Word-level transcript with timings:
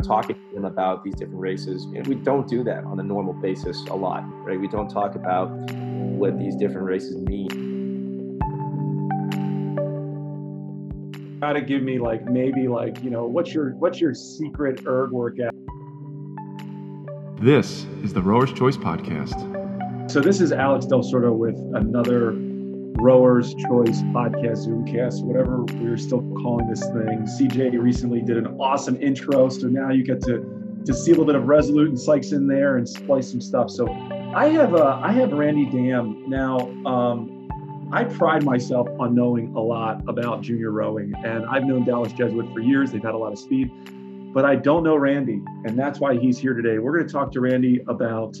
know, 0.00 0.06
talking 0.06 0.36
to 0.36 0.54
them 0.54 0.64
about 0.64 1.04
these 1.04 1.14
different 1.14 1.40
races. 1.40 1.86
You 1.86 2.02
know, 2.02 2.08
we 2.08 2.14
don't 2.16 2.48
do 2.48 2.64
that 2.64 2.84
on 2.84 2.98
a 3.00 3.02
normal 3.02 3.32
basis 3.34 3.84
a 3.86 3.94
lot, 3.94 4.22
right? 4.44 4.58
We 4.58 4.68
don't 4.68 4.88
talk 4.88 5.14
about 5.14 5.48
what 5.72 6.38
these 6.38 6.56
different 6.56 6.86
races 6.86 7.16
mean. 7.16 8.38
Got 11.40 11.54
to 11.54 11.62
give 11.62 11.82
me 11.82 11.98
like 11.98 12.26
maybe 12.26 12.68
like 12.68 13.02
you 13.02 13.08
know 13.08 13.24
what's 13.24 13.54
your 13.54 13.70
what's 13.76 14.00
your 14.00 14.14
secret 14.14 14.82
erg 14.86 15.10
workout? 15.10 15.54
This 17.40 17.86
is 18.02 18.12
the 18.12 18.20
Rower's 18.20 18.52
Choice 18.52 18.76
Podcast. 18.76 20.10
So 20.10 20.20
this 20.20 20.40
is 20.42 20.52
Alex 20.52 20.84
Del 20.84 21.00
Sordo 21.00 21.34
with 21.34 21.56
another 21.74 22.32
Rower's 23.00 23.54
Choice 23.54 24.02
Podcast, 24.12 24.68
Zoomcast, 24.68 25.24
whatever 25.24 25.64
we're 25.64 25.96
still 25.96 26.20
calling 26.42 26.68
this 26.68 26.82
thing. 26.82 27.24
CJ 27.24 27.80
recently 27.80 28.20
did 28.20 28.36
an 28.36 28.46
awesome 28.60 29.00
intro, 29.00 29.48
so 29.48 29.68
now 29.68 29.90
you 29.90 30.04
get 30.04 30.20
to 30.22 30.60
to 30.84 30.94
see 30.94 31.10
a 31.10 31.14
little 31.14 31.26
bit 31.26 31.34
of 31.34 31.46
Resolute 31.46 31.88
and 31.88 31.98
Sykes 31.98 32.32
in 32.32 32.46
there 32.46 32.76
and 32.76 32.88
splice 32.88 33.30
some 33.30 33.40
stuff. 33.40 33.70
So 33.70 33.88
I 34.34 34.48
have 34.50 34.74
uh, 34.74 35.00
I 35.02 35.12
have 35.12 35.32
Randy 35.32 35.64
Dam 35.64 36.28
now. 36.28 36.58
Um, 36.84 37.48
I 37.90 38.04
pride 38.04 38.44
myself 38.44 38.86
on 39.00 39.14
knowing 39.14 39.54
a 39.54 39.60
lot 39.60 40.02
about 40.06 40.42
junior 40.42 40.70
rowing, 40.70 41.14
and 41.24 41.46
I've 41.46 41.64
known 41.64 41.84
Dallas 41.84 42.12
Jesuit 42.12 42.52
for 42.52 42.60
years. 42.60 42.92
They've 42.92 43.02
had 43.02 43.14
a 43.14 43.18
lot 43.18 43.32
of 43.32 43.38
speed, 43.38 43.70
but 44.34 44.44
I 44.44 44.56
don't 44.56 44.84
know 44.84 44.96
Randy, 44.96 45.42
and 45.64 45.78
that's 45.78 46.00
why 46.00 46.18
he's 46.18 46.38
here 46.38 46.52
today. 46.52 46.78
We're 46.78 46.92
going 46.92 47.06
to 47.06 47.12
talk 47.12 47.32
to 47.32 47.40
Randy 47.40 47.80
about 47.88 48.38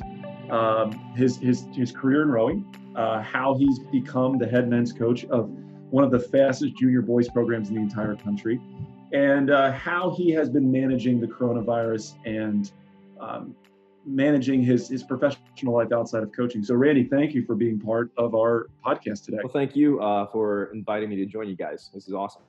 um, 0.50 0.92
his 1.16 1.38
his 1.38 1.66
his 1.72 1.92
career 1.92 2.22
in 2.22 2.28
rowing, 2.28 2.66
uh, 2.96 3.22
how 3.22 3.54
he's 3.54 3.78
become 3.78 4.38
the 4.38 4.46
head 4.46 4.68
men's 4.68 4.92
coach 4.92 5.24
of 5.26 5.50
one 5.90 6.04
of 6.04 6.10
the 6.10 6.18
fastest 6.20 6.76
junior 6.76 7.02
boys 7.02 7.28
programs 7.28 7.68
in 7.68 7.74
the 7.74 7.80
entire 7.80 8.14
country, 8.16 8.60
and 9.12 9.50
uh, 9.50 9.72
how 9.72 10.14
he 10.16 10.30
has 10.30 10.48
been 10.48 10.70
managing 10.70 11.20
the 11.20 11.26
coronavirus 11.26 12.14
and 12.24 12.72
um, 13.20 13.54
managing 14.06 14.62
his 14.62 14.88
his 14.88 15.02
professional 15.02 15.74
life 15.74 15.92
outside 15.92 16.22
of 16.22 16.32
coaching. 16.32 16.62
So, 16.62 16.74
Randy, 16.74 17.04
thank 17.04 17.34
you 17.34 17.44
for 17.44 17.54
being 17.54 17.78
part 17.78 18.10
of 18.16 18.34
our 18.34 18.68
podcast 18.84 19.24
today. 19.24 19.38
Well, 19.42 19.52
thank 19.52 19.76
you 19.76 20.00
uh, 20.00 20.26
for 20.26 20.72
inviting 20.72 21.10
me 21.10 21.16
to 21.16 21.26
join 21.26 21.48
you 21.48 21.56
guys. 21.56 21.90
This 21.92 22.08
is 22.08 22.14
awesome. 22.14 22.42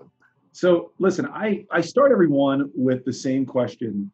So, 0.51 0.91
listen, 0.99 1.27
I 1.27 1.65
I 1.71 1.81
start 1.81 2.11
everyone 2.11 2.69
with 2.75 3.05
the 3.05 3.13
same 3.13 3.45
question. 3.45 4.11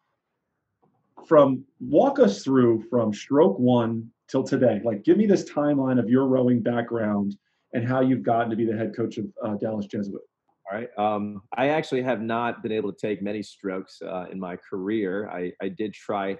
From 1.28 1.66
walk 1.80 2.20
us 2.20 2.44
through 2.44 2.86
from 2.90 3.14
stroke 3.14 3.60
one 3.60 4.12
till 4.30 4.44
today. 4.44 4.82
Like, 4.84 5.04
give 5.04 5.18
me 5.18 5.26
this 5.26 5.50
timeline 5.50 6.00
of 6.00 6.10
your 6.10 6.28
rowing 6.28 6.62
background 6.62 7.36
and 7.74 7.88
how 7.88 8.02
you've 8.02 8.24
gotten 8.24 8.50
to 8.50 8.56
be 8.56 8.66
the 8.66 8.76
head 8.76 8.96
coach 8.96 9.18
of 9.18 9.26
uh, 9.44 9.56
Dallas 9.56 9.86
Jesuit. 9.86 10.22
All 10.70 10.78
right. 10.78 10.90
Um, 10.98 11.42
I 11.56 11.70
actually 11.70 12.02
have 12.02 12.22
not 12.22 12.62
been 12.62 12.72
able 12.72 12.92
to 12.92 13.00
take 13.00 13.22
many 13.22 13.42
strokes 13.42 14.02
uh, 14.02 14.26
in 14.32 14.40
my 14.40 14.58
career. 14.58 15.30
I, 15.30 15.54
I 15.62 15.70
did 15.70 15.94
try 15.94 16.38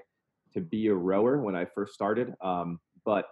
to 0.54 0.62
be 0.62 0.88
a 0.88 0.94
rower 0.94 1.42
when 1.42 1.56
I 1.56 1.66
first 1.66 1.94
started. 1.94 2.34
Um, 2.42 2.80
but 3.06 3.26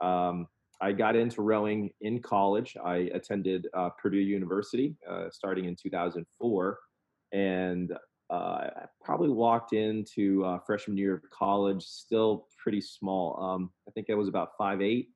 um, 0.00 0.46
I 0.80 0.92
got 0.92 1.16
into 1.16 1.42
rowing 1.42 1.90
in 2.00 2.20
college. 2.22 2.76
I 2.82 3.10
attended 3.12 3.66
uh, 3.74 3.90
Purdue 4.00 4.18
University 4.18 4.96
uh, 5.08 5.28
starting 5.30 5.64
in 5.64 5.76
2004, 5.80 6.78
and 7.32 7.92
uh, 8.30 8.68
I 8.76 8.84
probably 9.02 9.30
walked 9.30 9.72
into 9.72 10.44
uh, 10.44 10.58
freshman 10.60 10.96
year 10.96 11.14
of 11.14 11.22
college 11.30 11.82
still 11.82 12.46
pretty 12.62 12.80
small. 12.80 13.40
Um, 13.40 13.70
I 13.88 13.90
think 13.92 14.10
I 14.10 14.14
was 14.14 14.28
about 14.28 14.50
5'8 14.60 15.06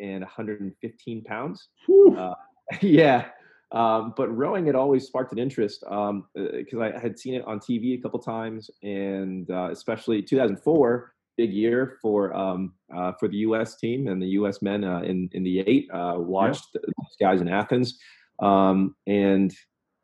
and 0.00 0.20
115 0.20 1.24
pounds. 1.24 1.68
Uh, 2.16 2.34
yeah. 2.80 3.26
Um, 3.72 4.12
but 4.16 4.28
rowing 4.28 4.66
had 4.66 4.74
always 4.74 5.06
sparked 5.06 5.32
an 5.32 5.38
interest 5.38 5.80
because 5.80 6.10
um, 6.10 6.26
uh, 6.36 6.80
I 6.80 6.98
had 6.98 7.18
seen 7.18 7.34
it 7.34 7.44
on 7.46 7.58
TV 7.58 7.98
a 7.98 8.02
couple 8.02 8.20
times, 8.20 8.70
and 8.82 9.50
uh, 9.50 9.70
especially 9.70 10.20
2004, 10.22 11.14
big 11.38 11.52
year 11.52 11.96
for 12.02 12.34
um, 12.34 12.74
uh, 12.94 13.12
for 13.18 13.28
the 13.28 13.38
U.S. 13.38 13.76
team 13.76 14.08
and 14.08 14.20
the 14.20 14.28
U.S. 14.28 14.60
men 14.60 14.84
uh, 14.84 15.00
in 15.00 15.30
in 15.32 15.42
the 15.42 15.60
eight. 15.60 15.88
Uh, 15.90 16.16
watched 16.18 16.68
yeah. 16.74 16.82
those 16.86 17.16
guys 17.18 17.40
in 17.40 17.48
Athens, 17.48 17.98
um, 18.40 18.94
and 19.06 19.54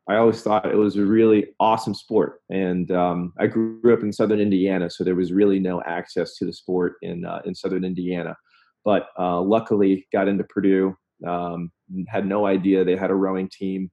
I 0.09 0.15
always 0.15 0.41
thought 0.41 0.65
it 0.65 0.75
was 0.75 0.95
a 0.95 1.05
really 1.05 1.47
awesome 1.59 1.93
sport. 1.93 2.41
And 2.49 2.91
um, 2.91 3.33
I 3.39 3.47
grew 3.47 3.93
up 3.93 4.01
in 4.01 4.11
Southern 4.11 4.39
Indiana, 4.39 4.89
so 4.89 5.03
there 5.03 5.15
was 5.15 5.31
really 5.31 5.59
no 5.59 5.81
access 5.85 6.35
to 6.37 6.45
the 6.45 6.53
sport 6.53 6.95
in 7.01 7.25
uh, 7.25 7.41
in 7.45 7.53
Southern 7.55 7.85
Indiana. 7.85 8.35
But 8.83 9.09
luckily, 9.17 10.07
got 10.11 10.27
into 10.27 10.43
Purdue 10.45 10.95
um, 11.27 11.71
had 12.07 12.25
no 12.25 12.45
idea 12.45 12.83
they 12.83 12.95
had 12.95 13.11
a 13.11 13.15
rowing 13.15 13.49
team 13.49 13.89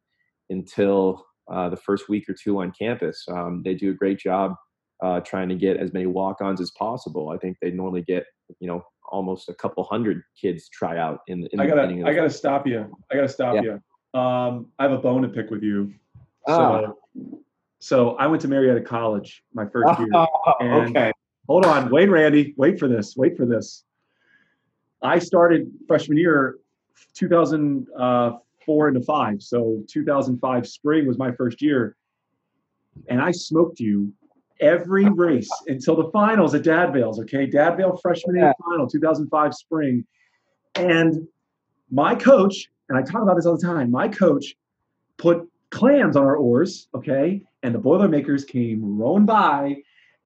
until 0.51 1.25
uh, 1.51 1.69
the 1.69 1.77
first 1.77 2.09
week 2.09 2.29
or 2.29 2.35
two 2.35 2.61
on 2.61 2.73
campus. 2.79 3.25
Um, 3.29 3.63
they 3.65 3.75
do 3.75 3.91
a 3.91 3.95
great 3.95 4.19
job 4.19 4.55
uh, 5.03 5.21
trying 5.21 5.49
to 5.49 5.55
get 5.55 5.77
as 5.77 5.93
many 5.93 6.07
walk-ons 6.07 6.61
as 6.61 6.71
possible. 6.73 7.31
I 7.31 7.39
think 7.39 7.57
they 7.61 7.71
normally 7.71 8.03
get 8.03 8.25
you 8.61 8.69
know 8.69 8.83
almost 9.11 9.49
a 9.49 9.55
couple 9.55 9.85
hundred 9.85 10.23
kids 10.41 10.69
try 10.69 10.99
out 10.99 11.21
in, 11.29 11.47
in 11.53 11.61
I 11.61 11.67
gotta, 11.67 11.83
I 12.05 12.13
gotta 12.13 12.31
stop 12.31 12.67
you. 12.67 12.91
I 13.11 13.15
gotta 13.15 13.29
stop 13.29 13.57
yeah. 13.57 13.63
you. 13.63 14.21
Um, 14.21 14.69
I 14.79 14.85
have 14.85 14.93
a 14.93 14.99
bone 14.99 15.23
to 15.23 15.29
pick 15.29 15.51
with 15.51 15.63
you. 15.63 15.93
So, 16.47 16.97
oh. 17.17 17.41
so 17.79 18.11
I 18.17 18.27
went 18.27 18.43
to 18.43 18.49
Marietta 18.49 18.83
College 18.83 19.43
my 19.55 19.67
first 19.67 19.99
year. 19.99 20.09
Oh, 20.15 20.55
okay. 20.61 21.13
Hold 21.49 21.65
on, 21.67 21.91
wait, 21.91 22.09
Randy, 22.09 22.55
wait 22.57 22.79
for 22.79 22.89
this. 22.89 23.17
Wait 23.17 23.37
for 23.37 23.47
this. 23.47 23.85
I 25.03 25.19
started 25.19 25.71
freshman 25.87 26.19
year 26.19 26.57
2004 27.15 27.97
uh, 28.01 28.89
into 28.89 29.01
five. 29.03 29.43
So 29.43 29.83
2005 29.89 30.67
spring 30.67 31.07
was 31.07 31.19
my 31.19 31.31
first 31.33 31.63
year, 31.63 31.97
and 33.09 33.21
I 33.21 33.31
smoked 33.31 33.79
you 33.79 34.13
every 34.61 35.05
race 35.09 35.51
until 35.69 35.95
the 35.97 36.11
finals 36.11 36.55
at 36.55 36.63
Dad 36.63 36.93
Vails. 36.93 37.21
Okay, 37.21 37.47
Dad 37.47 37.77
Vail 37.77 37.97
freshman 38.03 38.37
year 38.37 38.53
final 38.69 38.89
2005 38.89 39.55
spring, 39.55 40.05
and 40.75 41.29
my 41.91 42.15
coach 42.15 42.69
and 42.89 42.99
I 42.99 43.03
talk 43.03 43.23
about 43.23 43.37
this 43.37 43.47
all 43.47 43.57
the 43.57 43.67
time. 43.67 43.91
My 43.91 44.09
coach 44.09 44.57
put 45.17 45.49
clams 45.71 46.17
on 46.17 46.25
our 46.25 46.37
oars. 46.37 46.89
Okay, 46.95 47.43
and 47.63 47.75
the 47.75 47.79
Boilermakers 47.79 48.45
came 48.45 48.99
rowing 48.99 49.27
by, 49.27 49.77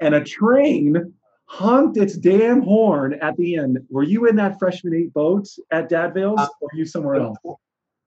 and 0.01 0.15
a 0.15 0.25
train 0.25 1.15
honked 1.47 1.97
its 1.97 2.17
damn 2.17 2.62
horn 2.62 3.15
at 3.15 3.37
the 3.37 3.56
end. 3.56 3.78
Were 3.91 4.05
you 4.05 4.27
in 4.27 4.37
that 4.37 4.59
freshman 4.59 4.95
eight 4.95 5.12
boat 5.12 5.49
at 5.71 5.89
Dad 5.89 6.15
Vail's, 6.15 6.41
uh, 6.41 6.47
or 6.61 6.69
were 6.73 6.78
you 6.78 6.87
somewhere 6.87 7.17
else? 7.17 7.39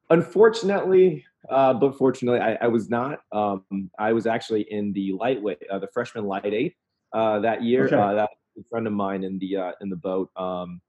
Unfortunately, 0.09 1.25
uh, 1.49 1.73
but 1.73 1.97
fortunately, 1.97 2.39
I, 2.39 2.55
I 2.61 2.67
was 2.67 2.89
not. 2.89 3.19
Um, 3.31 3.89
I 4.00 4.13
was 4.13 4.27
actually 4.27 4.61
in 4.71 4.94
the 4.94 5.13
lightweight, 5.13 5.59
uh, 5.69 5.79
the 5.79 5.88
freshman 5.94 6.25
light 6.25 6.45
eight 6.45 6.75
uh, 7.11 7.39
that 7.39 7.63
year. 7.63 7.85
Okay. 7.85 7.95
Uh, 7.95 8.13
that 8.13 8.29
a 8.57 8.63
friend 8.69 8.88
of 8.88 8.94
mine 8.94 9.23
in 9.23 9.39
the 9.39 9.57
uh, 9.57 9.71
in 9.81 9.89
the 9.89 9.95
boat, 9.95 10.29
um, 10.35 10.81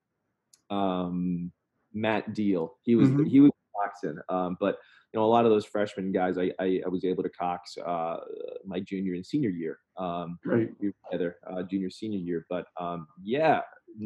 um, 0.71 1.53
Matt 1.93 2.35
Deal. 2.35 2.77
He 2.83 2.95
was 2.95 3.09
mm-hmm. 3.09 3.25
he 3.25 3.41
was 3.41 3.51
coxing, 3.77 4.19
um, 4.29 4.57
but 4.61 4.79
you 5.15 5.21
know, 5.21 5.27
a 5.27 5.27
lot 5.27 5.45
of 5.45 5.53
those 5.53 5.65
freshman 5.65 6.11
guys, 6.11 6.37
I, 6.39 6.51
I, 6.59 6.81
I 6.85 6.89
was 6.89 7.05
able 7.05 7.23
to 7.23 7.29
cox 7.29 7.79
uh, 7.79 8.17
my 8.65 8.81
junior 8.81 9.15
and 9.15 9.25
senior 9.25 9.51
year. 9.51 9.79
Um, 9.97 10.41
right. 10.45 10.71
together, 11.09 11.37
uh, 11.49 11.63
junior 11.63 11.89
senior 11.89 12.19
year. 12.19 12.45
But 12.51 12.67
um, 12.81 13.07
yeah. 13.23 13.61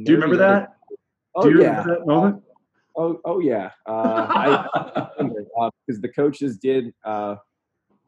Do 0.04 0.12
you 0.12 0.16
remember 0.16 0.36
that? 0.36 0.76
Oh 1.34 1.44
Do 1.44 1.50
you 1.50 1.62
yeah. 1.62 1.80
Remember 1.80 1.94
that 1.94 2.06
moment? 2.06 2.42
Oh 2.94 3.20
oh 3.24 3.40
yeah. 3.40 3.70
Uh, 3.86 4.64
because 5.18 5.46
uh, 5.58 6.00
the 6.02 6.12
coaches 6.14 6.58
did. 6.58 6.92
Uh, 7.04 7.36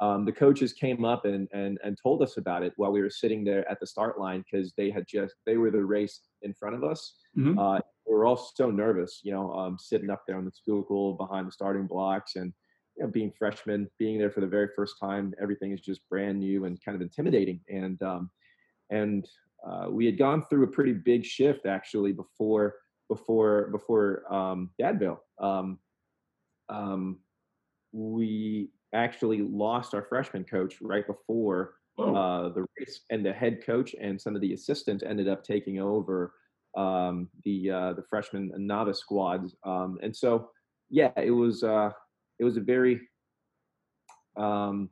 um, 0.01 0.25
the 0.25 0.33
coaches 0.33 0.73
came 0.73 1.05
up 1.05 1.27
and, 1.27 1.47
and 1.53 1.79
and 1.85 1.97
told 2.03 2.23
us 2.23 2.39
about 2.39 2.63
it 2.63 2.73
while 2.77 2.91
we 2.91 3.03
were 3.03 3.11
sitting 3.11 3.45
there 3.45 3.71
at 3.71 3.81
the 3.81 3.87
start 3.87 4.19
line 4.19 4.43
because 4.51 4.73
they 4.77 4.91
had 4.91 5.07
just 5.07 5.35
they 5.47 5.57
were 5.57 5.71
the 5.71 5.85
race 5.85 6.21
in 6.43 6.55
front 6.55 6.75
of 6.75 6.85
us. 6.85 7.15
Mm-hmm. 7.37 7.59
Uh, 7.59 7.81
we 8.11 8.17
were 8.17 8.27
all 8.27 8.37
so 8.37 8.71
nervous, 8.71 9.21
you 9.23 9.33
know, 9.33 9.53
um, 9.53 9.79
sitting 9.79 10.11
up 10.11 10.25
there 10.27 10.37
on 10.37 10.45
the 10.45 10.51
school 10.51 11.13
behind 11.15 11.47
the 11.47 11.53
starting 11.53 11.87
blocks 11.87 12.35
and 12.35 12.53
you 12.97 13.05
know, 13.05 13.11
being 13.11 13.31
freshmen, 13.39 13.89
being 13.99 14.19
there 14.19 14.33
for 14.33 14.41
the 14.41 14.49
very 14.49 14.69
first 14.75 14.97
time, 15.01 15.33
everything 15.41 15.71
is 15.71 15.81
just 15.81 16.07
brand 16.09 16.41
new 16.41 16.65
and 16.65 16.85
kind 16.85 16.97
of 16.97 17.03
intimidating. 17.03 17.61
And 17.69 18.03
um, 18.03 18.31
and 18.91 19.29
uh, 19.65 19.87
we 19.91 20.07
had 20.07 20.19
gone 20.19 20.43
through 20.43 20.65
a 20.65 20.67
pretty 20.67 20.93
big 20.93 21.25
shift 21.25 21.67
actually 21.67 22.13
before 22.13 22.75
before 23.09 23.69
before 23.71 24.25
um, 24.33 24.71
Dad 24.77 24.99
Vail. 24.99 25.23
Um, 25.39 25.79
um, 26.69 27.21
we 27.93 28.71
actually 28.93 29.41
lost 29.41 29.95
our 29.95 30.03
freshman 30.03 30.43
coach 30.43 30.79
right 30.83 31.07
before 31.07 31.75
oh. 31.97 32.17
uh, 32.17 32.49
the 32.49 32.67
race, 32.77 33.03
and 33.11 33.25
the 33.25 33.33
head 33.33 33.65
coach 33.65 33.95
and 34.01 34.21
some 34.21 34.35
of 34.35 34.41
the 34.41 34.53
assistants 34.53 35.05
ended 35.07 35.29
up 35.29 35.45
taking 35.45 35.81
over 35.81 36.33
um, 36.77 37.29
the 37.45 37.71
uh, 37.71 37.93
the 37.95 38.05
freshman 38.09 38.51
and 38.55 38.67
novice 38.67 38.99
squads. 38.99 39.55
Um, 39.65 39.99
and 40.03 40.15
so, 40.15 40.51
yeah, 40.89 41.13
it 41.17 41.31
was 41.31 41.63
uh, 41.63 41.91
it 42.39 42.45
was 42.45 42.57
a 42.57 42.61
very 42.61 43.01
um, 44.37 44.91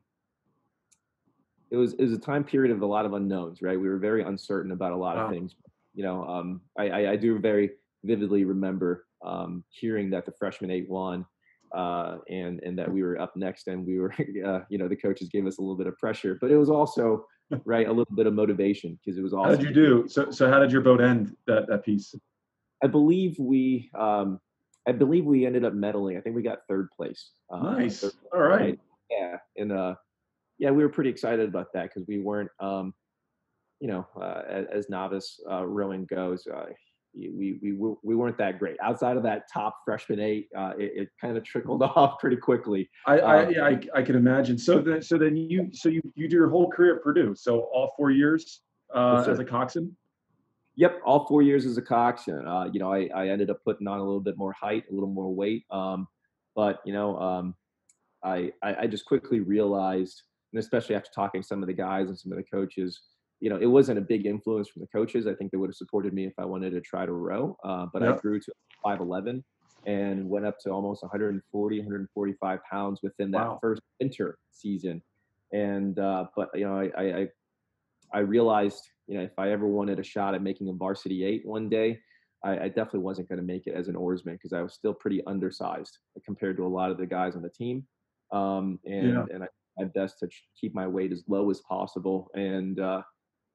it 1.70 1.76
was 1.76 1.94
it 1.94 2.02
was 2.02 2.12
a 2.12 2.19
time 2.19 2.44
period 2.44 2.75
of 2.75 2.82
a 2.82 2.86
lot 2.86 3.06
of 3.06 3.12
unknowns, 3.12 3.62
right? 3.62 3.78
We 3.78 3.88
were 3.88 3.98
very 3.98 4.22
uncertain 4.22 4.72
about 4.72 4.92
a 4.92 4.96
lot 4.96 5.16
wow. 5.16 5.26
of 5.26 5.30
things. 5.30 5.54
You 5.94 6.04
know, 6.04 6.25
um, 6.25 6.60
I, 6.78 6.88
I, 6.88 7.10
I 7.12 7.16
do 7.16 7.38
very 7.38 7.70
vividly 8.04 8.44
remember 8.44 9.06
um, 9.25 9.64
hearing 9.70 10.10
that 10.10 10.26
the 10.26 10.32
freshman 10.32 10.70
eight 10.70 10.88
won, 10.88 11.26
uh, 11.75 12.19
and 12.28 12.60
and 12.62 12.78
that 12.78 12.90
we 12.90 13.02
were 13.02 13.20
up 13.20 13.36
next, 13.36 13.69
and 13.69 13.86
we 13.86 13.98
were, 13.98 14.14
uh, 14.46 14.60
you 14.69 14.78
know, 14.78 14.88
the 14.88 14.96
coaches 14.96 15.28
gave 15.28 15.46
us 15.46 15.58
a 15.58 15.60
little 15.60 15.76
bit 15.76 15.86
of 15.86 15.96
pressure, 15.98 16.38
but 16.40 16.50
it 16.50 16.56
was 16.56 16.70
also 16.70 17.26
right 17.65 17.87
a 17.87 17.93
little 17.93 18.15
bit 18.15 18.27
of 18.27 18.35
motivation 18.35 18.99
because 19.05 19.19
it 19.19 19.23
was 19.23 19.33
awesome. 19.33 19.50
How 19.50 19.56
did 19.56 19.67
you 19.67 19.75
do? 19.75 20.09
So 20.09 20.31
so 20.31 20.50
how 20.50 20.59
did 20.59 20.71
your 20.73 20.83
boat 20.83 21.00
end 21.00 21.37
that 21.47 21.67
that 21.69 21.85
piece? 21.85 22.15
I 22.83 22.87
believe 22.87 23.37
we, 23.39 23.91
um, 23.99 24.41
I 24.87 24.93
believe 24.93 25.25
we 25.25 25.47
ended 25.47 25.65
up 25.65 25.73
medaling. 25.73 26.17
I 26.17 26.21
think 26.21 26.37
we 26.37 26.43
got 26.43 26.61
third 26.69 26.89
place. 26.97 27.31
Uh, 27.53 27.73
Nice. 27.73 28.00
third 28.00 28.12
All 28.33 28.41
right. 28.41 28.61
right? 28.61 28.81
Yeah, 29.11 29.37
and 29.56 29.73
uh, 29.73 29.95
yeah, 30.59 30.71
we 30.71 30.83
were 30.83 30.89
pretty 30.89 31.11
excited 31.11 31.49
about 31.49 31.73
that 31.73 31.85
because 31.85 32.06
we 32.06 32.21
weren't, 32.21 32.50
um, 32.61 32.95
you 33.81 33.89
know, 33.89 34.06
uh, 34.21 34.43
as, 34.49 34.67
as 34.73 34.91
novice 34.91 35.41
uh, 35.50 35.65
rowing 35.65 36.05
goes, 36.05 36.47
uh, 36.47 36.67
we 37.14 37.58
we 37.62 37.72
we 37.72 37.94
we 38.02 38.14
weren't 38.14 38.38
that 38.38 38.58
great. 38.58 38.76
Outside 38.82 39.16
of 39.16 39.22
that 39.25 39.44
top 39.52 39.78
freshman 39.84 40.20
eight, 40.20 40.49
uh, 40.56 40.72
it, 40.78 40.93
it 40.94 41.08
kind 41.20 41.37
of 41.37 41.44
trickled 41.44 41.82
off 41.96 42.19
pretty 42.19 42.37
quickly. 42.37 42.88
I, 43.06 43.19
I, 43.19 43.44
Um, 43.44 43.52
yeah, 43.52 43.64
I, 43.64 43.81
I 43.99 44.02
can 44.02 44.16
imagine. 44.16 44.58
So 44.58 44.81
then, 44.81 45.02
so 45.02 45.19
then 45.19 45.37
you, 45.37 45.70
so 45.72 45.88
you, 45.88 46.00
you 46.14 46.28
do 46.28 46.37
your 46.37 46.50
whole 46.50 46.70
career 46.70 46.96
at 46.96 47.02
Purdue. 47.02 47.34
So 47.34 47.60
all 47.72 47.93
four 47.96 48.10
years 48.10 48.60
uh, 48.94 49.25
as 49.28 49.38
a 49.38 49.44
coxswain. 49.44 49.94
Yep, 50.76 51.00
all 51.05 51.26
four 51.26 51.43
years 51.43 51.66
as 51.66 51.76
a 51.76 51.82
coxswain. 51.82 52.46
Uh, 52.46 52.70
you 52.72 52.78
know, 52.78 52.93
I, 52.93 53.08
I 53.14 53.28
ended 53.28 53.50
up 53.50 53.64
putting 53.64 53.88
on 53.88 53.99
a 53.99 54.04
little 54.04 54.20
bit 54.20 54.37
more 54.37 54.52
height, 54.52 54.84
a 54.90 54.94
little 54.94 55.08
more 55.08 55.34
weight. 55.34 55.64
Um, 55.70 56.06
but 56.54 56.81
you 56.84 56.93
know, 56.93 57.19
um, 57.19 57.54
I, 58.22 58.52
I 58.62 58.75
I 58.82 58.87
just 58.87 59.04
quickly 59.04 59.40
realized, 59.40 60.22
and 60.52 60.61
especially 60.61 60.94
after 60.94 61.11
talking 61.14 61.43
to 61.43 61.46
some 61.46 61.62
of 61.62 61.66
the 61.66 61.75
guys 61.75 62.08
and 62.08 62.19
some 62.19 62.32
of 62.32 62.38
the 62.38 62.44
coaches, 62.44 63.00
you 63.40 63.50
know, 63.50 63.56
it 63.56 63.67
wasn't 63.67 63.99
a 63.99 64.02
big 64.02 64.26
influence 64.26 64.69
from 64.69 64.82
the 64.82 64.88
coaches. 64.88 65.26
I 65.26 65.35
think 65.35 65.50
they 65.52 65.58
would 65.58 65.70
have 65.70 65.76
supported 65.76 66.12
me 66.12 66.26
if 66.26 66.35
I 66.38 66.44
wanted 66.44 66.70
to 66.70 66.81
try 66.81 67.06
to 67.06 67.12
row. 67.12 67.56
Uh, 67.64 67.87
but 67.93 68.02
I 68.02 68.12
grew 68.12 68.40
to 68.40 68.52
5'11 68.85 69.44
and 69.87 70.29
went 70.29 70.46
up 70.46 70.56
to 70.61 70.70
almost 70.70 71.02
140, 71.02 71.79
145 71.79 72.61
pounds 72.70 73.00
within 73.02 73.31
that 73.32 73.49
Wow. 73.49 73.61
first 73.61 73.82
winter 74.00 74.38
season. 74.50 75.02
And 75.52 75.99
uh, 75.99 76.26
but 76.37 76.50
you 76.55 76.67
know, 76.67 76.79
I, 76.79 76.90
I, 76.96 77.19
I 77.20 77.29
I 78.14 78.19
realized, 78.20 78.88
you 79.06 79.19
know, 79.19 79.25
if 79.25 79.38
I 79.38 79.50
ever 79.50 79.67
wanted 79.67 79.99
a 79.99 80.02
shot 80.02 80.35
at 80.35 80.43
making 80.43 80.69
a 80.69 80.73
varsity 80.73 81.25
eight 81.25 81.43
one 81.46 81.69
day, 81.69 82.00
I, 82.44 82.58
I 82.58 82.69
definitely 82.69 83.00
wasn't 83.00 83.29
going 83.29 83.38
to 83.38 83.44
make 83.44 83.67
it 83.67 83.75
as 83.75 83.88
an 83.88 83.96
oarsman 83.96 84.35
because 84.35 84.52
I 84.52 84.62
was 84.62 84.75
still 84.75 84.94
pretty 84.94 85.23
undersized 85.26 85.99
compared 86.25 86.56
to 86.56 86.67
a 86.67 86.69
lot 86.69 86.90
of 86.90 86.99
the 86.99 87.06
guys 87.06 87.37
on 87.37 87.43
the 87.43 87.50
team. 87.50 87.87
Um, 88.32 88.79
and 88.85 89.14
Yeah. 89.14 89.26
and 89.29 89.44
I 89.44 89.49
my 89.79 89.85
best 89.85 90.19
to 90.19 90.29
keep 90.61 90.75
my 90.75 90.88
weight 90.88 91.12
as 91.12 91.23
low 91.29 91.50
as 91.50 91.61
possible, 91.61 92.31
and 92.35 92.81
uh, 92.81 93.02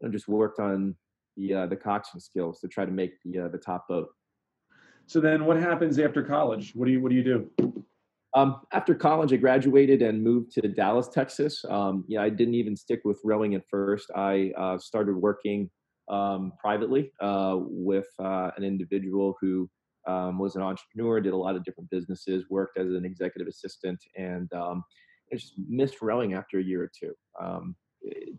know, 0.08 0.12
just 0.12 0.28
worked 0.28 0.60
on 0.60 0.96
the 1.38 1.54
uh, 1.54 1.66
the 1.68 1.76
coxswain 1.76 2.22
skills 2.22 2.60
to 2.60 2.68
try 2.68 2.86
to 2.86 2.92
make 2.92 3.14
the 3.24 3.40
uh, 3.40 3.48
the 3.48 3.58
top 3.58 3.88
boat. 3.88 4.10
So 5.06 5.20
then 5.20 5.46
what 5.46 5.58
happens 5.58 6.00
after 6.00 6.24
college? 6.24 6.72
What 6.76 6.86
do 6.86 6.92
you, 6.92 7.02
what 7.02 7.10
do 7.10 7.16
you 7.16 7.24
do? 7.24 7.74
Um, 8.36 8.62
after 8.72 8.96
college, 8.96 9.32
I 9.32 9.36
graduated 9.36 10.02
and 10.02 10.24
moved 10.24 10.54
to 10.54 10.62
Dallas, 10.68 11.08
Texas. 11.08 11.64
Um, 11.70 12.04
yeah, 12.08 12.22
I 12.24 12.30
didn't 12.30 12.56
even 12.56 12.76
stick 12.76 13.02
with 13.04 13.20
rowing 13.24 13.54
at 13.54 13.64
first. 13.70 14.10
I 14.16 14.52
uh, 14.58 14.78
started 14.80 15.16
working 15.16 15.70
um, 16.10 16.54
privately 16.60 17.12
uh, 17.22 17.58
with 17.60 18.08
uh, 18.20 18.52
an 18.58 18.64
individual 18.64 19.36
who 19.40 19.70
um, 20.08 20.40
was 20.40 20.56
an 20.56 20.62
entrepreneur, 20.62 21.22
did 21.22 21.34
a 21.34 21.38
lot 21.38 21.56
of 21.56 21.64
different 21.64 21.90
businesses, 21.90 22.46
worked 22.50 22.78
as 22.78 22.88
an 22.88 23.06
executive 23.06 23.48
assistant, 23.48 24.00
and 24.18 24.52
um, 24.54 24.84
I 25.32 25.36
just 25.36 25.54
missed 25.70 26.02
rowing 26.02 26.34
after 26.34 26.60
a 26.60 26.64
year 26.64 26.84
or 26.84 26.92
two. 27.00 27.14
Um, 27.42 27.76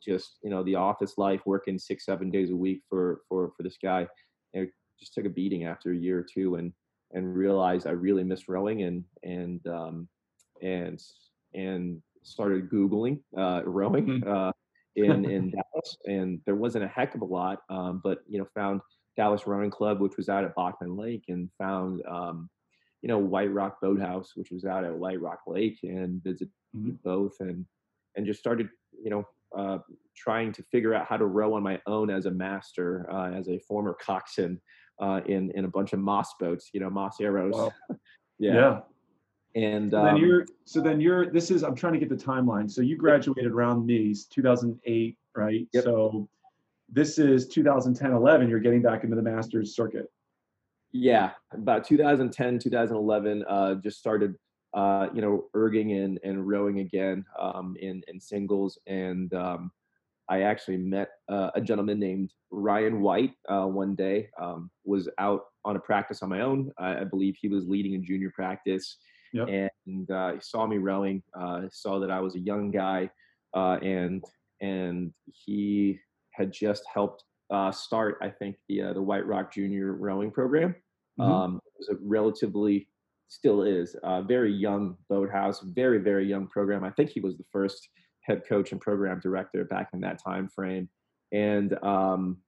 just 0.00 0.38
you 0.42 0.50
know, 0.50 0.62
the 0.62 0.74
office 0.74 1.18
life, 1.18 1.40
working 1.46 1.78
six, 1.78 2.04
seven 2.04 2.30
days 2.30 2.50
a 2.50 2.56
week 2.56 2.82
for 2.88 3.22
for 3.28 3.52
for 3.56 3.62
this 3.62 3.78
guy, 3.82 4.06
it 4.52 4.70
just 4.98 5.14
took 5.14 5.24
a 5.24 5.30
beating 5.30 5.64
after 5.64 5.92
a 5.92 5.96
year 5.96 6.18
or 6.18 6.26
two, 6.32 6.56
and 6.56 6.72
and 7.12 7.34
realized 7.36 7.86
I 7.86 7.90
really 7.90 8.24
missed 8.24 8.48
rowing 8.48 8.82
and 8.82 9.04
and 9.22 9.66
um, 9.66 10.08
and 10.62 11.00
and 11.54 12.02
started 12.22 12.70
googling 12.70 13.20
uh, 13.36 13.62
rowing 13.64 14.22
uh, 14.26 14.52
in 14.96 15.24
in 15.24 15.50
Dallas, 15.50 15.96
and 16.06 16.40
there 16.46 16.56
wasn't 16.56 16.84
a 16.84 16.88
heck 16.88 17.14
of 17.14 17.22
a 17.22 17.26
lot, 17.26 17.60
um, 17.70 18.00
but 18.02 18.18
you 18.28 18.38
know 18.38 18.46
found 18.54 18.80
Dallas 19.16 19.46
Rowing 19.46 19.70
Club, 19.70 20.00
which 20.00 20.16
was 20.16 20.28
out 20.28 20.44
at 20.44 20.54
Bachman 20.54 20.96
Lake, 20.96 21.24
and 21.28 21.48
found 21.58 22.02
um, 22.06 22.50
you 23.02 23.08
know 23.08 23.18
White 23.18 23.52
Rock 23.52 23.80
Boathouse, 23.80 24.32
which 24.34 24.50
was 24.50 24.64
out 24.64 24.84
at 24.84 24.94
White 24.94 25.20
Rock 25.20 25.40
Lake, 25.46 25.78
and 25.82 26.22
visited 26.22 26.52
Mhm. 26.76 27.00
both, 27.02 27.36
and 27.40 27.64
and 28.16 28.26
just 28.26 28.40
started 28.40 28.68
you 29.02 29.10
know 29.10 29.24
uh, 29.56 29.78
trying 30.16 30.52
to 30.52 30.62
figure 30.64 30.94
out 30.94 31.06
how 31.06 31.16
to 31.16 31.26
row 31.26 31.54
on 31.54 31.62
my 31.62 31.80
own 31.86 32.10
as 32.10 32.26
a 32.26 32.30
master, 32.30 33.06
uh, 33.10 33.30
as 33.32 33.48
a 33.48 33.58
former 33.60 33.94
coxswain 34.00 34.60
uh, 35.00 35.20
in 35.26 35.50
in 35.52 35.64
a 35.64 35.68
bunch 35.68 35.92
of 35.92 35.98
Maas 36.00 36.34
boats, 36.38 36.70
you 36.72 36.80
know, 36.80 36.90
Maas 36.90 37.16
Aeros. 37.20 37.52
Wow. 37.52 37.72
yeah. 38.38 38.80
And 39.56 39.92
So 39.92 40.02
then 40.02 40.14
um, 40.14 40.20
you're, 40.20 40.46
so 40.64 40.80
then 40.80 41.00
you're, 41.00 41.30
this 41.30 41.50
is, 41.52 41.62
I'm 41.62 41.76
trying 41.76 41.92
to 41.92 41.98
get 42.00 42.08
the 42.08 42.16
timeline. 42.16 42.68
So 42.68 42.82
you 42.82 42.96
graduated 42.96 43.52
around 43.52 43.86
me, 43.86 44.12
2008, 44.28 45.16
right? 45.36 45.68
Yep. 45.72 45.84
So 45.84 46.28
this 46.90 47.18
is 47.20 47.46
2010, 47.48 48.12
11, 48.12 48.48
you're 48.48 48.58
getting 48.58 48.82
back 48.82 49.04
into 49.04 49.14
the 49.14 49.22
master's 49.22 49.74
circuit. 49.76 50.10
yeah, 50.92 51.30
about 51.52 51.84
2010, 51.84 52.58
2011, 52.58 53.44
uh, 53.48 53.74
just 53.76 53.98
started, 53.98 54.34
uh, 54.74 55.08
you 55.14 55.22
know, 55.22 55.44
erging 55.54 56.04
and, 56.04 56.18
and 56.24 56.46
rowing 56.46 56.80
again 56.80 57.24
um, 57.38 57.76
in, 57.80 58.02
in 58.08 58.20
singles. 58.20 58.78
And 58.86 59.32
um, 59.34 59.70
I 60.28 60.42
actually 60.42 60.78
met 60.78 61.10
uh, 61.28 61.50
a 61.54 61.60
gentleman 61.60 61.98
named 62.00 62.32
Ryan 62.50 63.00
White 63.00 63.34
uh, 63.48 63.66
one 63.66 63.94
day, 63.94 64.28
um, 64.40 64.70
was 64.84 65.08
out 65.18 65.42
on 65.64 65.76
a 65.76 65.80
practice 65.80 66.22
on 66.22 66.28
my 66.28 66.40
own. 66.40 66.72
I, 66.78 67.00
I 67.00 67.04
believe 67.04 67.36
he 67.40 67.48
was 67.48 67.66
leading 67.66 67.94
a 67.94 67.98
junior 67.98 68.32
practice. 68.34 68.98
Yep. 69.32 69.48
And 69.48 70.10
uh, 70.10 70.32
he 70.34 70.40
saw 70.40 70.66
me 70.66 70.78
rowing, 70.78 71.22
uh, 71.38 71.62
saw 71.70 71.98
that 71.98 72.10
I 72.10 72.20
was 72.20 72.36
a 72.36 72.40
young 72.40 72.70
guy, 72.70 73.10
uh, 73.52 73.78
and 73.82 74.22
and 74.60 75.12
he 75.26 75.98
had 76.30 76.52
just 76.52 76.84
helped 76.92 77.24
uh, 77.50 77.72
start, 77.72 78.18
I 78.22 78.30
think, 78.30 78.56
the 78.68 78.82
uh, 78.82 78.92
the 78.92 79.02
White 79.02 79.26
Rock 79.26 79.52
Junior 79.52 79.94
rowing 79.94 80.30
program. 80.30 80.76
Mhm. 81.18 81.24
Um, 81.24 81.60
it 81.66 81.72
was 81.78 81.88
a 81.88 81.96
relatively, 82.02 82.88
still 83.28 83.62
is, 83.62 83.96
a 84.02 84.22
very 84.22 84.52
young 84.52 84.96
boathouse, 85.08 85.60
very 85.60 85.98
very 85.98 86.26
young 86.26 86.46
program. 86.46 86.84
I 86.84 86.90
think 86.90 87.10
he 87.10 87.20
was 87.20 87.36
the 87.36 87.44
first 87.52 87.88
head 88.22 88.42
coach 88.48 88.72
and 88.72 88.80
program 88.80 89.20
director 89.20 89.64
back 89.64 89.88
in 89.92 90.00
that 90.00 90.22
time 90.22 90.48
frame, 90.48 90.88
and 91.32 91.72
um, 91.82 92.38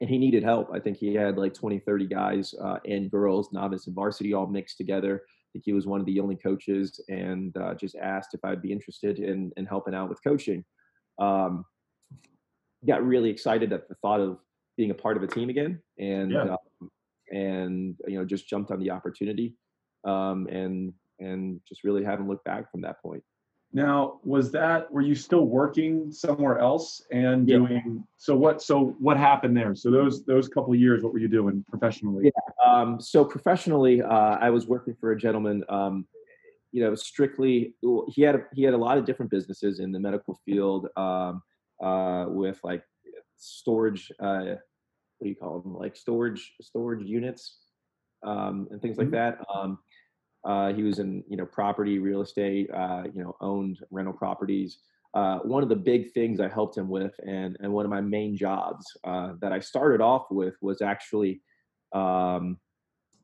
and 0.00 0.08
he 0.08 0.18
needed 0.18 0.42
help. 0.42 0.70
I 0.72 0.78
think 0.80 0.96
he 0.96 1.14
had 1.14 1.36
like 1.36 1.52
20, 1.52 1.78
30 1.80 2.06
guys 2.06 2.54
uh, 2.62 2.78
and 2.86 3.10
girls, 3.10 3.52
novice 3.52 3.86
and 3.86 3.94
varsity, 3.94 4.32
all 4.32 4.46
mixed 4.46 4.78
together. 4.78 5.22
I 5.26 5.48
think 5.52 5.64
he 5.66 5.72
was 5.74 5.86
one 5.86 6.00
of 6.00 6.06
the 6.06 6.20
only 6.20 6.36
coaches, 6.36 7.00
and 7.08 7.54
uh, 7.56 7.74
just 7.74 7.96
asked 7.96 8.34
if 8.34 8.40
I'd 8.44 8.62
be 8.62 8.72
interested 8.72 9.18
in 9.18 9.52
in 9.56 9.66
helping 9.66 9.94
out 9.94 10.08
with 10.08 10.22
coaching. 10.22 10.64
Um, 11.18 11.64
got 12.86 13.04
really 13.06 13.28
excited 13.30 13.72
at 13.72 13.88
the 13.88 13.94
thought 13.96 14.20
of 14.20 14.38
being 14.76 14.90
a 14.90 14.94
part 14.94 15.16
of 15.16 15.22
a 15.22 15.26
team 15.26 15.50
again, 15.50 15.82
and 15.98 16.30
Yeah. 16.30 16.56
um, 16.80 16.90
and 17.32 17.96
you 18.06 18.18
know 18.18 18.24
just 18.24 18.48
jumped 18.48 18.70
on 18.70 18.80
the 18.80 18.90
opportunity, 18.90 19.54
um, 20.04 20.46
and 20.48 20.92
and 21.18 21.60
just 21.68 21.84
really 21.84 22.02
haven't 22.04 22.28
looked 22.28 22.44
back 22.44 22.70
from 22.70 22.80
that 22.80 23.00
point. 23.02 23.22
Now, 23.72 24.20
was 24.24 24.50
that, 24.52 24.90
were 24.90 25.00
you 25.00 25.14
still 25.14 25.46
working 25.46 26.10
somewhere 26.10 26.58
else 26.58 27.02
and 27.12 27.46
Yeah. 27.46 27.58
doing, 27.58 28.04
so 28.16 28.34
what, 28.34 28.60
so 28.62 28.96
what 28.98 29.16
happened 29.16 29.56
there? 29.56 29.76
So 29.76 29.92
those, 29.92 30.24
those 30.24 30.48
couple 30.48 30.74
years, 30.74 31.04
what 31.04 31.12
were 31.12 31.20
you 31.20 31.28
doing 31.28 31.64
professionally? 31.68 32.32
Um, 32.66 33.00
so 33.00 33.24
professionally, 33.24 34.02
uh, 34.02 34.08
I 34.40 34.50
was 34.50 34.66
working 34.66 34.96
for 34.98 35.12
a 35.12 35.16
gentleman. 35.16 35.62
Um, 35.68 36.06
you 36.72 36.82
know, 36.82 36.94
strictly 36.94 37.74
he 38.08 38.22
had 38.22 38.34
a, 38.36 38.42
he 38.54 38.62
had 38.62 38.74
a 38.74 38.78
lot 38.78 38.98
of 38.98 39.04
different 39.04 39.30
businesses 39.30 39.78
in 39.78 39.92
the 39.92 40.00
medical 40.00 40.40
field 40.44 40.88
um, 40.96 41.42
uh, 41.80 42.26
with 42.28 42.58
like 42.64 42.82
storage. 43.36 44.10
Uh, 44.18 44.56
what 45.18 45.24
do 45.24 45.28
you 45.28 45.36
call 45.36 45.60
them? 45.60 45.76
Like 45.76 45.96
storage 45.96 46.54
storage 46.60 47.04
units 47.06 47.58
um, 48.24 48.68
and 48.70 48.80
things 48.82 48.98
like 48.98 49.08
Mhm. 49.08 49.12
that. 49.12 49.38
Uh, 50.44 50.72
he 50.72 50.82
was 50.82 50.98
in 50.98 51.22
you 51.28 51.36
know 51.36 51.46
property, 51.46 51.98
real 51.98 52.22
estate. 52.22 52.70
Uh, 52.72 53.04
you 53.12 53.22
know, 53.22 53.36
owned 53.40 53.78
rental 53.90 54.14
properties. 54.14 54.78
Uh, 55.12 55.38
one 55.38 55.62
of 55.62 55.68
the 55.68 55.76
big 55.76 56.12
things 56.12 56.38
I 56.40 56.48
helped 56.48 56.76
him 56.76 56.88
with, 56.88 57.14
and 57.26 57.56
and 57.60 57.72
one 57.72 57.84
of 57.84 57.90
my 57.90 58.00
main 58.00 58.36
jobs 58.36 58.86
uh, 59.04 59.32
that 59.40 59.52
I 59.52 59.58
started 59.58 60.00
off 60.00 60.30
with 60.30 60.54
was 60.60 60.82
actually 60.82 61.42
um, 61.92 62.58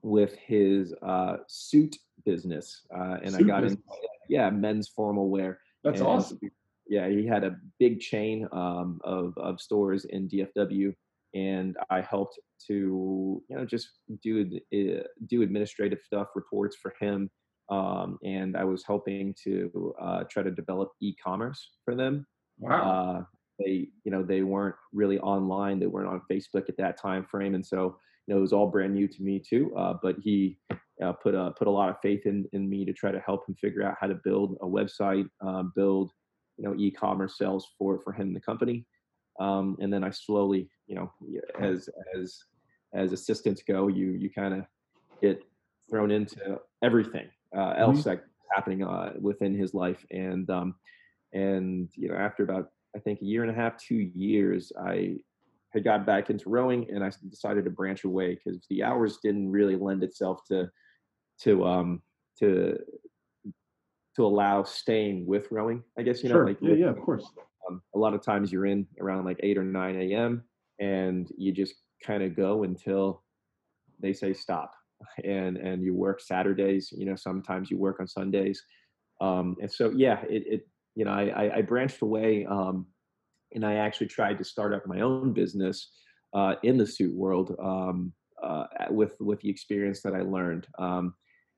with 0.02 0.36
his 0.36 0.94
uh, 1.02 1.38
suit 1.46 1.96
business, 2.24 2.86
uh, 2.94 3.18
and 3.22 3.34
I 3.34 3.38
Suit 3.38 3.46
got 3.46 3.62
in, 3.62 3.70
business. 3.70 3.84
yeah, 4.28 4.50
men's 4.50 4.88
formal 4.88 5.28
wear. 5.28 5.60
That's 5.84 6.00
and, 6.00 6.08
awesome. 6.08 6.40
Yeah, 6.88 7.08
he 7.08 7.26
had 7.26 7.44
a 7.44 7.56
big 7.78 8.00
chain 8.00 8.48
um, 8.52 9.00
of 9.04 9.36
of 9.38 9.60
stores 9.60 10.04
in 10.06 10.28
DFW, 10.28 10.92
and 11.34 11.76
I 11.88 12.00
helped 12.00 12.38
to 12.68 13.42
you 13.48 13.56
know 13.56 13.64
just 13.64 13.88
do 14.22 14.60
uh, 14.74 15.02
do 15.26 15.42
administrative 15.42 16.00
stuff, 16.04 16.28
reports 16.34 16.76
for 16.80 16.94
him, 17.00 17.30
um, 17.70 18.18
and 18.24 18.56
I 18.56 18.64
was 18.64 18.84
helping 18.86 19.34
to 19.44 19.94
uh, 20.00 20.24
try 20.30 20.42
to 20.42 20.50
develop 20.50 20.90
e-commerce 21.00 21.72
for 21.84 21.94
them 21.94 22.26
Wow. 22.58 23.18
uh, 23.18 23.24
they 23.58 23.88
you 24.04 24.10
know 24.10 24.22
they 24.22 24.42
weren't 24.42 24.76
really 24.92 25.18
online 25.18 25.78
they 25.78 25.86
weren't 25.86 26.08
on 26.08 26.22
facebook 26.30 26.68
at 26.68 26.76
that 26.78 26.98
time 27.00 27.24
frame 27.24 27.54
and 27.54 27.64
so 27.64 27.98
you 28.26 28.34
know 28.34 28.38
it 28.38 28.40
was 28.40 28.52
all 28.52 28.66
brand 28.66 28.94
new 28.94 29.06
to 29.08 29.22
me 29.22 29.38
too 29.38 29.74
uh, 29.76 29.94
but 30.02 30.16
he 30.22 30.58
uh, 31.02 31.12
put 31.12 31.34
a 31.34 31.52
put 31.58 31.68
a 31.68 31.70
lot 31.70 31.90
of 31.90 31.96
faith 32.02 32.24
in 32.24 32.46
in 32.52 32.68
me 32.68 32.84
to 32.84 32.92
try 32.92 33.10
to 33.10 33.20
help 33.20 33.46
him 33.48 33.54
figure 33.54 33.82
out 33.82 33.96
how 34.00 34.06
to 34.06 34.18
build 34.24 34.56
a 34.62 34.66
website, 34.66 35.28
um, 35.42 35.72
build 35.76 36.10
you 36.56 36.64
know 36.64 36.74
e-commerce 36.78 37.36
sales 37.36 37.68
for 37.78 38.00
for 38.00 38.12
him 38.12 38.28
and 38.28 38.36
the 38.36 38.40
company. 38.40 38.86
Um, 39.38 39.76
and 39.80 39.92
then 39.92 40.04
I 40.04 40.10
slowly, 40.10 40.70
you 40.86 40.94
know, 40.94 41.12
as 41.60 41.88
as 42.18 42.38
as 42.94 43.12
assistants 43.12 43.62
go, 43.62 43.88
you 43.88 44.12
you 44.12 44.30
kind 44.30 44.54
of 44.54 44.64
get 45.20 45.42
thrown 45.90 46.10
into 46.10 46.58
everything 46.82 47.28
uh, 47.56 47.74
else 47.76 48.00
mm-hmm. 48.00 48.10
that's 48.10 48.22
happening 48.54 48.82
uh, 48.84 49.12
within 49.20 49.54
his 49.54 49.74
life. 49.74 50.04
And 50.10 50.48
um, 50.50 50.74
and 51.32 51.88
you 51.94 52.08
know, 52.08 52.16
after 52.16 52.42
about 52.42 52.70
I 52.94 52.98
think 53.00 53.20
a 53.20 53.24
year 53.24 53.42
and 53.42 53.50
a 53.50 53.54
half, 53.54 53.76
two 53.76 54.10
years, 54.14 54.72
I 54.80 55.16
had 55.72 55.84
got 55.84 56.06
back 56.06 56.30
into 56.30 56.48
rowing, 56.48 56.86
and 56.90 57.04
I 57.04 57.10
decided 57.28 57.64
to 57.64 57.70
branch 57.70 58.04
away 58.04 58.34
because 58.34 58.64
the 58.70 58.82
hours 58.82 59.18
didn't 59.22 59.50
really 59.50 59.76
lend 59.76 60.02
itself 60.02 60.40
to 60.48 60.70
to 61.42 61.64
um 61.64 62.02
to 62.38 62.78
to 64.16 64.24
allow 64.24 64.64
staying 64.64 65.26
with 65.26 65.48
rowing. 65.50 65.82
I 65.98 66.02
guess 66.02 66.22
you 66.22 66.30
know, 66.30 66.36
sure. 66.36 66.46
like 66.46 66.58
yeah, 66.60 66.74
yeah, 66.74 66.90
of 66.90 67.00
course. 67.00 67.26
Um, 67.68 67.82
a 67.94 67.98
lot 67.98 68.14
of 68.14 68.22
times 68.22 68.52
you're 68.52 68.66
in 68.66 68.86
around 69.00 69.24
like 69.24 69.40
eight 69.42 69.58
or 69.58 69.64
nine 69.64 69.96
a.m. 70.00 70.44
and 70.78 71.30
you 71.36 71.52
just 71.52 71.74
kind 72.04 72.22
of 72.22 72.36
go 72.36 72.62
until 72.64 73.22
they 74.00 74.12
say 74.12 74.32
stop, 74.32 74.72
and 75.24 75.56
and 75.56 75.82
you 75.82 75.94
work 75.94 76.20
Saturdays. 76.20 76.92
You 76.96 77.06
know, 77.06 77.16
sometimes 77.16 77.70
you 77.70 77.78
work 77.78 78.00
on 78.00 78.06
Sundays, 78.06 78.62
um, 79.20 79.56
and 79.60 79.70
so 79.70 79.90
yeah, 79.90 80.22
it, 80.28 80.44
it 80.46 80.68
you 80.94 81.04
know 81.04 81.12
I, 81.12 81.56
I 81.58 81.62
branched 81.62 82.02
away, 82.02 82.46
um, 82.46 82.86
and 83.52 83.64
I 83.64 83.74
actually 83.74 84.08
tried 84.08 84.38
to 84.38 84.44
start 84.44 84.74
up 84.74 84.86
my 84.86 85.00
own 85.00 85.32
business 85.32 85.90
uh, 86.34 86.54
in 86.62 86.76
the 86.76 86.86
suit 86.86 87.14
world 87.14 87.56
um, 87.62 88.12
uh, 88.42 88.66
with 88.90 89.16
with 89.20 89.40
the 89.40 89.50
experience 89.50 90.02
that 90.02 90.14
I 90.14 90.20
learned. 90.20 90.66
Um, 90.78 91.14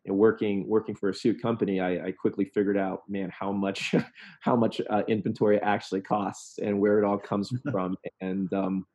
know, 0.07 0.14
working 0.14 0.69
working 0.69 0.95
for 0.95 1.09
a 1.09 1.14
suit 1.14 1.40
company, 1.40 1.81
I, 1.81 2.07
I, 2.07 2.12
quickly 2.12 2.45
figured 2.45 2.76
out, 2.76 3.02
man, 3.09 3.31
how 3.37 3.52
much 3.52 3.95
how 4.40 4.57
much 4.57 4.81
uh, 4.90 5.02
inventory 5.09 5.61
actually 5.61 6.00
costs 6.00 6.59
and 6.59 6.78
where 6.78 6.99
it 6.99 7.05
all 7.05 7.19
comes 7.19 7.52
from. 7.71 7.97
and 8.21 8.52
um, 8.52 8.87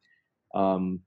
um, 0.56 1.00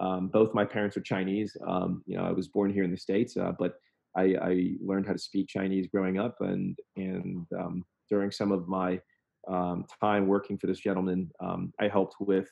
um, 0.00 0.28
both 0.28 0.54
my 0.54 0.64
parents 0.64 0.96
are 0.96 1.02
Chinese. 1.02 1.56
Um, 1.66 2.02
you 2.06 2.16
know, 2.16 2.24
I 2.24 2.32
was 2.32 2.48
born 2.48 2.72
here 2.72 2.84
in 2.84 2.90
the 2.90 2.96
states, 2.96 3.36
uh, 3.36 3.52
but 3.58 3.74
I, 4.16 4.34
I, 4.40 4.70
learned 4.80 5.06
how 5.06 5.12
to 5.12 5.18
speak 5.18 5.48
Chinese 5.48 5.88
growing 5.92 6.18
up, 6.18 6.36
and 6.40 6.76
and 6.96 7.46
um, 7.58 7.84
during 8.08 8.30
some 8.30 8.52
of 8.52 8.68
my 8.68 9.00
um, 9.48 9.86
time 10.00 10.26
working 10.28 10.58
for 10.58 10.66
this 10.66 10.78
gentleman, 10.78 11.30
I 11.80 11.88
helped 11.88 12.16
with 12.20 12.48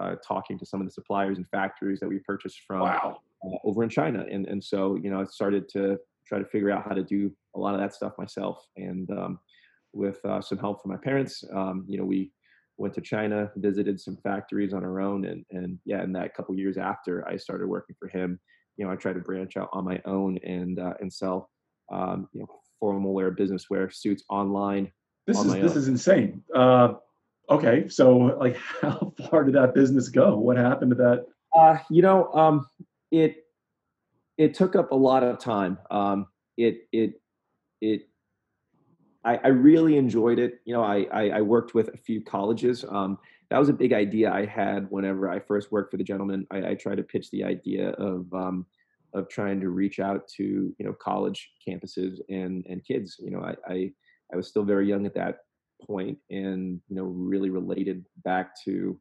uh, 0.00 0.16
talking 0.26 0.58
to 0.58 0.66
some 0.66 0.80
of 0.80 0.86
the 0.86 0.90
suppliers 0.90 1.38
and 1.38 1.48
factories 1.48 2.00
that 2.00 2.08
we 2.08 2.18
purchased 2.20 2.60
from. 2.66 2.80
Wow. 2.80 3.18
Uh, 3.44 3.56
over 3.64 3.82
in 3.82 3.90
China, 3.90 4.24
and 4.30 4.46
and 4.46 4.62
so 4.62 4.96
you 4.96 5.10
know 5.10 5.20
I 5.20 5.24
started 5.24 5.68
to 5.70 5.98
try 6.26 6.38
to 6.38 6.44
figure 6.44 6.70
out 6.70 6.84
how 6.86 6.94
to 6.94 7.02
do 7.02 7.30
a 7.54 7.58
lot 7.58 7.74
of 7.74 7.80
that 7.80 7.94
stuff 7.94 8.12
myself. 8.18 8.64
And 8.76 9.10
um, 9.10 9.38
with 9.92 10.24
uh, 10.24 10.40
some 10.40 10.58
help 10.58 10.82
from 10.82 10.92
my 10.92 10.98
parents, 10.98 11.44
um, 11.52 11.84
you 11.88 11.98
know, 11.98 12.04
we 12.04 12.32
went 12.76 12.94
to 12.94 13.00
China, 13.00 13.50
visited 13.56 14.00
some 14.00 14.16
factories 14.16 14.72
on 14.72 14.84
our 14.84 15.00
own, 15.00 15.24
and 15.24 15.44
and 15.50 15.78
yeah, 15.84 16.02
in 16.02 16.12
that 16.12 16.34
couple 16.34 16.54
years 16.54 16.76
after 16.76 17.26
I 17.28 17.36
started 17.36 17.68
working 17.68 17.96
for 17.98 18.08
him, 18.08 18.40
you 18.76 18.84
know, 18.84 18.92
I 18.92 18.96
tried 18.96 19.14
to 19.14 19.20
branch 19.20 19.56
out 19.56 19.68
on 19.72 19.84
my 19.84 20.00
own 20.04 20.38
and 20.38 20.78
uh, 20.78 20.94
and 21.00 21.12
sell, 21.12 21.50
um, 21.92 22.28
you 22.32 22.40
know, 22.40 22.48
formal 22.80 23.14
wear, 23.14 23.30
business 23.30 23.70
wear, 23.70 23.90
suits 23.90 24.24
online. 24.28 24.90
This 25.26 25.38
on 25.38 25.46
is 25.46 25.52
this 25.54 25.72
own. 25.72 25.78
is 25.78 25.88
insane. 25.88 26.42
Uh, 26.54 26.94
okay, 27.48 27.88
so 27.88 28.16
like, 28.16 28.56
how 28.80 29.12
far 29.30 29.44
did 29.44 29.54
that 29.54 29.74
business 29.74 30.08
go? 30.08 30.36
What 30.36 30.56
happened 30.56 30.90
to 30.90 30.96
that? 30.96 31.26
Uh, 31.56 31.78
you 31.88 32.02
know, 32.02 32.32
um, 32.32 32.66
it 33.12 33.43
it 34.38 34.54
took 34.54 34.76
up 34.76 34.92
a 34.92 34.96
lot 34.96 35.22
of 35.22 35.38
time. 35.38 35.78
Um, 35.90 36.26
it 36.56 36.88
it 36.92 37.20
it 37.80 38.08
I, 39.24 39.36
I, 39.36 39.48
really 39.48 39.96
enjoyed 39.96 40.38
it. 40.38 40.60
You 40.66 40.74
know, 40.74 40.82
I, 40.82 41.06
I, 41.12 41.28
I 41.30 41.40
worked 41.40 41.74
with 41.74 41.88
a 41.88 41.96
few 41.96 42.20
colleges. 42.22 42.84
Um, 42.88 43.18
that 43.50 43.58
was 43.58 43.70
a 43.70 43.74
big 43.74 43.92
idea 43.92 44.30
I 44.30 44.44
had 44.44 44.86
whenever 44.90 45.30
I 45.30 45.40
first 45.40 45.72
worked 45.72 45.90
for 45.90 45.96
the 45.96 46.04
gentleman. 46.04 46.46
I, 46.50 46.70
I 46.70 46.74
tried 46.74 46.96
to 46.96 47.02
pitch 47.02 47.30
the 47.30 47.44
idea 47.44 47.90
of 47.90 48.32
um, 48.32 48.66
of 49.14 49.28
trying 49.28 49.60
to 49.60 49.70
reach 49.70 50.00
out 50.00 50.28
to 50.36 50.74
you 50.76 50.84
know 50.84 50.92
college 50.92 51.50
campuses 51.66 52.18
and 52.28 52.64
and 52.68 52.84
kids. 52.84 53.16
You 53.18 53.30
know, 53.30 53.40
I, 53.40 53.54
I 53.72 53.92
I 54.32 54.36
was 54.36 54.48
still 54.48 54.64
very 54.64 54.88
young 54.88 55.06
at 55.06 55.14
that 55.14 55.38
point, 55.86 56.18
and 56.30 56.80
you 56.88 56.96
know, 56.96 57.04
really 57.04 57.50
related 57.50 58.04
back 58.24 58.52
to 58.64 58.98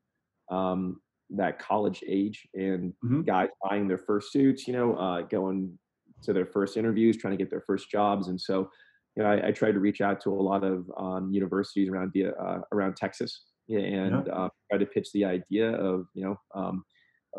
um, 0.52 1.02
that 1.36 1.60
college 1.60 2.04
age 2.08 2.48
and 2.54 2.94
mm-hmm. 3.04 3.22
guys 3.22 3.50
buying 3.64 3.88
their 3.88 3.98
first 3.98 4.32
suits, 4.32 4.68
you 4.68 4.74
know, 4.74 4.96
uh, 4.96 5.22
going 5.22 5.78
to 6.24 6.34
their 6.34 6.46
first 6.46 6.78
interviews, 6.78 7.18
trying 7.18 7.38
to 7.38 7.38
get 7.38 7.50
their 7.50 7.64
first 7.66 7.90
jobs. 7.90 8.28
And 8.28 8.40
so, 8.40 8.70
you 9.16 9.24
know, 9.24 9.30
I, 9.30 9.48
I 9.48 9.52
tried 9.52 9.74
to 9.74 9.80
reach 9.80 10.02
out 10.02 10.22
to 10.22 10.30
a 10.30 10.42
lot 10.42 10.64
of 10.64 10.90
um, 10.98 11.32
universities 11.32 11.90
around 11.90 12.12
the, 12.14 12.28
uh, 12.28 12.62
around 12.72 12.96
Texas 12.96 13.42
and 13.70 14.26
yeah. 14.26 14.34
uh, 14.34 14.50
try 14.70 14.78
to 14.78 14.86
pitch 14.86 15.12
the 15.14 15.26
idea 15.26 15.72
of, 15.72 16.06
you 16.14 16.24
know, 16.24 16.36
um, 16.56 16.84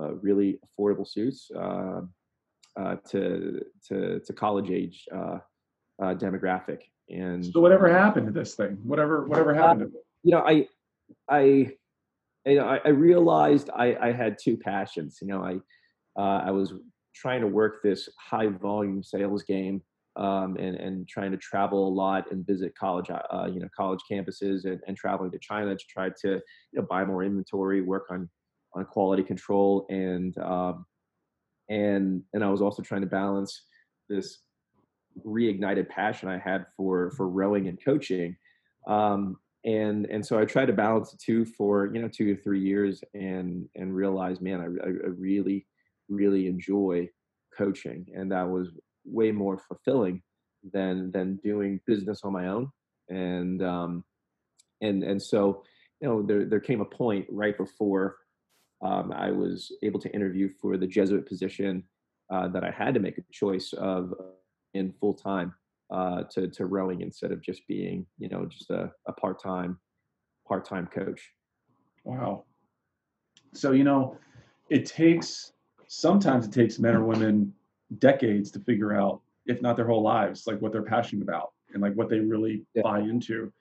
uh, 0.01 0.15
really 0.15 0.59
affordable 0.67 1.07
suits 1.07 1.51
uh, 1.57 2.01
uh, 2.79 2.97
to, 3.09 3.61
to, 3.89 4.21
to 4.21 4.33
college 4.33 4.71
age 4.71 5.05
demographic. 6.01 6.81
And 7.11 7.45
so 7.45 7.61
whatever 7.61 7.89
happened 7.89 8.27
to 8.27 8.33
this 8.33 8.55
thing, 8.55 8.79
whatever, 8.83 9.27
whatever 9.27 9.55
happened 9.55 9.93
to 9.93 9.99
it? 9.99 10.05
You 10.25 10.33
know, 10.33 10.41
I, 10.41 10.67
I, 11.29 11.73
you 12.47 12.57
know, 12.57 12.67
I, 12.67 12.81
I 12.85 12.89
realized 12.89 13.71
I, 13.75 13.97
I, 14.01 14.13
had 14.13 14.37
two 14.43 14.57
passions. 14.57 15.19
You 15.23 15.29
know, 15.29 15.43
I 15.43 15.55
uh, 16.21 16.45
I 16.47 16.51
was 16.51 16.75
trying 17.15 17.41
to 17.41 17.47
work 17.47 17.83
this 17.83 18.09
high 18.19 18.49
volume 18.49 19.03
sales 19.03 19.43
game 19.43 19.83
um, 20.17 20.57
and 20.57 20.77
and 20.77 21.09
trying 21.09 21.31
to 21.33 21.37
travel 21.37 21.89
a 21.89 21.93
lot 21.93 22.31
and 22.31 22.47
visit 22.47 22.77
college 22.79 23.11
uh, 23.11 23.23
uh, 23.33 23.49
you 23.53 23.61
know 23.61 23.69
college 23.77 24.01
campuses 24.11 24.65
and, 24.65 24.81
and 24.87 24.97
traveling 24.97 25.31
to 25.31 25.39
China 25.39 25.75
to 25.75 25.85
try 25.89 26.09
to 26.23 26.29
you 26.29 26.41
know 26.75 26.87
buy 26.89 27.05
more 27.05 27.25
inventory, 27.25 27.83
work 27.83 28.07
on 28.11 28.29
on 28.75 28.85
quality 28.85 29.23
control 29.23 29.87
and 29.89 30.37
um, 30.39 30.85
and 31.69 32.23
and 32.33 32.45
I 32.45 32.51
was 32.51 32.61
also 32.61 32.83
trying 32.83 33.03
to 33.03 33.07
balance 33.07 33.63
this 34.09 34.41
reignited 35.25 35.89
passion 35.89 36.29
I 36.29 36.39
had 36.39 36.67
for 36.77 37.11
for 37.13 37.29
rowing 37.29 37.69
and 37.69 37.83
coaching. 37.83 38.37
Um, 38.87 39.39
and 39.65 40.07
and 40.07 40.25
so 40.25 40.39
I 40.39 40.45
tried 40.45 40.67
to 40.67 40.73
balance 40.73 41.11
the 41.11 41.17
two 41.17 41.45
for 41.45 41.87
you 41.87 42.01
know 42.01 42.09
two 42.09 42.35
to 42.35 42.43
three 42.43 42.61
years, 42.61 43.03
and 43.15 43.67
and 43.75 43.95
realized, 43.95 44.43
man, 44.43 44.61
I, 44.61 44.65
I 44.87 45.09
really 45.17 45.67
really 46.09 46.47
enjoy 46.47 47.09
coaching, 47.57 48.07
and 48.15 48.31
that 48.33 48.49
was 48.49 48.69
way 49.05 49.33
more 49.33 49.59
fulfilling 49.59 50.23
than 50.73 51.11
than 51.13 51.37
doing 51.37 51.81
business 51.87 52.21
on 52.25 52.33
my 52.33 52.49
own. 52.49 52.71
And 53.09 53.63
um, 53.63 54.05
and 54.83 55.03
and 55.03 55.23
so 55.23 55.63
you 56.01 56.09
know 56.09 56.23
there 56.23 56.45
there 56.45 56.61
came 56.61 56.83
a 56.83 56.87
point 56.87 57.27
right 57.31 57.57
before 57.57 58.17
um, 58.83 59.13
I 59.13 59.31
was 59.31 59.73
able 59.83 60.01
to 60.01 60.15
interview 60.15 60.51
for 60.61 60.77
the 60.77 60.87
Jesuit 60.87 61.27
position 61.27 61.85
uh, 62.31 62.49
that 62.49 62.65
I 62.65 62.71
had 62.71 62.93
to 62.95 63.01
make 63.01 63.17
a 63.17 63.25
choice 63.33 63.73
of 63.73 64.13
in 64.75 64.93
full 65.01 65.15
time 65.15 65.55
uh, 65.91 66.25
to 66.33 66.49
to 66.49 66.67
rowing 66.67 67.01
instead 67.01 67.33
of 67.33 67.41
just 67.43 67.67
being 67.69 68.07
you 68.19 68.29
know 68.29 68.47
just 68.47 68.71
a, 68.71 68.91
a 69.07 69.13
part 69.13 69.43
time 69.43 69.79
part 70.47 70.65
time 70.65 70.87
coach. 70.87 71.31
Wow. 72.05 72.45
So 73.53 73.73
you 73.73 73.85
know, 73.85 74.19
it 74.71 74.87
takes 74.87 75.53
sometimes 75.87 76.47
it 76.47 76.53
takes 76.53 76.79
men 76.79 76.97
or 76.97 77.05
women 77.05 77.53
decades 77.99 78.51
to 78.53 78.61
figure 78.61 78.93
out, 78.95 79.21
if 79.47 79.63
not 79.63 79.77
their 79.77 79.87
whole 79.87 80.03
lives, 80.03 80.47
like 80.47 80.61
what 80.61 80.73
they're 80.73 80.83
passionate 80.83 81.23
about 81.23 81.53
and 81.73 81.83
like 81.83 81.95
what 81.95 82.09
they 82.09 82.19
really 82.19 82.65
yeah. 82.75 82.83
buy 82.83 83.01
into. 83.01 83.53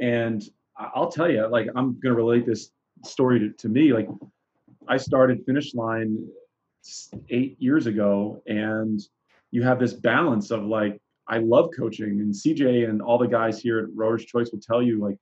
And 0.00 0.42
I'll 0.76 1.10
tell 1.10 1.30
you, 1.30 1.46
like 1.48 1.68
I'm 1.74 1.98
gonna 2.00 2.14
relate 2.14 2.46
this 2.46 2.70
story 3.04 3.38
to, 3.40 3.50
to 3.50 3.68
me. 3.68 3.92
Like 3.92 4.08
I 4.88 4.96
started 4.96 5.44
Finish 5.44 5.74
Line 5.74 6.26
eight 7.28 7.56
years 7.60 7.86
ago, 7.86 8.42
and 8.46 9.00
you 9.50 9.62
have 9.62 9.78
this 9.78 9.92
balance 9.92 10.50
of 10.50 10.64
like 10.64 11.00
I 11.30 11.38
love 11.38 11.70
coaching, 11.76 12.20
and 12.20 12.34
CJ 12.34 12.88
and 12.88 13.00
all 13.00 13.16
the 13.16 13.28
guys 13.28 13.60
here 13.60 13.78
at 13.78 13.86
Rowers 13.94 14.24
Choice 14.24 14.50
will 14.50 14.60
tell 14.60 14.82
you 14.82 15.00
like 15.00 15.16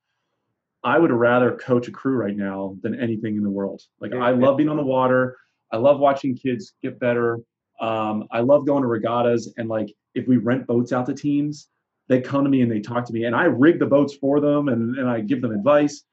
I 0.83 0.99
would 0.99 1.13
rather 1.13 1.57
coach 1.57 1.87
a 1.87 1.91
crew 1.91 2.15
right 2.15 2.37
now 2.37 2.77
than 2.83 2.99
anything 2.99 3.37
in 3.37 3.43
the 3.43 3.51
world. 3.51 3.83
Like 4.01 4.15
I 4.15 4.31
love 4.31 4.57
being 4.57 4.71
on 4.71 4.79
the 4.79 4.85
water. 4.85 5.37
I 5.71 5.77
love 5.77 6.01
watching 6.01 6.35
kids 6.35 6.73
get 6.83 6.99
better. 6.99 7.41
Um, 7.81 8.27
I 8.31 8.41
love 8.41 8.67
going 8.67 8.83
to 8.83 8.89
regattas 8.89 9.53
and 9.59 9.69
like 9.69 9.93
if 10.15 10.27
we 10.27 10.39
rent 10.39 10.67
boats 10.67 10.93
out 10.93 11.07
to 11.07 11.15
teams, 11.15 11.69
they 12.09 12.21
come 12.23 12.43
to 12.43 12.51
me 12.51 12.63
and 12.63 12.73
they 12.73 12.81
talk 12.81 13.05
to 13.05 13.13
me 13.13 13.25
and 13.25 13.37
I 13.37 13.45
rig 13.45 13.79
the 13.79 13.87
boats 13.87 14.15
for 14.15 14.41
them 14.41 14.69
and, 14.69 14.97
and 14.97 15.09
I 15.09 15.21
give 15.21 15.43
them 15.43 15.53
advice. 15.53 16.05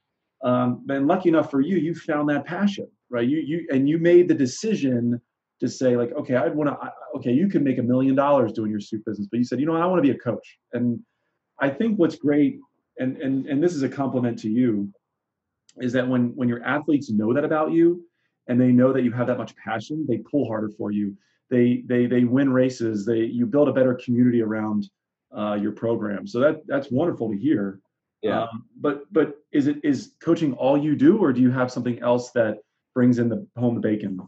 Um, 0.43 0.85
and 0.89 1.07
lucky 1.07 1.29
enough 1.29 1.49
for 1.49 1.61
you, 1.61 1.77
you 1.77 1.95
found 1.95 2.29
that 2.29 2.45
passion, 2.45 2.87
right? 3.09 3.27
You 3.27 3.37
you 3.37 3.67
and 3.71 3.87
you 3.87 3.97
made 3.97 4.27
the 4.27 4.35
decision 4.35 5.21
to 5.62 5.69
say 5.69 5.95
like, 5.95 6.12
okay, 6.12 6.35
I'd 6.35 6.55
want 6.55 6.69
to, 6.69 6.91
okay, 7.17 7.31
you 7.31 7.47
can 7.47 7.63
make 7.63 7.77
a 7.77 7.83
million 7.83 8.15
dollars 8.15 8.51
doing 8.51 8.71
your 8.71 8.79
soup 8.79 9.03
business, 9.05 9.27
but 9.31 9.38
you 9.38 9.45
said, 9.45 9.59
you 9.59 9.65
know, 9.65 9.75
I 9.75 9.85
want 9.85 10.00
to 10.00 10.09
be 10.09 10.15
a 10.15 10.19
coach. 10.19 10.57
And 10.74 11.00
I 11.62 11.69
think 11.69 11.97
what's 11.97 12.17
great, 12.17 12.59
and 13.00 13.17
and 13.17 13.45
and 13.45 13.63
this 13.63 13.74
is 13.74 13.83
a 13.83 13.89
compliment 13.89 14.38
to 14.39 14.50
you, 14.50 14.89
is 15.77 15.93
that 15.93 16.07
when 16.07 16.35
when 16.35 16.50
your 16.50 16.63
athletes 16.63 17.09
know 17.09 17.33
that 17.33 17.45
about 17.45 17.71
you, 17.71 18.03
and 18.47 18.59
they 18.59 18.71
know 18.71 18.91
that 18.91 19.03
you 19.03 19.12
have 19.12 19.27
that 19.27 19.38
much 19.38 19.55
passion, 19.55 20.05
they 20.07 20.17
pull 20.17 20.45
harder 20.47 20.69
for 20.77 20.91
you. 20.91 21.15
they 21.50 21.83
they 21.88 22.05
they 22.07 22.24
win 22.24 22.51
races. 22.51 23.05
They 23.05 23.19
you 23.19 23.45
build 23.45 23.69
a 23.69 23.74
better 23.74 23.93
community 23.95 24.41
around 24.41 24.89
uh, 25.35 25.55
your 25.55 25.71
program. 25.71 26.27
So 26.27 26.39
that 26.39 26.62
that's 26.67 26.91
wonderful 26.91 27.29
to 27.31 27.38
hear. 27.38 27.79
Yeah. 28.21 28.43
Um, 28.43 28.65
but 28.79 29.03
but 29.12 29.35
is 29.51 29.67
it 29.67 29.77
is 29.83 30.13
coaching 30.21 30.53
all 30.53 30.77
you 30.77 30.95
do, 30.95 31.17
or 31.17 31.31
do 31.31 31.41
you 31.41 31.51
have 31.51 31.71
something 31.71 32.00
else 32.00 32.31
that 32.31 32.59
brings 32.93 33.19
in 33.19 33.29
the 33.29 33.45
home 33.57 33.75
the 33.75 33.81
bacon? 33.81 34.19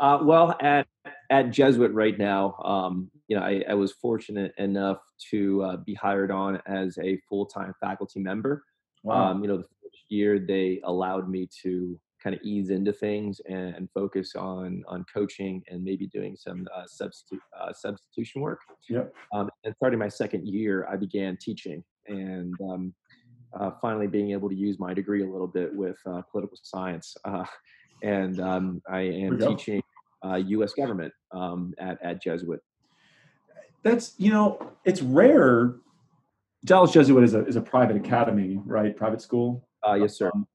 Uh, 0.00 0.18
well, 0.22 0.56
at 0.60 0.86
at 1.28 1.50
Jesuit 1.50 1.92
right 1.92 2.18
now, 2.18 2.54
um, 2.64 3.10
you 3.28 3.36
know, 3.36 3.42
I, 3.42 3.62
I, 3.68 3.74
was 3.74 3.92
fortunate 3.92 4.52
enough 4.56 4.98
to 5.30 5.62
uh, 5.62 5.76
be 5.76 5.94
hired 5.94 6.30
on 6.30 6.60
as 6.66 6.98
a 6.98 7.18
full 7.28 7.44
time 7.44 7.74
faculty 7.80 8.18
member. 8.18 8.64
Wow. 9.04 9.30
Um, 9.30 9.42
you 9.42 9.48
know, 9.48 9.58
the 9.58 9.64
first 9.82 10.04
year 10.08 10.38
they 10.38 10.80
allowed 10.84 11.28
me 11.28 11.48
to 11.62 12.00
kind 12.22 12.34
of 12.34 12.42
ease 12.42 12.70
into 12.70 12.92
things 12.92 13.40
and, 13.48 13.74
and, 13.74 13.88
focus 13.92 14.34
on 14.36 14.82
on 14.88 15.04
coaching 15.12 15.62
and 15.68 15.82
maybe 15.84 16.06
doing 16.06 16.34
some 16.34 16.66
uh, 16.74 16.84
substitute 16.86 17.40
uh, 17.58 17.72
substitution 17.72 18.40
work. 18.40 18.60
Yep. 18.88 19.12
Um, 19.34 19.50
and 19.64 19.74
starting 19.76 19.98
my 19.98 20.08
second 20.08 20.48
year, 20.48 20.88
I 20.90 20.96
began 20.96 21.36
teaching 21.40 21.84
and 22.06 22.54
um, 22.62 22.94
uh, 23.58 23.72
finally 23.82 24.06
being 24.06 24.30
able 24.32 24.48
to 24.48 24.56
use 24.56 24.78
my 24.78 24.94
degree 24.94 25.22
a 25.22 25.30
little 25.30 25.46
bit 25.46 25.74
with 25.74 25.98
uh, 26.06 26.22
political 26.30 26.58
science. 26.62 27.16
Uh, 27.24 27.44
and 28.02 28.40
um, 28.40 28.82
I 28.88 29.00
am 29.00 29.38
teaching 29.38 29.82
U.S. 30.24 30.72
Uh, 30.72 30.74
government 30.82 31.12
um, 31.32 31.74
at 31.78 32.00
at 32.02 32.22
Jesuit. 32.22 32.62
That's 33.82 34.14
you 34.18 34.30
know 34.30 34.72
it's 34.84 35.02
rare. 35.02 35.76
Dallas 36.64 36.92
Jesuit 36.92 37.24
is 37.24 37.34
a 37.34 37.44
is 37.46 37.56
a 37.56 37.60
private 37.60 37.96
academy, 37.96 38.60
right? 38.64 38.96
Private 38.96 39.22
school. 39.22 39.66
yes, 39.96 40.18
sir. 40.18 40.30
Um, 40.34 40.46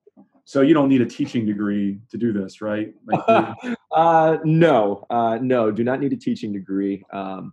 so 0.47 0.61
you 0.61 0.75
don't 0.75 0.89
need 0.89 1.01
a 1.01 1.05
teaching 1.05 1.43
degree 1.45 1.99
to 2.11 2.17
do 2.17 2.31
this, 2.31 2.61
right? 2.61 2.93
Like 3.07 3.55
uh, 3.91 4.37
no, 4.43 5.05
uh, 5.09 5.39
no, 5.41 5.71
do 5.71 5.83
not 5.83 5.99
need 5.99 6.13
a 6.13 6.17
teaching 6.17 6.53
degree. 6.53 7.03
Um, 7.11 7.51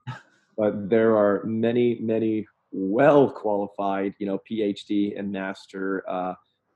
but 0.58 0.90
there 0.90 1.16
are 1.16 1.42
many, 1.44 1.98
many 2.00 2.46
well 2.70 3.30
qualified, 3.30 4.14
you 4.18 4.26
know, 4.26 4.38
PhD 4.50 5.18
and 5.18 5.32
master, 5.32 6.04
uh, 6.08 6.34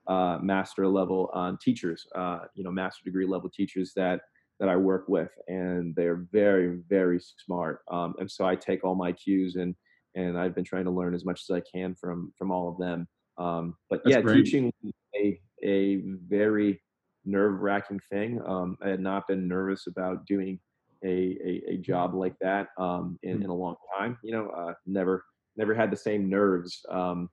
uh, 0.08 0.38
master 0.40 0.88
level 0.88 1.30
um, 1.34 1.58
teachers, 1.60 2.06
uh, 2.14 2.40
you 2.54 2.64
know, 2.64 2.70
master 2.70 3.04
degree 3.04 3.26
level 3.26 3.50
teachers 3.50 3.92
that 3.94 4.22
that 4.60 4.68
I 4.68 4.76
work 4.76 5.04
with, 5.08 5.30
and 5.48 5.94
they're 5.94 6.26
very, 6.32 6.80
very 6.88 7.20
smart. 7.44 7.80
Um, 7.90 8.14
and 8.18 8.30
so 8.30 8.46
I 8.46 8.56
take 8.56 8.84
all 8.84 8.94
my 8.94 9.12
cues 9.12 9.56
and 9.56 9.74
and 10.14 10.38
I've 10.38 10.54
been 10.54 10.64
trying 10.64 10.86
to 10.86 10.90
learn 10.90 11.14
as 11.14 11.26
much 11.26 11.42
as 11.48 11.54
I 11.54 11.60
can 11.60 11.94
from 11.94 12.32
from 12.38 12.50
all 12.50 12.68
of 12.68 12.78
them. 12.78 13.06
Um, 13.38 13.74
but 13.90 14.02
That's 14.02 14.16
yeah, 14.16 14.22
great. 14.22 14.44
teaching 14.44 14.72
a 15.14 15.38
a 15.62 16.02
very 16.26 16.80
nerve 17.24 17.60
wracking 17.60 18.00
thing. 18.10 18.40
Um, 18.46 18.78
I 18.82 18.88
had 18.88 19.00
not 19.00 19.26
been 19.26 19.46
nervous 19.46 19.86
about 19.86 20.26
doing 20.26 20.58
a, 21.04 21.36
a, 21.44 21.62
a 21.72 21.76
job 21.78 22.14
like 22.14 22.34
that 22.40 22.68
um, 22.78 23.18
in, 23.22 23.38
hmm. 23.38 23.42
in 23.42 23.50
a 23.50 23.54
long 23.54 23.76
time. 23.98 24.16
You 24.22 24.32
know, 24.32 24.48
uh, 24.48 24.72
never 24.86 25.24
never 25.56 25.74
had 25.74 25.90
the 25.90 25.96
same 25.96 26.28
nerves 26.28 26.80
um, 26.90 27.28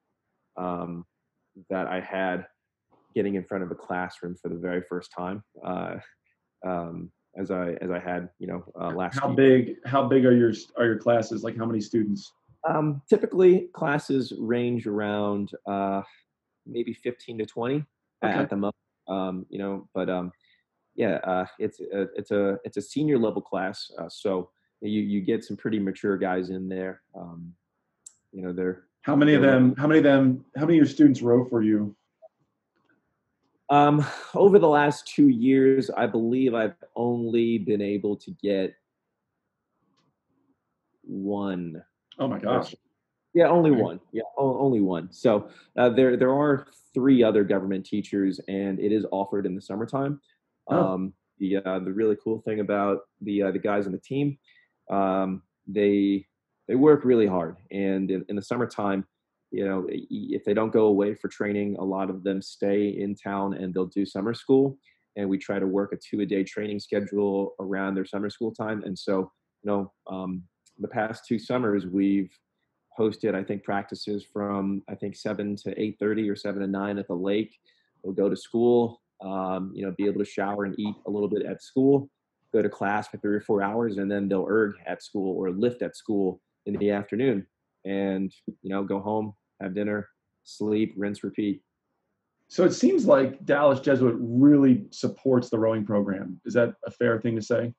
um, 0.58 1.06
that 1.70 1.88
I 1.88 2.00
had 2.02 2.46
getting 3.16 3.36
in 3.36 3.44
front 3.44 3.64
of 3.64 3.72
a 3.72 3.76
classroom 3.76 4.36
for 4.42 4.50
the 4.50 4.58
very 4.58 4.82
first 4.90 5.12
time. 5.16 5.44
Uh, 5.64 5.96
um, 6.64 7.12
as 7.38 7.52
I 7.52 7.72
as 7.82 7.92
I 7.92 8.00
had, 8.00 8.30
you 8.40 8.48
know, 8.48 8.64
uh, 8.80 8.90
last. 8.90 9.20
How 9.20 9.30
big? 9.30 9.76
How 9.86 10.08
big 10.08 10.26
are 10.26 10.36
your 10.36 10.54
are 10.78 10.86
your 10.86 10.98
classes? 10.98 11.44
Like 11.44 11.58
how 11.58 11.66
many 11.66 11.82
students? 11.82 12.32
Um, 12.68 13.02
typically, 13.10 13.68
classes 13.74 14.34
range 14.38 14.88
around 14.88 15.52
uh, 15.68 16.02
maybe 16.66 16.94
15 16.94 17.40
to 17.40 17.46
20 17.46 17.76
okay. 17.76 18.34
at 18.34 18.50
the 18.50 18.56
moment. 18.56 18.76
Um, 19.08 19.46
you 19.50 19.60
know, 19.60 19.90
but 19.94 20.10
um, 20.10 20.32
yeah, 20.96 21.16
uh, 21.24 21.46
it's 21.60 21.80
a, 21.80 22.08
it's 22.16 22.32
a 22.32 22.58
it's 22.64 22.78
a 22.78 22.82
senior 22.82 23.18
level 23.18 23.42
class, 23.42 23.92
uh, 24.00 24.08
so 24.10 24.50
you 24.82 25.02
you 25.02 25.22
get 25.22 25.44
some 25.44 25.58
pretty 25.58 25.80
mature 25.80 26.18
guys 26.18 26.50
in 26.50 26.70
there. 26.70 27.02
Um, 27.16 27.54
you 28.32 28.42
know, 28.44 28.54
they're 28.54 28.84
how 29.02 29.16
many 29.16 29.36
they're, 29.36 29.44
of 29.44 29.46
them? 29.46 29.76
How 29.78 29.88
many 29.88 29.98
of 30.00 30.04
them? 30.04 30.46
How 30.56 30.66
many 30.66 30.78
of 30.78 30.86
your 30.86 30.94
students 30.94 31.22
row 31.22 31.46
for 31.46 31.62
you? 31.62 31.96
Um, 33.74 34.06
over 34.36 34.60
the 34.60 34.68
last 34.68 35.08
two 35.08 35.30
years, 35.30 35.90
I 35.90 36.06
believe 36.06 36.54
I've 36.54 36.76
only 36.96 37.58
been 37.58 37.82
able 37.82 38.16
to 38.18 38.30
get 38.30 38.76
one. 41.02 41.84
Oh 42.20 42.28
my 42.28 42.38
gosh! 42.38 42.76
Yeah, 43.34 43.48
only 43.48 43.72
one. 43.72 44.00
Yeah, 44.12 44.22
only 44.38 44.80
one. 44.80 45.12
So 45.12 45.50
uh, 45.76 45.90
there 45.90 46.16
there 46.18 46.32
are 46.32 46.68
three 46.94 47.24
other 47.24 47.44
government 47.44 47.84
teachers, 47.84 48.40
and 48.48 48.80
it 48.80 48.92
is 48.92 49.08
offered 49.12 49.48
in 49.48 49.56
the 49.56 49.62
summertime. 49.62 50.22
Oh. 50.68 50.94
Um, 50.94 51.14
the 51.40 51.58
uh, 51.58 51.80
the 51.80 51.92
really 51.92 52.16
cool 52.24 52.42
thing 52.42 52.60
about 52.60 53.00
the 53.22 53.42
uh, 53.42 53.52
the 53.52 53.58
guys 53.58 53.88
on 53.88 53.92
the 53.92 53.98
team, 53.98 54.38
um, 54.92 55.42
they 55.66 56.28
they 56.68 56.76
work 56.76 57.06
really 57.06 57.26
hard, 57.26 57.58
and 57.72 58.12
in, 58.12 58.24
in, 58.30 58.36
the 58.36 58.42
summertime, 58.44 59.04
you 59.54 59.66
know, 59.66 59.86
if 59.88 60.44
they 60.44 60.54
don't 60.56 60.74
go 60.74 60.88
away 60.88 61.14
for 61.14 61.28
training, 61.28 61.76
a 61.78 61.84
lot 61.84 62.10
of 62.10 62.24
them 62.24 62.42
stay 62.42 62.88
in 62.90 63.16
town 63.16 63.54
and 63.54 63.72
they'll 63.72 63.86
do 63.86 64.04
summer 64.04 64.34
school. 64.34 64.78
And 65.16 65.30
we 65.30 65.38
try 65.38 65.60
to 65.60 65.68
work 65.68 65.94
a 65.94 65.98
two 65.98 66.22
a 66.22 66.26
day 66.26 66.44
training 66.44 66.80
schedule 66.80 67.54
around 67.60 67.94
their 67.94 68.06
summer 68.06 68.32
school 68.32 68.52
time. 68.52 68.84
And 68.84 68.98
so, 68.98 69.32
you 69.62 69.72
know, 69.72 69.94
um, 70.08 70.42
the 70.80 70.88
past 70.88 71.26
two 71.28 71.38
summers 71.38 71.86
we've 71.86 72.32
hosted 72.98 73.36
I 73.36 73.44
think 73.44 73.64
practices 73.64 74.26
from 74.32 74.82
I 74.90 74.96
think 74.96 75.16
seven 75.16 75.56
to 75.58 75.80
eight 75.80 75.98
thirty 76.00 76.28
or 76.28 76.36
seven 76.36 76.62
to 76.62 76.68
nine 76.68 76.98
at 76.98 77.08
the 77.08 77.14
lake. 77.14 77.56
They'll 78.04 78.14
go 78.14 78.30
to 78.30 78.36
school, 78.36 79.02
um, 79.22 79.72
you 79.76 79.86
know, 79.86 79.94
be 79.96 80.08
able 80.08 80.20
to 80.20 80.26
shower 80.26 80.66
and 80.66 80.80
eat 80.80 80.96
a 81.06 81.12
little 81.12 81.30
bit 81.30 81.46
at 81.46 81.62
school, 81.62 82.10
go 82.52 82.64
to 82.64 82.70
class 82.70 83.08
for 83.08 83.18
three 83.18 83.36
or 83.36 83.42
four 83.42 83.62
hours, 83.62 83.98
and 83.98 84.12
then 84.12 84.28
they'll 84.28 84.48
erg 84.50 84.74
at 84.88 85.04
school 85.04 85.38
or 85.38 85.52
lift 85.52 85.84
at 85.84 85.96
school 85.96 86.42
in 86.66 86.76
the 86.78 86.90
afternoon, 86.90 87.46
and 87.86 88.34
you 88.46 88.70
know, 88.70 88.84
go 88.84 89.00
home, 89.00 89.34
have 89.64 89.76
dinner, 89.76 90.10
sleep, 90.44 90.94
rinse, 90.98 91.24
repeat. 91.24 91.62
So 92.48 92.64
it 92.64 92.74
seems 92.74 93.06
like 93.06 93.46
Dallas 93.46 93.80
Jesuit 93.80 94.16
really 94.20 94.86
supports 94.92 95.50
the 95.50 95.58
rowing 95.58 95.86
program. 95.86 96.40
Is 96.46 96.54
that 96.54 96.76
a 96.86 96.92
fair 96.92 97.20
thing 97.20 97.36
to 97.36 97.42
say? 97.42 97.74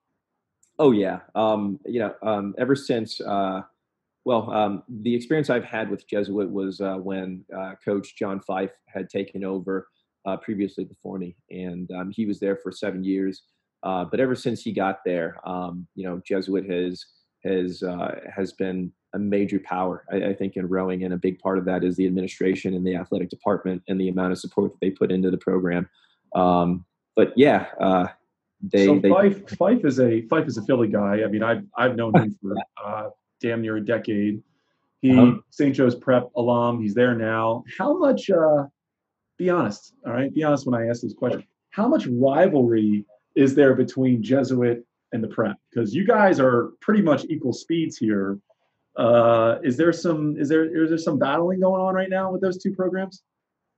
Oh 0.78 0.90
yeah, 0.90 1.20
um, 1.34 1.78
you 1.84 2.00
know, 2.00 2.14
um, 2.22 2.54
ever 2.58 2.74
since. 2.74 3.20
Uh, 3.20 3.62
well, 4.24 4.50
um, 4.50 4.82
the 4.88 5.14
experience 5.14 5.50
I've 5.50 5.64
had 5.64 5.90
with 5.90 6.08
Jesuit 6.08 6.50
was 6.50 6.80
uh, 6.80 6.94
when 6.94 7.44
uh, 7.56 7.74
Coach 7.84 8.16
John 8.16 8.40
Fife 8.40 8.72
had 8.88 9.10
taken 9.10 9.44
over 9.44 9.86
uh, 10.26 10.38
previously 10.38 10.84
before 10.84 11.18
me, 11.18 11.36
and 11.50 11.90
um, 11.92 12.10
he 12.10 12.24
was 12.26 12.40
there 12.40 12.56
for 12.56 12.72
seven 12.72 13.04
years. 13.04 13.42
Uh, 13.82 14.04
but 14.04 14.18
ever 14.18 14.34
since 14.34 14.62
he 14.62 14.72
got 14.72 15.00
there, 15.04 15.36
um, 15.46 15.86
you 15.94 16.04
know, 16.04 16.20
Jesuit 16.26 16.68
has 16.68 17.04
has 17.44 17.82
uh, 17.82 18.16
has 18.34 18.52
been 18.54 18.92
a 19.14 19.18
major 19.18 19.60
power, 19.60 20.04
I, 20.12 20.30
I, 20.30 20.34
think, 20.34 20.56
in 20.56 20.68
rowing, 20.68 21.04
and 21.04 21.14
a 21.14 21.16
big 21.16 21.38
part 21.38 21.58
of 21.58 21.64
that 21.66 21.84
is 21.84 21.96
the 21.96 22.06
administration 22.06 22.74
and 22.74 22.86
the 22.86 22.96
athletic 22.96 23.30
department 23.30 23.82
and 23.88 24.00
the 24.00 24.08
amount 24.08 24.32
of 24.32 24.38
support 24.38 24.72
that 24.72 24.80
they 24.80 24.90
put 24.90 25.10
into 25.10 25.30
the 25.30 25.38
program. 25.38 25.88
Um, 26.34 26.84
but 27.16 27.32
yeah, 27.36 27.66
uh, 27.80 28.08
they, 28.72 28.86
so 28.86 28.98
they, 28.98 29.10
Fife, 29.10 29.48
Fife 29.56 29.84
is 29.84 30.00
a 30.00 30.22
Fife 30.22 30.46
is 30.46 30.56
a 30.56 30.62
Philly 30.62 30.88
guy. 30.88 31.22
I 31.22 31.26
mean, 31.28 31.42
I've 31.42 31.64
I've 31.76 31.96
known 31.96 32.14
him 32.16 32.38
for 32.42 33.12
damn 33.40 33.62
near 33.62 33.76
a 33.76 33.84
decade. 33.84 34.42
He 35.00 35.12
uh-huh. 35.12 35.38
St. 35.50 35.74
Joe's 35.74 35.94
Prep 35.94 36.30
alum. 36.36 36.80
He's 36.80 36.94
there 36.94 37.14
now. 37.14 37.62
How 37.78 37.96
much? 37.96 38.30
Uh, 38.30 38.64
be 39.36 39.50
honest. 39.50 39.94
All 40.06 40.12
right. 40.12 40.32
Be 40.32 40.42
honest 40.42 40.66
when 40.66 40.80
I 40.80 40.88
ask 40.88 41.02
this 41.02 41.12
question. 41.12 41.44
How 41.70 41.88
much 41.88 42.06
rivalry 42.06 43.04
is 43.34 43.54
there 43.54 43.74
between 43.74 44.22
Jesuit 44.22 44.84
and 45.12 45.22
the 45.22 45.28
Prep? 45.28 45.56
Because 45.70 45.94
you 45.94 46.06
guys 46.06 46.40
are 46.40 46.70
pretty 46.80 47.02
much 47.02 47.24
equal 47.28 47.52
speeds 47.52 47.98
here. 47.98 48.38
Uh, 48.96 49.58
is 49.62 49.76
there 49.76 49.92
some? 49.92 50.36
Is 50.38 50.48
there 50.48 50.64
is 50.82 50.90
there 50.90 50.98
some 50.98 51.18
battling 51.18 51.60
going 51.60 51.80
on 51.80 51.94
right 51.94 52.10
now 52.10 52.30
with 52.30 52.40
those 52.40 52.58
two 52.58 52.72
programs? 52.72 53.22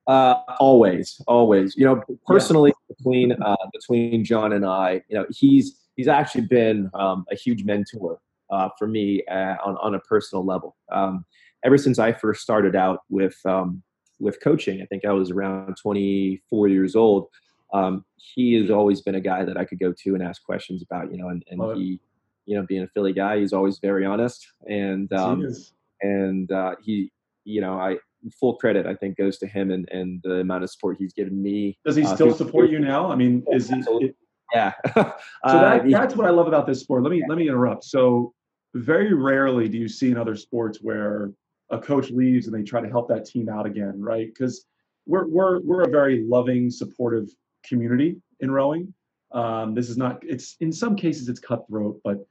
Uh, 0.07 0.37
always, 0.61 1.21
always. 1.27 1.75
You 1.77 1.87
know, 1.87 2.03
personally 2.27 2.73
yeah. 2.89 2.95
between 2.97 3.33
uh, 3.33 3.57
between 3.73 4.25
John 4.25 4.53
and 4.53 4.65
I, 4.65 5.03
you 5.09 5.17
know, 5.17 5.27
he's 5.31 5.79
he's 5.97 6.09
actually 6.09 6.47
been 6.47 6.91
um, 6.95 7.25
a 7.33 7.35
huge 7.35 7.65
mentor 7.65 8.21
uh, 8.51 8.69
for 8.79 8.87
me 8.87 9.23
uh, 9.31 9.57
on 9.65 9.77
on 9.79 9.95
a 9.95 10.01
personal 10.01 10.45
level. 10.45 10.77
Um, 10.93 11.25
ever 11.65 11.79
since 11.79 11.99
I 11.99 12.13
first 12.13 12.43
started 12.43 12.77
out 12.77 13.01
with 13.09 13.37
um, 13.47 13.83
with 14.21 14.41
coaching, 14.43 14.83
I 14.83 14.87
think 14.87 15.05
I 15.05 15.13
was 15.13 15.31
around 15.31 15.77
24 15.81 16.69
years 16.69 16.95
old. 16.95 17.29
Um, 17.73 18.05
he 18.17 18.55
has 18.55 18.71
always 18.71 19.03
been 19.03 19.17
a 19.17 19.21
guy 19.21 19.45
that 19.45 19.57
I 19.57 19.65
could 19.65 19.79
go 19.79 19.93
to 19.93 20.15
and 20.15 20.23
ask 20.23 20.43
questions 20.43 20.83
about, 20.83 21.11
you 21.11 21.19
know, 21.19 21.29
and, 21.29 21.45
and 21.51 21.77
he, 21.77 22.01
you 22.47 22.57
know, 22.57 22.65
being 22.67 22.83
a 22.83 22.89
Philly 22.89 23.13
guy, 23.13 23.39
he's 23.39 23.53
always 23.53 23.79
very 23.79 24.07
honest 24.07 24.47
and, 24.69 25.13
um, 25.13 25.47
and, 26.01 26.51
uh, 26.51 26.75
he, 26.83 27.13
you 27.45 27.61
know, 27.61 27.79
I, 27.79 27.97
full 28.41 28.57
credit 28.57 28.87
I 28.87 28.95
think 28.95 29.17
goes 29.17 29.39
to 29.39 29.47
him 29.47 29.71
and, 29.71 29.89
and 29.91 30.21
the 30.25 30.41
amount 30.41 30.65
of 30.65 30.71
support 30.71 30.97
he's 30.99 31.13
given 31.13 31.41
me. 31.41 31.79
Does 31.85 31.97
he 31.97 32.05
uh, 32.05 32.15
still 32.15 32.35
support 32.35 32.71
you 32.71 32.79
now? 32.79 33.11
I 33.11 33.15
mean, 33.15 33.45
is 33.53 33.69
he, 33.69 33.77
it, 34.01 34.17
yeah. 34.53 34.73
so 34.95 35.13
that, 35.45 35.83
uh, 35.83 35.89
that's 35.89 36.17
what 36.17 36.27
I 36.27 36.31
love 36.31 36.49
about 36.49 36.67
this 36.67 36.81
sport. 36.81 37.03
Let 37.03 37.11
me, 37.11 37.23
let 37.29 37.39
me 37.39 37.49
interrupt. 37.49 37.85
So 37.85 38.33
very 38.75 39.15
rarely 39.15 39.69
do 39.69 39.79
you 39.79 39.89
see 39.89 40.11
in 40.11 40.17
other 40.17 40.37
sports 40.37 40.79
where 40.83 41.33
a 41.71 41.79
coach 41.79 42.11
leaves 42.11 42.47
and 42.47 42.55
they 42.55 42.63
try 42.63 42.81
to 42.81 42.89
help 42.89 43.09
that 43.09 43.27
team 43.27 43.49
out 43.49 43.67
again, 43.67 43.95
right? 44.01 44.27
Because 44.27 44.67
we're 45.07 45.27
we're 45.27 45.61
we're 45.61 45.83
a 45.83 45.89
very 45.89 46.25
loving, 46.27 46.71
supportive 46.71 47.29
community 47.65 48.17
in 48.41 48.51
rowing. 48.51 48.93
Um, 49.33 49.75
this 49.75 49.89
is 49.89 49.97
not. 49.97 50.23
It's 50.23 50.57
in 50.61 50.73
some 50.73 50.97
cases 50.97 51.29
it's 51.29 51.41
cutthroat, 51.41 52.01
but 52.05 52.27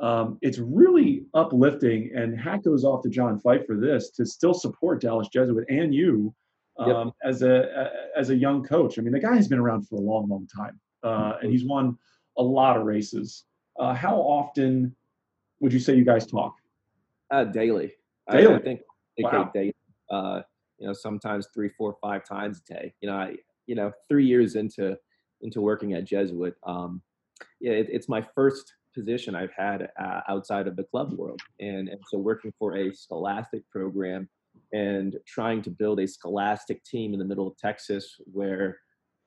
um, 0.00 0.38
it's 0.42 0.58
really 0.58 1.24
uplifting. 1.34 2.10
And 2.14 2.38
hat 2.38 2.62
goes 2.62 2.84
off 2.84 3.02
to 3.02 3.08
John 3.08 3.38
Fife 3.40 3.66
for 3.66 3.76
this 3.76 4.10
to 4.10 4.26
still 4.26 4.54
support 4.54 5.00
Dallas 5.00 5.28
Jesuit 5.28 5.64
and 5.68 5.94
you 5.94 6.34
um, 6.78 6.88
yep. 6.88 7.06
as 7.24 7.42
a 7.42 7.90
as 8.16 8.30
a 8.30 8.36
young 8.36 8.62
coach. 8.62 8.98
I 8.98 9.02
mean, 9.02 9.12
the 9.12 9.20
guy 9.20 9.34
has 9.34 9.48
been 9.48 9.58
around 9.58 9.88
for 9.88 9.96
a 9.96 10.00
long, 10.00 10.28
long 10.28 10.46
time, 10.46 10.80
uh, 11.02 11.34
and 11.42 11.50
he's 11.50 11.64
won 11.64 11.96
a 12.36 12.42
lot 12.42 12.76
of 12.76 12.84
races. 12.84 13.44
Uh, 13.78 13.94
how 13.94 14.16
often 14.16 14.94
would 15.60 15.72
you 15.72 15.80
say 15.80 15.94
you 15.94 16.04
guys 16.04 16.26
talk? 16.26 16.54
Uh, 17.30 17.44
daily. 17.44 17.92
Daily. 18.30 18.54
I, 18.54 18.56
I 18.56 18.60
think 18.60 18.80
wow. 19.18 19.50
daily. 19.52 19.74
Uh, 20.10 20.42
you 20.78 20.86
know, 20.86 20.92
sometimes 20.92 21.48
three, 21.52 21.68
four, 21.76 21.96
five 22.00 22.24
times 22.24 22.62
a 22.68 22.72
day. 22.72 22.94
You 23.00 23.08
know, 23.08 23.16
I 23.16 23.36
you 23.66 23.74
know 23.74 23.92
three 24.08 24.26
years 24.26 24.54
into 24.54 24.96
into 25.40 25.60
working 25.60 25.94
at 25.94 26.04
Jesuit. 26.04 26.54
Um, 26.64 27.02
yeah, 27.60 27.72
it, 27.72 27.88
it's 27.90 28.08
my 28.08 28.24
first 28.34 28.74
position 28.98 29.34
I've 29.34 29.52
had 29.56 29.88
uh, 30.00 30.20
outside 30.28 30.66
of 30.66 30.76
the 30.76 30.84
club 30.84 31.12
world, 31.12 31.40
and 31.60 31.88
and 31.88 32.00
so 32.08 32.18
working 32.18 32.52
for 32.58 32.76
a 32.76 32.92
scholastic 32.92 33.68
program 33.70 34.28
and 34.72 35.16
trying 35.26 35.62
to 35.62 35.70
build 35.70 36.00
a 36.00 36.08
scholastic 36.08 36.82
team 36.84 37.12
in 37.12 37.18
the 37.18 37.24
middle 37.24 37.46
of 37.46 37.56
Texas 37.56 38.16
where 38.32 38.78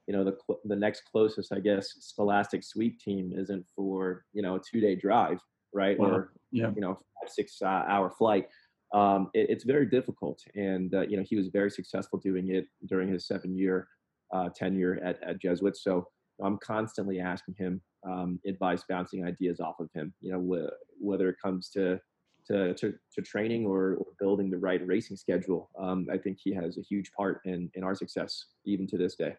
you 0.08 0.14
know 0.14 0.24
the 0.24 0.38
the 0.66 0.76
next 0.76 1.04
closest 1.12 1.54
I 1.54 1.60
guess 1.60 1.94
scholastic 2.00 2.64
sweep 2.64 3.00
team 3.00 3.34
isn't 3.36 3.66
for 3.76 4.26
you 4.34 4.42
know 4.42 4.56
a 4.56 4.60
two 4.60 4.82
day 4.82 4.96
drive 4.96 5.40
right? 5.74 5.98
Wow. 5.98 6.08
or 6.08 6.34
yeah. 6.52 6.72
you 6.76 6.82
know 6.82 6.94
five 6.94 7.30
six 7.30 7.62
uh, 7.62 7.84
hour 7.88 8.10
flight. 8.10 8.48
Um, 8.94 9.30
it, 9.34 9.50
it's 9.50 9.64
very 9.64 9.86
difficult. 9.86 10.42
And 10.56 10.94
uh, 10.94 11.02
you 11.02 11.18
know 11.18 11.24
he 11.28 11.36
was 11.36 11.48
very 11.48 11.72
successful 11.72 12.20
doing 12.20 12.54
it 12.54 12.68
during 12.88 13.12
his 13.12 13.28
seven 13.28 13.56
year 13.56 13.88
uh, 14.34 14.50
tenure 14.56 15.00
at, 15.04 15.22
at 15.24 15.42
Jesuit. 15.42 15.78
So 15.78 16.08
I'm 16.44 16.58
constantly 16.58 17.20
asking 17.20 17.56
him 17.58 17.82
um, 18.06 18.40
advice 18.46 18.84
bouncing 18.88 19.26
ideas 19.26 19.60
off 19.60 19.80
of 19.80 19.90
him 19.94 20.14
you 20.22 20.32
know 20.32 20.40
wh- 20.42 21.04
whether 21.04 21.30
it 21.30 21.36
comes 21.44 21.70
to 21.70 22.00
to, 22.48 22.74
to, 22.74 22.94
to 23.14 23.22
training 23.22 23.66
or, 23.66 23.96
or, 23.96 24.06
building 24.20 24.50
the 24.50 24.58
right 24.58 24.86
racing 24.86 25.18
schedule. 25.18 25.70
Um, 25.78 26.08
I 26.12 26.18
think 26.18 26.40
he 26.42 26.54
has 26.54 26.78
a 26.78 26.82
huge 26.82 27.12
part 27.14 27.42
in, 27.46 27.70
in 27.76 27.84
our 27.84 27.96
success, 27.96 28.46
even 28.66 28.88
to 28.88 28.98
this 28.98 29.16
day. 29.16 29.36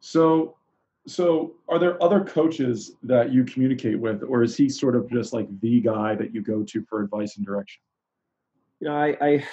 So, 0.00 0.56
so 1.06 1.54
are 1.68 1.78
there 1.78 2.02
other 2.02 2.24
coaches 2.24 2.92
that 3.04 3.32
you 3.32 3.44
communicate 3.44 3.98
with, 3.98 4.22
or 4.22 4.42
is 4.42 4.56
he 4.56 4.68
sort 4.68 4.96
of 4.96 5.10
just 5.10 5.32
like 5.32 5.48
the 5.60 5.80
guy 5.80 6.14
that 6.16 6.34
you 6.34 6.42
go 6.42 6.62
to 6.64 6.84
for 6.88 7.02
advice 7.02 7.36
and 7.36 7.46
direction? 7.46 7.80
You 8.80 8.88
know, 8.88 8.96
I, 8.96 9.16
I 9.20 9.44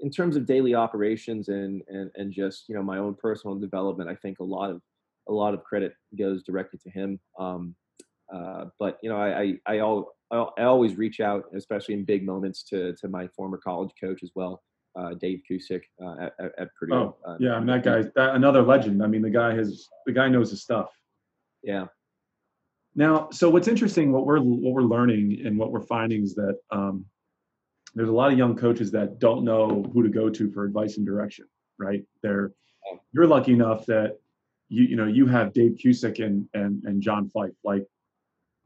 in 0.00 0.10
terms 0.10 0.36
of 0.36 0.46
daily 0.46 0.74
operations 0.74 1.48
and, 1.48 1.82
and 1.88 2.10
and 2.16 2.32
just 2.32 2.68
you 2.68 2.74
know 2.74 2.82
my 2.82 2.98
own 2.98 3.14
personal 3.14 3.56
development, 3.56 4.08
I 4.10 4.14
think 4.14 4.40
a 4.40 4.44
lot 4.44 4.70
of 4.70 4.80
a 5.28 5.32
lot 5.32 5.54
of 5.54 5.62
credit 5.64 5.94
goes 6.18 6.42
directly 6.42 6.78
to 6.82 6.90
him. 6.90 7.20
Um, 7.38 7.74
uh, 8.32 8.66
but 8.78 8.98
you 9.02 9.10
know, 9.10 9.16
I 9.16 9.40
I, 9.40 9.54
I, 9.66 9.78
all, 9.80 10.14
I 10.30 10.62
always 10.62 10.96
reach 10.96 11.20
out, 11.20 11.44
especially 11.54 11.94
in 11.94 12.04
big 12.04 12.24
moments, 12.24 12.62
to 12.64 12.94
to 12.94 13.08
my 13.08 13.28
former 13.28 13.58
college 13.58 13.92
coach 14.00 14.22
as 14.22 14.30
well, 14.34 14.62
uh, 14.96 15.14
Dave 15.14 15.42
Cusick 15.48 15.82
uh, 16.02 16.28
at, 16.40 16.52
at, 16.58 16.74
Purdue. 16.78 16.94
Oh, 16.94 17.16
uh, 17.24 17.36
yeah, 17.38 17.54
I 17.54 17.58
mean 17.58 17.66
that 17.66 17.84
guy, 17.84 18.02
that, 18.14 18.34
another 18.34 18.62
legend. 18.62 19.02
I 19.02 19.06
mean, 19.06 19.22
the 19.22 19.30
guy 19.30 19.54
has 19.54 19.86
the 20.06 20.12
guy 20.12 20.28
knows 20.28 20.50
his 20.50 20.62
stuff. 20.62 20.90
Yeah. 21.62 21.86
Now, 22.94 23.28
so 23.30 23.50
what's 23.50 23.68
interesting, 23.68 24.10
what 24.10 24.24
we're 24.24 24.40
what 24.40 24.72
we're 24.72 24.82
learning 24.82 25.42
and 25.44 25.58
what 25.58 25.70
we're 25.70 25.82
finding 25.82 26.22
is 26.22 26.34
that 26.36 26.56
um, 26.70 27.04
there's 27.94 28.08
a 28.08 28.12
lot 28.12 28.32
of 28.32 28.38
young 28.38 28.56
coaches 28.56 28.90
that 28.92 29.18
don't 29.18 29.44
know 29.44 29.84
who 29.92 30.02
to 30.02 30.08
go 30.08 30.30
to 30.30 30.50
for 30.50 30.64
advice 30.64 30.96
and 30.96 31.06
direction. 31.06 31.46
Right? 31.78 32.04
They're 32.22 32.52
you're 33.12 33.26
lucky 33.26 33.52
enough 33.52 33.84
that 33.86 34.18
you 34.68 34.84
you 34.84 34.96
know 34.96 35.06
you 35.06 35.26
have 35.26 35.52
Dave 35.52 35.76
Cusick 35.82 36.24
and 36.24 36.48
and 36.54 36.82
and 36.84 37.02
John 37.02 37.28
Fife. 37.28 37.54
Like 37.64 37.84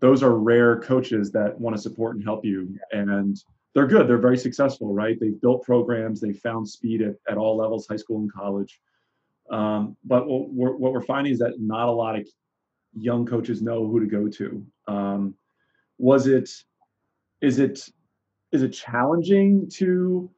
those 0.00 0.22
are 0.22 0.36
rare 0.36 0.80
coaches 0.80 1.30
that 1.32 1.58
want 1.58 1.76
to 1.76 1.82
support 1.82 2.16
and 2.16 2.24
help 2.24 2.44
you. 2.44 2.76
And 2.90 3.36
they're 3.74 3.86
good. 3.86 4.08
They're 4.08 4.18
very 4.18 4.38
successful 4.38 4.92
right? 4.92 5.18
They've 5.20 5.40
built 5.40 5.62
programs. 5.62 6.20
They've 6.20 6.38
found 6.38 6.68
speed 6.68 7.02
at, 7.02 7.14
at 7.28 7.38
all 7.38 7.56
levels 7.56 7.86
high 7.86 7.96
school 7.96 8.18
and 8.18 8.32
college. 8.32 8.80
Um, 9.50 9.96
but 10.04 10.26
what 10.26 10.50
we're, 10.50 10.76
what 10.76 10.92
we're 10.92 11.02
finding 11.02 11.32
is 11.32 11.38
that 11.40 11.60
not 11.60 11.88
a 11.88 11.92
lot 11.92 12.18
of 12.18 12.26
young 12.96 13.26
coaches 13.26 13.62
know 13.62 13.86
who 13.86 14.00
to 14.00 14.06
go 14.06 14.28
to. 14.28 14.66
Um, 14.88 15.34
was 15.98 16.26
it 16.26 16.50
is 17.40 17.58
it 17.58 17.88
is 18.52 18.62
it 18.62 18.70
challenging 18.70 19.68
to 19.74 20.30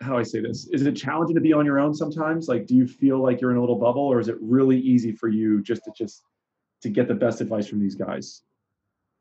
how 0.00 0.10
do 0.10 0.18
I 0.18 0.22
say 0.22 0.40
this? 0.40 0.66
Is 0.68 0.82
it 0.86 0.92
challenging 0.92 1.34
to 1.36 1.40
be 1.40 1.52
on 1.52 1.64
your 1.64 1.78
own 1.78 1.94
sometimes? 1.94 2.48
Like, 2.48 2.66
do 2.66 2.74
you 2.74 2.86
feel 2.86 3.18
like 3.22 3.40
you're 3.40 3.52
in 3.52 3.56
a 3.56 3.60
little 3.60 3.78
bubble, 3.78 4.02
or 4.02 4.18
is 4.20 4.28
it 4.28 4.36
really 4.40 4.78
easy 4.78 5.12
for 5.12 5.28
you 5.28 5.62
just 5.62 5.84
to 5.84 5.92
just 5.96 6.22
to 6.82 6.88
get 6.88 7.08
the 7.08 7.14
best 7.14 7.40
advice 7.40 7.66
from 7.66 7.80
these 7.80 7.94
guys? 7.94 8.42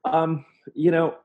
Um, 0.05 0.45
you 0.73 0.91
know, 0.91 1.15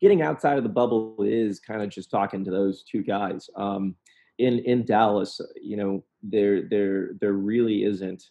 getting 0.00 0.22
outside 0.22 0.58
of 0.58 0.64
the 0.64 0.68
bubble 0.68 1.16
is 1.20 1.60
kind 1.60 1.82
of 1.82 1.88
just 1.88 2.10
talking 2.10 2.44
to 2.44 2.50
those 2.50 2.82
two 2.82 3.02
guys. 3.02 3.48
Um, 3.56 3.94
in 4.38 4.58
in 4.60 4.84
Dallas, 4.84 5.40
you 5.60 5.76
know, 5.76 6.04
there 6.22 6.62
there 6.68 7.10
there 7.20 7.32
really 7.32 7.84
isn't. 7.84 8.24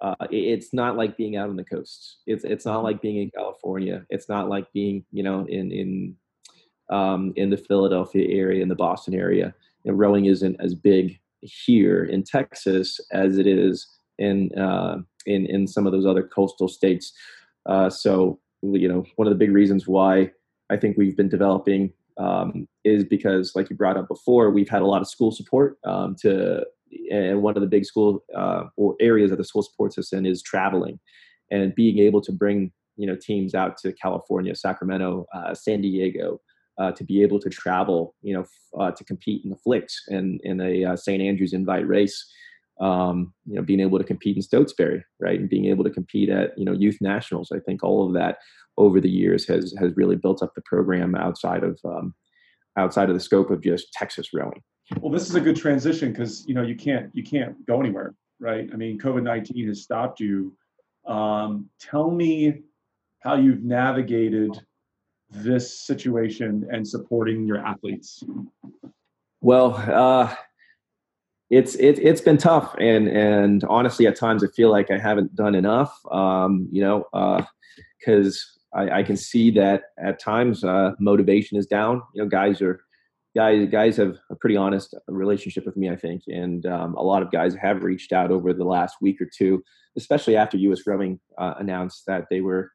Uh, 0.00 0.14
it's 0.30 0.72
not 0.72 0.96
like 0.96 1.18
being 1.18 1.36
out 1.36 1.50
on 1.50 1.56
the 1.56 1.64
coast. 1.64 2.20
It's 2.26 2.44
it's 2.44 2.64
not 2.64 2.84
like 2.84 3.02
being 3.02 3.18
in 3.18 3.30
California. 3.30 4.06
It's 4.08 4.28
not 4.28 4.48
like 4.48 4.72
being 4.72 5.04
you 5.12 5.22
know 5.22 5.44
in 5.46 5.72
in 5.72 6.16
um, 6.90 7.32
in 7.36 7.50
the 7.50 7.56
Philadelphia 7.56 8.26
area, 8.28 8.62
in 8.62 8.68
the 8.68 8.74
Boston 8.74 9.14
area. 9.14 9.54
And 9.84 9.98
rowing 9.98 10.26
isn't 10.26 10.56
as 10.60 10.74
big 10.74 11.18
here 11.40 12.04
in 12.04 12.22
Texas 12.22 13.00
as 13.12 13.38
it 13.38 13.46
is 13.46 13.86
in 14.18 14.50
uh, 14.58 14.98
in 15.26 15.46
in 15.46 15.66
some 15.66 15.86
of 15.86 15.92
those 15.92 16.06
other 16.06 16.22
coastal 16.22 16.68
states. 16.68 17.12
Uh, 17.66 17.88
so 17.88 18.38
you 18.62 18.88
know, 18.88 19.04
one 19.16 19.26
of 19.26 19.32
the 19.32 19.38
big 19.38 19.52
reasons 19.52 19.86
why 19.86 20.30
I 20.70 20.76
think 20.76 20.96
we've 20.96 21.16
been 21.16 21.28
developing 21.28 21.92
um, 22.18 22.68
is 22.84 23.04
because, 23.04 23.52
like 23.54 23.70
you 23.70 23.76
brought 23.76 23.96
up 23.96 24.08
before, 24.08 24.50
we've 24.50 24.68
had 24.68 24.82
a 24.82 24.86
lot 24.86 25.00
of 25.00 25.08
school 25.08 25.32
support 25.32 25.78
um, 25.84 26.14
to, 26.20 26.64
and 27.10 27.42
one 27.42 27.56
of 27.56 27.62
the 27.62 27.68
big 27.68 27.84
school 27.84 28.22
uh, 28.36 28.64
or 28.76 28.96
areas 29.00 29.30
that 29.30 29.36
the 29.36 29.44
school 29.44 29.62
supports 29.62 29.96
us 29.96 30.12
in 30.12 30.26
is 30.26 30.42
traveling, 30.42 30.98
and 31.50 31.74
being 31.74 31.98
able 31.98 32.20
to 32.20 32.32
bring 32.32 32.72
you 32.96 33.06
know 33.06 33.16
teams 33.16 33.54
out 33.54 33.78
to 33.78 33.92
California, 33.92 34.54
Sacramento, 34.54 35.26
uh, 35.34 35.54
San 35.54 35.80
Diego. 35.80 36.40
Uh, 36.80 36.90
to 36.92 37.04
be 37.04 37.20
able 37.20 37.38
to 37.38 37.50
travel, 37.50 38.14
you 38.22 38.32
know, 38.32 38.46
uh, 38.80 38.90
to 38.90 39.04
compete 39.04 39.44
in 39.44 39.50
the 39.50 39.56
flicks 39.56 40.02
and 40.08 40.40
in 40.44 40.62
a 40.62 40.82
uh, 40.86 40.96
St. 40.96 41.20
Andrews 41.20 41.52
Invite 41.52 41.86
race, 41.86 42.26
um, 42.80 43.34
you 43.44 43.54
know, 43.54 43.60
being 43.60 43.80
able 43.80 43.98
to 43.98 44.04
compete 44.04 44.36
in 44.36 44.40
Stotesbury, 44.40 45.04
right, 45.20 45.38
and 45.38 45.50
being 45.50 45.66
able 45.66 45.84
to 45.84 45.90
compete 45.90 46.30
at 46.30 46.56
you 46.56 46.64
know 46.64 46.72
youth 46.72 46.96
nationals. 47.02 47.52
I 47.54 47.58
think 47.58 47.84
all 47.84 48.06
of 48.06 48.14
that 48.14 48.38
over 48.78 48.98
the 48.98 49.10
years 49.10 49.46
has 49.48 49.74
has 49.78 49.92
really 49.94 50.16
built 50.16 50.42
up 50.42 50.54
the 50.54 50.62
program 50.62 51.14
outside 51.14 51.62
of 51.64 51.78
um, 51.84 52.14
outside 52.78 53.10
of 53.10 53.14
the 53.14 53.20
scope 53.20 53.50
of 53.50 53.62
just 53.62 53.92
Texas 53.92 54.28
rowing. 54.32 54.62
Well, 55.00 55.12
this 55.12 55.28
is 55.28 55.34
a 55.34 55.40
good 55.40 55.56
transition 55.56 56.12
because 56.12 56.46
you 56.48 56.54
know 56.54 56.62
you 56.62 56.76
can't 56.76 57.10
you 57.12 57.22
can't 57.22 57.54
go 57.66 57.78
anywhere, 57.78 58.14
right? 58.40 58.70
I 58.72 58.76
mean, 58.76 58.98
COVID 58.98 59.22
nineteen 59.22 59.68
has 59.68 59.82
stopped 59.82 60.18
you. 60.18 60.56
Um, 61.06 61.68
tell 61.78 62.10
me 62.10 62.62
how 63.20 63.34
you've 63.36 63.62
navigated 63.62 64.58
this 65.30 65.80
situation 65.80 66.66
and 66.70 66.86
supporting 66.86 67.46
your 67.46 67.58
athletes. 67.58 68.22
Well, 69.40 69.74
uh, 69.74 70.34
it's 71.50 71.74
it, 71.76 71.98
it's 71.98 72.20
been 72.20 72.36
tough 72.36 72.74
and 72.78 73.08
and 73.08 73.64
honestly 73.64 74.06
at 74.06 74.14
times 74.14 74.44
i 74.44 74.46
feel 74.54 74.70
like 74.70 74.88
i 74.88 74.96
haven't 74.96 75.34
done 75.34 75.56
enough 75.56 75.98
um, 76.12 76.68
you 76.70 76.80
know 76.80 77.04
because 77.98 78.58
uh, 78.76 78.82
I, 78.82 78.98
I, 78.98 79.02
can 79.02 79.16
see 79.16 79.50
that 79.52 79.82
at 80.00 80.20
times 80.20 80.62
uh, 80.62 80.92
motivation 81.00 81.58
is 81.58 81.66
down 81.66 82.02
you 82.14 82.22
know 82.22 82.28
guys 82.28 82.62
are 82.62 82.80
guys 83.34 83.68
guys 83.68 83.96
have 83.96 84.16
a 84.30 84.36
pretty 84.36 84.56
honest 84.56 84.94
relationship 85.08 85.66
with 85.66 85.76
me 85.76 85.90
i 85.90 85.96
think 85.96 86.22
and 86.28 86.66
um, 86.66 86.94
a 86.94 87.02
lot 87.02 87.20
of 87.20 87.32
guys 87.32 87.52
have 87.56 87.82
reached 87.82 88.12
out 88.12 88.30
over 88.30 88.52
the 88.52 88.62
last 88.62 88.98
week 89.00 89.20
or 89.20 89.26
two 89.36 89.60
especially 89.96 90.36
after 90.36 90.56
US 90.56 90.86
Rowing 90.86 91.18
uh, 91.38 91.54
announced 91.58 92.04
that 92.06 92.26
they 92.30 92.40
were 92.40 92.70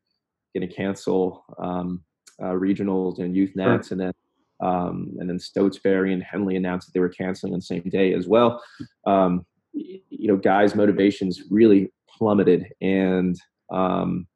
going 0.55 0.67
to 0.67 0.73
cancel 0.73 1.43
um, 1.59 2.03
uh, 2.41 2.47
regionals 2.47 3.19
and 3.19 3.35
youth 3.35 3.51
nats 3.55 3.89
sure. 3.89 3.95
and 3.95 4.01
then 4.01 4.13
um, 4.61 5.13
and 5.19 5.29
then 5.29 5.39
Stotesbury 5.39 6.13
and 6.13 6.23
Henley 6.23 6.55
announced 6.55 6.87
that 6.87 6.93
they 6.93 6.99
were 6.99 7.09
canceling 7.09 7.53
on 7.53 7.59
the 7.59 7.65
same 7.65 7.83
day 7.89 8.13
as 8.13 8.27
well. 8.27 8.63
Um, 9.05 9.45
you 9.73 10.27
know, 10.27 10.37
guys' 10.37 10.75
motivations 10.75 11.43
really 11.49 11.91
plummeted, 12.09 12.67
and 12.81 13.35
um, 13.71 14.27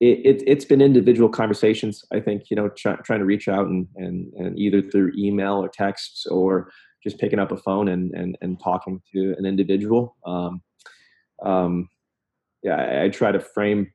it, 0.00 0.40
it, 0.40 0.48
has 0.48 0.64
been 0.64 0.80
individual 0.80 1.28
conversations. 1.28 2.02
I 2.12 2.20
think 2.20 2.44
you 2.50 2.56
know, 2.56 2.70
try, 2.70 2.96
trying 3.04 3.18
to 3.18 3.26
reach 3.26 3.48
out 3.48 3.66
and, 3.66 3.86
and 3.96 4.32
and 4.34 4.58
either 4.58 4.80
through 4.80 5.12
email 5.16 5.62
or 5.62 5.68
texts 5.68 6.26
or 6.26 6.70
just 7.02 7.18
picking 7.18 7.38
up 7.38 7.52
a 7.52 7.56
phone 7.58 7.88
and 7.88 8.12
and, 8.14 8.38
and 8.40 8.58
talking 8.58 9.02
to 9.12 9.34
an 9.38 9.44
individual. 9.44 10.16
Um, 10.26 10.62
um, 11.44 11.88
yeah, 12.62 12.76
I, 12.76 13.04
I, 13.04 13.08
try 13.10 13.30
to 13.30 13.38
frame 13.38 13.92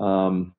um, 0.00 0.54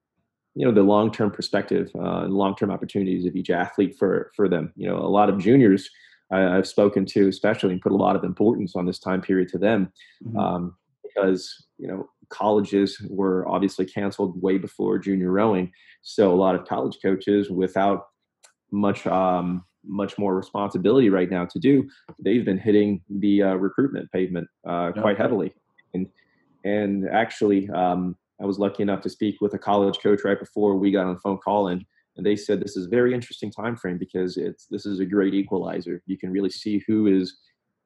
you 0.56 0.66
know 0.66 0.74
the 0.74 0.84
long 0.84 1.12
term 1.12 1.32
perspective 1.32 1.90
uh, 1.96 2.24
and 2.24 2.34
long 2.34 2.56
term 2.56 2.72
opportunities 2.72 3.26
of 3.26 3.36
each 3.36 3.50
athlete 3.50 3.96
for 3.98 4.32
for 4.36 4.48
them. 4.48 4.72
You 4.76 4.88
know, 4.88 4.98
a 4.98 5.08
lot 5.08 5.30
of 5.30 5.40
juniors 5.40 5.90
I, 6.32 6.40
have 6.40 6.68
spoken 6.68 7.06
to, 7.08 7.28
especially, 7.28 7.74
and 7.74 7.82
put 7.82 7.92
a 7.92 7.98
lot 7.98 8.16
of 8.16 8.24
importance 8.24 8.76
on 8.76 8.86
this 8.86 9.00
time 9.00 9.22
period 9.22 9.50
to 9.50 9.58
them, 9.58 9.92
mm-hmm. 10.24 10.38
um, 10.38 10.76
because 11.04 11.66
you 11.78 11.88
know 11.88 12.10
colleges 12.30 13.00
were 13.10 13.48
obviously 13.48 13.86
canceled 13.86 14.42
way 14.42 14.58
before 14.58 14.98
junior 14.98 15.32
rowing. 15.32 15.72
So 16.02 16.32
a 16.32 16.36
lot 16.36 16.56
of 16.56 16.66
college 16.66 16.98
coaches, 17.02 17.50
without 17.50 18.08
much 18.72 19.08
um, 19.08 19.64
much 19.86 20.18
more 20.18 20.36
responsibility 20.36 21.10
right 21.10 21.30
now 21.30 21.46
to 21.46 21.60
do, 21.60 21.90
they've 22.20 22.46
been 22.46 22.58
hitting 22.58 23.02
the 23.10 23.44
uh, 23.44 23.54
recruitment 23.56 24.12
pavement 24.12 24.48
uh, 24.68 24.92
quite 24.92 25.18
heavily. 25.18 25.54
And 25.94 26.08
and 26.64 27.10
actually, 27.10 27.70
um, 27.70 28.16
I 28.44 28.46
was 28.46 28.60
lucky 28.60 28.84
enough 28.84 29.02
to 29.02 29.10
speak 29.10 29.40
with 29.42 29.54
a 29.54 29.60
college 29.60 30.00
coach 30.04 30.22
right 30.26 30.40
before 30.40 30.76
we 30.76 30.92
got 30.92 31.06
on 31.06 31.14
the 31.14 31.20
phone 31.22 31.38
call, 31.38 31.70
and 31.70 31.86
and 32.16 32.26
they 32.26 32.36
said 32.36 32.60
this 32.60 32.78
is 32.78 32.86
a 32.86 32.90
very 32.90 33.14
interesting 33.14 33.52
time 33.52 33.76
frame 33.76 33.98
because 33.98 34.38
it's 34.38 34.68
this 34.70 34.86
is 34.86 35.00
a 35.00 35.06
great 35.06 35.34
equalizer. 35.34 36.04
You 36.06 36.18
can 36.18 36.32
really 36.32 36.50
see 36.50 36.84
who 36.88 37.08
is 37.08 37.38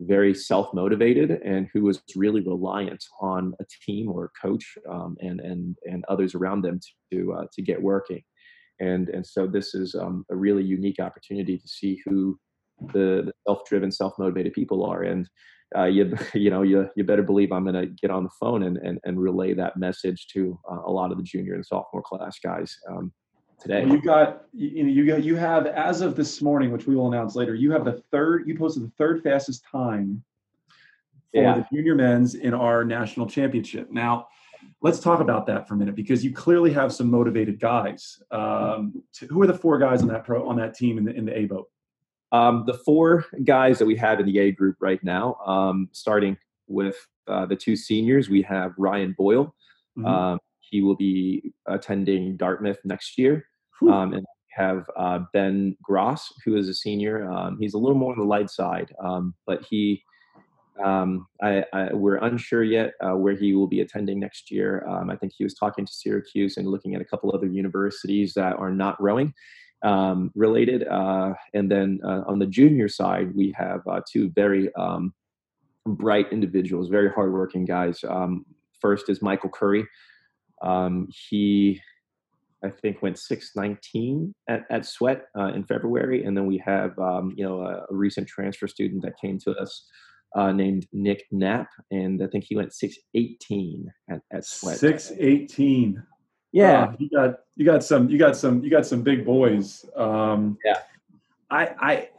very 0.01 0.33
self-motivated 0.33 1.31
and 1.43 1.67
who 1.73 1.87
is 1.89 2.01
really 2.15 2.41
reliant 2.41 3.03
on 3.19 3.53
a 3.59 3.65
team 3.85 4.09
or 4.09 4.25
a 4.25 4.47
coach 4.47 4.77
um, 4.89 5.15
and 5.21 5.39
and 5.39 5.77
and 5.85 6.03
others 6.09 6.35
around 6.35 6.61
them 6.61 6.79
to 7.11 7.33
uh, 7.33 7.45
to 7.53 7.61
get 7.61 7.81
working 7.81 8.21
and 8.79 9.09
and 9.09 9.25
so 9.25 9.47
this 9.47 9.73
is 9.73 9.95
um, 9.95 10.25
a 10.31 10.35
really 10.35 10.63
unique 10.63 10.99
opportunity 10.99 11.57
to 11.57 11.67
see 11.67 11.99
who 12.05 12.37
the, 12.93 13.23
the 13.25 13.33
self-driven 13.47 13.91
self-motivated 13.91 14.53
people 14.53 14.85
are 14.85 15.03
and 15.03 15.27
uh, 15.75 15.85
you 15.85 16.15
you 16.33 16.49
know 16.49 16.61
you 16.61 16.89
you 16.95 17.03
better 17.03 17.23
believe 17.23 17.51
I'm 17.51 17.63
going 17.63 17.75
to 17.75 17.87
get 17.87 18.11
on 18.11 18.23
the 18.23 18.29
phone 18.39 18.63
and, 18.63 18.77
and 18.77 18.99
and 19.03 19.19
relay 19.19 19.53
that 19.53 19.77
message 19.77 20.27
to 20.27 20.59
uh, 20.69 20.81
a 20.85 20.91
lot 20.91 21.11
of 21.11 21.17
the 21.17 21.23
junior 21.23 21.55
and 21.55 21.65
sophomore 21.65 22.01
class 22.01 22.39
guys 22.39 22.77
um, 22.89 23.11
today. 23.59 23.83
Well, 23.85 23.95
you 23.95 24.01
got 24.01 24.43
you 24.53 24.83
know 24.83 24.89
you 24.89 25.05
got 25.05 25.23
you 25.23 25.35
have 25.35 25.65
as 25.67 26.01
of 26.01 26.15
this 26.15 26.41
morning, 26.41 26.71
which 26.71 26.87
we 26.87 26.95
will 26.95 27.07
announce 27.07 27.35
later. 27.35 27.55
You 27.55 27.71
have 27.71 27.85
the 27.85 28.01
third. 28.11 28.47
You 28.47 28.57
posted 28.57 28.83
the 28.83 28.91
third 28.97 29.23
fastest 29.23 29.65
time 29.69 30.23
for 31.33 31.41
yeah. 31.41 31.55
the 31.55 31.65
junior 31.73 31.95
men's 31.95 32.35
in 32.35 32.53
our 32.53 32.83
national 32.85 33.27
championship. 33.27 33.91
Now, 33.91 34.27
let's 34.81 34.99
talk 34.99 35.19
about 35.19 35.45
that 35.47 35.67
for 35.67 35.73
a 35.73 35.77
minute 35.77 35.95
because 35.95 36.23
you 36.23 36.33
clearly 36.33 36.71
have 36.73 36.93
some 36.93 37.09
motivated 37.09 37.59
guys. 37.59 38.21
Um, 38.31 39.03
who 39.29 39.41
are 39.41 39.47
the 39.47 39.53
four 39.53 39.77
guys 39.77 40.01
on 40.01 40.07
that 40.07 40.23
pro 40.23 40.47
on 40.47 40.55
that 40.57 40.75
team 40.75 40.97
in 40.97 41.05
the 41.05 41.13
in 41.13 41.25
the 41.25 41.37
A 41.37 41.45
boat? 41.45 41.69
Um, 42.31 42.63
the 42.67 42.73
four 42.73 43.25
guys 43.45 43.79
that 43.79 43.85
we 43.85 43.95
have 43.95 44.19
in 44.19 44.25
the 44.25 44.39
A 44.39 44.51
group 44.51 44.75
right 44.79 45.03
now, 45.03 45.35
um, 45.45 45.89
starting 45.91 46.37
with 46.67 46.97
uh, 47.27 47.45
the 47.45 47.55
two 47.55 47.75
seniors, 47.75 48.29
we 48.29 48.41
have 48.43 48.73
Ryan 48.77 49.15
Boyle. 49.17 49.55
Mm-hmm. 49.97 50.05
Um, 50.05 50.39
he 50.59 50.81
will 50.81 50.95
be 50.95 51.53
attending 51.65 52.35
Dartmouth 52.35 52.79
next 52.83 53.17
year. 53.17 53.45
Um, 53.81 54.13
and 54.13 54.21
we 54.21 54.25
have 54.55 54.89
uh, 54.97 55.19
Ben 55.33 55.77
Gross, 55.81 56.33
who 56.43 56.57
is 56.57 56.67
a 56.67 56.73
senior. 56.73 57.31
Um, 57.31 57.57
he's 57.59 57.73
a 57.73 57.77
little 57.77 57.97
more 57.97 58.11
on 58.11 58.19
the 58.19 58.25
light 58.25 58.49
side, 58.49 58.93
um, 59.01 59.35
but 59.45 59.63
he, 59.69 60.03
um, 60.83 61.27
I, 61.41 61.63
I, 61.73 61.93
we're 61.93 62.17
unsure 62.17 62.63
yet 62.63 62.93
uh, 63.01 63.15
where 63.15 63.35
he 63.35 63.53
will 63.53 63.67
be 63.67 63.81
attending 63.81 64.19
next 64.19 64.51
year. 64.51 64.85
Um, 64.87 65.09
I 65.09 65.15
think 65.15 65.33
he 65.37 65.43
was 65.43 65.53
talking 65.53 65.85
to 65.85 65.93
Syracuse 65.93 66.57
and 66.57 66.67
looking 66.67 66.95
at 66.95 67.01
a 67.01 67.05
couple 67.05 67.31
other 67.33 67.47
universities 67.47 68.33
that 68.33 68.55
are 68.55 68.71
not 68.71 69.01
rowing 69.01 69.33
um, 69.83 70.31
related. 70.35 70.87
Uh, 70.87 71.33
and 71.53 71.71
then 71.71 71.99
uh, 72.03 72.23
on 72.27 72.39
the 72.39 72.45
junior 72.45 72.87
side, 72.87 73.35
we 73.35 73.53
have 73.57 73.81
uh, 73.87 74.01
two 74.11 74.29
very 74.29 74.73
um, 74.75 75.13
bright 75.85 76.31
individuals, 76.31 76.89
very 76.89 77.09
hardworking 77.09 77.65
guys. 77.65 78.03
first 78.81 79.09
is 79.09 79.21
Michael 79.21 79.49
Curry. 79.49 79.87
Um, 80.61 81.07
he, 81.29 81.81
I 82.63 82.69
think, 82.69 83.01
went 83.01 83.19
619 83.19 84.33
at, 84.49 84.65
at 84.69 84.85
Sweat 84.85 85.25
uh, 85.37 85.47
in 85.47 85.63
February. 85.63 86.23
And 86.23 86.35
then 86.35 86.45
we 86.47 86.57
have, 86.65 86.97
um, 86.99 87.33
you 87.35 87.45
know, 87.45 87.61
a, 87.61 87.85
a, 87.89 87.95
recent 87.95 88.27
transfer 88.27 88.67
student 88.67 89.03
that 89.03 89.19
came 89.21 89.37
to 89.39 89.51
us 89.51 89.87
uh, 90.35 90.51
named 90.51 90.87
Nick 90.91 91.25
Knapp. 91.31 91.67
And 91.91 92.23
I 92.23 92.27
think 92.27 92.45
he 92.47 92.55
went 92.55 92.73
618 92.73 93.91
at, 94.09 94.21
at 94.33 94.45
Sweat. 94.45 94.77
618. 94.77 96.03
Yeah. 96.51 96.83
Uh, 96.83 96.95
you 96.97 97.09
got, 97.09 97.39
you 97.55 97.65
got 97.65 97.83
some, 97.83 98.09
you 98.09 98.17
got 98.17 98.35
some, 98.35 98.63
you 98.63 98.69
got 98.69 98.85
some 98.85 99.01
big 99.01 99.25
boys. 99.25 99.85
Um, 99.95 100.57
yeah. 100.65 100.79
I, 101.49 101.75
I, 101.79 102.09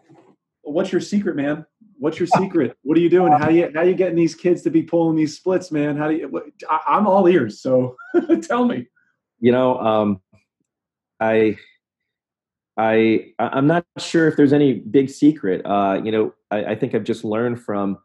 what's 0.63 0.93
your 0.93 1.01
secret, 1.01 1.37
man? 1.37 1.67
What's 1.99 2.19
your 2.19 2.29
secret? 2.29 2.77
What 2.83 2.97
are 2.97 3.01
you 3.01 3.11
doing? 3.11 3.33
How 3.33 3.49
you 3.49 3.71
how 3.75 3.83
you 3.83 3.95
getting 3.95 4.15
these 4.15 4.37
kids 4.37 4.63
to 4.63 4.71
be 4.71 4.83
pulling 4.83 5.17
these 5.17 5.37
splits, 5.37 5.73
man? 5.73 5.97
How 5.97 6.07
do 6.07 6.15
you? 6.15 6.29
What, 6.29 6.45
I, 6.71 6.97
am 6.97 7.09
all 7.09 7.29
ears. 7.29 7.61
So 7.61 7.97
tell 8.43 8.65
me. 8.65 8.87
You 9.41 9.51
know, 9.51 9.79
um, 9.79 10.21
I, 11.21 11.57
I, 12.77 13.33
I'm 13.39 13.67
not 13.67 13.85
sure 13.99 14.29
if 14.29 14.37
there's 14.37 14.53
any 14.53 14.75
big 14.75 15.11
secret. 15.11 15.63
Uh, 15.65 16.01
you 16.05 16.13
know, 16.13 16.35
I, 16.51 16.67
I 16.67 16.75
think 16.77 16.95
I've 16.95 17.05
just 17.05 17.25
learned 17.25 17.61
from 17.61 17.99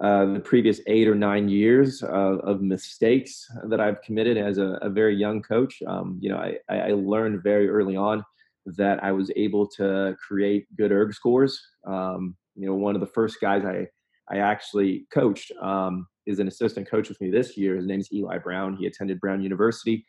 uh, 0.00 0.26
the 0.26 0.40
previous 0.40 0.80
eight 0.86 1.06
or 1.06 1.14
nine 1.14 1.48
years 1.48 2.02
of, 2.02 2.40
of 2.40 2.60
mistakes 2.60 3.46
that 3.68 3.80
I've 3.80 4.02
committed 4.02 4.36
as 4.36 4.58
a, 4.58 4.78
a 4.82 4.90
very 4.90 5.16
young 5.16 5.42
coach. 5.42 5.80
Um, 5.86 6.18
you 6.20 6.28
know, 6.28 6.38
I, 6.38 6.56
I 6.68 6.92
learned 6.92 7.42
very 7.42 7.68
early 7.68 7.96
on 7.96 8.24
that 8.66 9.02
I 9.02 9.12
was 9.12 9.30
able 9.36 9.66
to 9.76 10.16
create 10.26 10.66
good 10.76 10.92
erg 10.92 11.14
scores. 11.14 11.60
Um, 11.86 12.36
you 12.54 12.66
know, 12.66 12.74
one 12.74 12.94
of 12.94 13.00
the 13.00 13.06
first 13.06 13.40
guys 13.40 13.64
I 13.64 13.86
I 14.30 14.38
actually 14.38 15.06
coached 15.12 15.52
um, 15.60 16.06
is 16.26 16.38
an 16.38 16.48
assistant 16.48 16.88
coach 16.88 17.08
with 17.08 17.20
me 17.20 17.30
this 17.30 17.56
year. 17.56 17.76
His 17.76 17.86
name 17.86 18.00
is 18.00 18.12
Eli 18.12 18.38
Brown. 18.38 18.76
He 18.76 18.86
attended 18.86 19.20
Brown 19.20 19.42
University, 19.42 20.04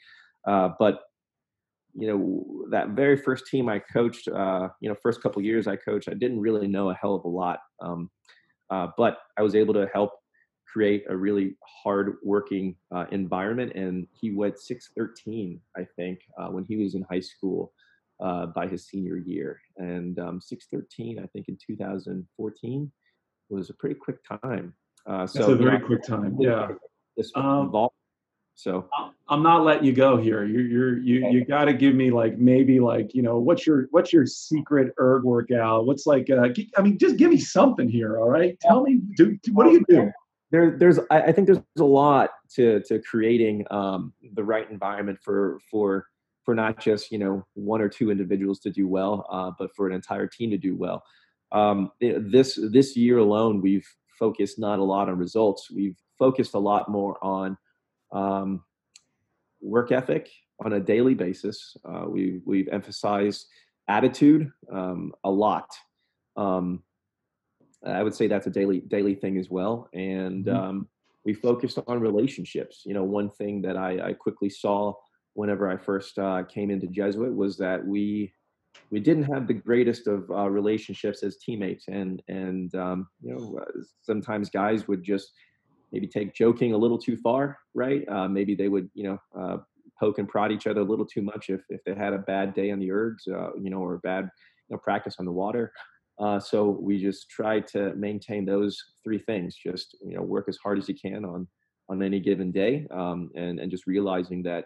uh, 0.48 0.69
but 0.80 1.02
you 1.96 2.08
know 2.08 2.65
that 2.72 2.89
very 2.89 3.17
first 3.17 3.48
team 3.48 3.69
I 3.69 3.80
coached, 3.80 4.28
uh, 4.28 4.69
you 4.82 4.89
know, 4.89 4.96
first 5.02 5.22
couple 5.22 5.41
years 5.41 5.67
I 5.67 5.76
coached, 5.76 6.10
I 6.10 6.15
didn't 6.15 6.39
really 6.39 6.67
know 6.67 6.89
a 6.89 6.96
hell 6.96 7.15
of 7.15 7.24
a 7.26 7.28
lot, 7.28 7.60
um, 7.82 8.10
uh, 8.74 8.88
but 8.98 9.20
I 9.38 9.44
was 9.44 9.54
able 9.54 9.74
to 9.76 9.88
help 9.94 10.14
create 10.66 11.04
a 11.08 11.16
really 11.16 11.56
hard 11.84 12.16
working 12.24 12.76
uh, 12.94 13.06
environment. 13.12 13.74
And 13.76 14.08
he 14.20 14.32
went 14.32 14.58
613, 14.58 15.62
I 15.78 15.86
think, 15.96 16.20
uh, 16.40 16.48
when 16.48 16.64
he 16.64 16.78
was 16.78 16.96
in 16.96 17.06
high 17.10 17.20
school 17.20 17.72
uh, 18.20 18.48
by 18.48 18.68
his 18.68 18.88
senior 18.88 19.18
year. 19.18 19.62
And 19.78 20.18
um, 20.18 20.42
613, 20.42 21.20
I 21.20 21.28
think, 21.28 21.50
in 21.50 21.58
2014 21.66 22.92
was 23.50 23.70
a 23.70 23.74
pretty 23.76 23.96
quick 23.96 24.18
time. 24.24 24.74
Uh, 25.06 25.28
so 25.28 25.40
That's 25.40 25.52
a 25.52 25.56
very 25.56 25.80
quick 25.80 26.04
time. 26.04 26.36
Yeah. 26.40 26.70
This 27.16 27.32
um, 27.36 27.72
So 28.56 28.88
I'm 29.30 29.42
not 29.42 29.63
letting 29.63 29.86
you 29.86 29.94
go 29.94 30.18
here. 30.18 30.46
You're, 30.46 30.62
you're 30.62 30.98
you 31.00 31.28
you 31.30 31.46
got 31.46 31.66
to 31.66 31.74
give 31.74 31.96
me 31.96 32.12
like 32.12 32.38
maybe 32.38 32.80
like 32.80 33.13
you 33.16 33.22
know 33.22 33.39
what's 33.39 33.66
your 33.66 33.88
what's 33.92 34.13
your 34.13 34.26
secret 34.26 34.94
erg 35.00 35.24
workout? 35.24 35.86
What's 35.86 36.06
like 36.06 36.30
uh, 36.30 36.50
I 36.78 36.82
mean 36.82 36.98
just 36.98 37.18
give 37.18 37.32
me 37.32 37.39
something 37.39 37.89
here. 37.89 38.20
All 38.20 38.30
right, 38.30 38.60
tell 38.60 38.84
me 38.84 39.02
do, 39.18 39.38
what 39.52 39.66
do 39.66 39.72
you 39.72 39.86
do? 39.89 40.12
There, 40.52 40.78
there's 40.78 41.00
I 41.10 41.32
think 41.32 41.48
there's 41.48 41.60
a 41.80 41.84
lot 41.84 42.30
to 42.56 42.82
to 42.82 43.00
creating 43.00 43.66
um, 43.72 44.13
the 44.34 44.44
right 44.44 44.70
environment 44.70 45.18
for 45.24 45.60
for 45.72 46.06
for 46.44 46.54
not 46.54 46.80
just 46.80 47.12
you 47.12 47.18
know 47.18 47.44
one 47.56 47.82
or 47.82 47.89
two 47.89 48.12
individuals 48.12 48.60
to 48.60 48.70
do 48.70 48.88
well, 48.88 49.26
uh, 49.32 49.52
but 49.58 49.76
for 49.76 49.88
an 49.88 49.94
entire 49.94 50.28
team 50.28 50.52
to 50.52 50.58
do 50.58 50.76
well. 50.76 51.04
Um, 51.52 51.92
this 52.00 52.60
this 52.72 52.96
year 52.96 53.18
alone, 53.18 53.62
we've 53.62 53.88
focused 54.20 54.60
not 54.60 54.78
a 54.78 54.84
lot 54.84 55.10
on 55.10 55.18
results. 55.18 55.72
We've 55.72 55.98
focused 56.20 56.54
a 56.54 56.60
lot 56.60 56.88
more 56.88 57.18
on 57.24 57.58
um, 58.13 58.63
work 59.62 59.91
ethic 59.91 60.30
on 60.63 60.73
a 60.73 60.80
daily 60.80 61.13
basis. 61.13 61.76
Uh, 61.84 62.06
we 62.08 62.39
we've 62.45 62.69
emphasized 62.69 63.45
attitude 63.88 64.52
um, 64.71 65.12
a 65.23 65.30
lot. 65.30 65.69
Um, 66.38 66.84
I 67.86 68.02
would 68.02 68.15
say 68.15 68.28
that's 68.28 68.47
a 68.47 68.52
daily 68.52 68.80
daily 68.80 69.15
thing 69.15 69.38
as 69.38 69.49
well, 69.49 69.89
and 69.93 70.45
mm-hmm. 70.45 70.56
Um, 70.56 70.88
we 71.26 71.34
focused 71.34 71.80
on 71.88 71.99
relationships. 71.99 72.84
You 72.86 72.93
know, 72.93 73.04
one 73.04 73.30
thing 73.30 73.62
that 73.62 73.78
I, 73.78 74.10
I 74.10 74.13
quickly 74.13 74.49
saw 74.49 74.93
whenever 75.36 75.69
I 75.69 75.78
first 75.78 76.19
uh, 76.19 76.43
came 76.43 76.69
into 76.69 76.88
Jesuit 76.88 77.34
was 77.34 77.58
that 77.58 77.86
we 77.86 78.34
we 78.89 78.99
didn't 78.99 79.23
have 79.23 79.47
the 79.47 79.54
greatest 79.54 80.08
of 80.08 80.30
uh, 80.32 80.49
relationships 80.49 81.23
as 81.23 81.38
teammates, 81.38 81.88
and 81.88 82.21
and 82.28 82.73
um, 82.76 83.08
you 83.21 83.34
know 83.34 83.60
uh, 83.62 83.82
sometimes 84.02 84.49
guys 84.49 84.88
would 84.88 85.04
just 85.04 85.32
maybe 85.94 86.08
take 86.08 86.34
joking 86.34 86.74
a 86.74 86.78
little 86.78 86.98
too 86.98 87.16
far, 87.18 87.60
right? 87.76 88.04
Uh, 88.10 88.28
maybe 88.28 88.56
they 88.56 88.68
would 88.68 88.90
you 88.94 89.04
know 89.04 89.18
uh, 89.40 89.58
poke 90.00 90.18
and 90.18 90.28
prod 90.28 90.52
each 90.52 90.68
other 90.68 90.82
a 90.82 90.84
little 90.84 91.06
too 91.06 91.22
much 91.22 91.50
if 91.50 91.62
if 91.70 91.82
they 91.86 91.96
had 91.96 92.14
a 92.14 92.18
bad 92.18 92.54
day 92.54 92.72
on 92.72 92.80
the 92.80 92.90
ergs, 92.90 93.28
uh, 93.32 93.52
you 93.62 93.70
know, 93.70 93.78
or 93.78 93.94
a 93.94 94.00
bad 94.00 94.26
you 94.70 94.76
know 94.76 94.80
practice 94.80 95.16
on 95.20 95.26
the 95.26 95.32
water. 95.32 95.72
Uh, 96.20 96.40
so 96.40 96.70
we 96.70 97.02
just 97.02 97.30
try 97.30 97.60
to 97.60 97.94
maintain 97.96 98.46
those 98.46 98.78
three 99.04 99.20
things. 99.20 99.56
Just 99.56 99.96
you 100.06 100.16
know, 100.16 100.24
work 100.24 100.46
as 100.50 100.58
hard 100.58 100.78
as 100.80 100.90
you 100.90 100.96
can 100.96 101.24
on 101.24 101.48
on 101.90 102.02
any 102.02 102.20
given 102.20 102.52
day, 102.52 102.88
um, 102.92 103.30
and 103.36 103.60
and 103.60 103.72
just 103.72 103.88
realizing 103.88 104.44
that 104.44 104.66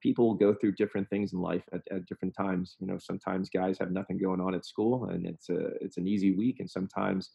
people 0.00 0.26
will 0.26 0.34
go 0.34 0.54
through 0.54 0.72
different 0.72 1.06
things 1.10 1.34
in 1.34 1.40
life 1.40 1.62
at, 1.74 1.82
at, 1.90 2.06
different 2.06 2.34
times. 2.34 2.74
You 2.80 2.86
know, 2.86 2.96
sometimes 2.98 3.50
guys 3.50 3.76
have 3.78 3.92
nothing 3.92 4.16
going 4.16 4.40
on 4.40 4.54
at 4.54 4.64
school 4.64 5.10
and 5.10 5.26
it's 5.26 5.50
a 5.50 5.72
it's 5.82 5.98
an 5.98 6.08
easy 6.08 6.32
week, 6.32 6.56
and 6.60 6.70
sometimes 6.70 7.30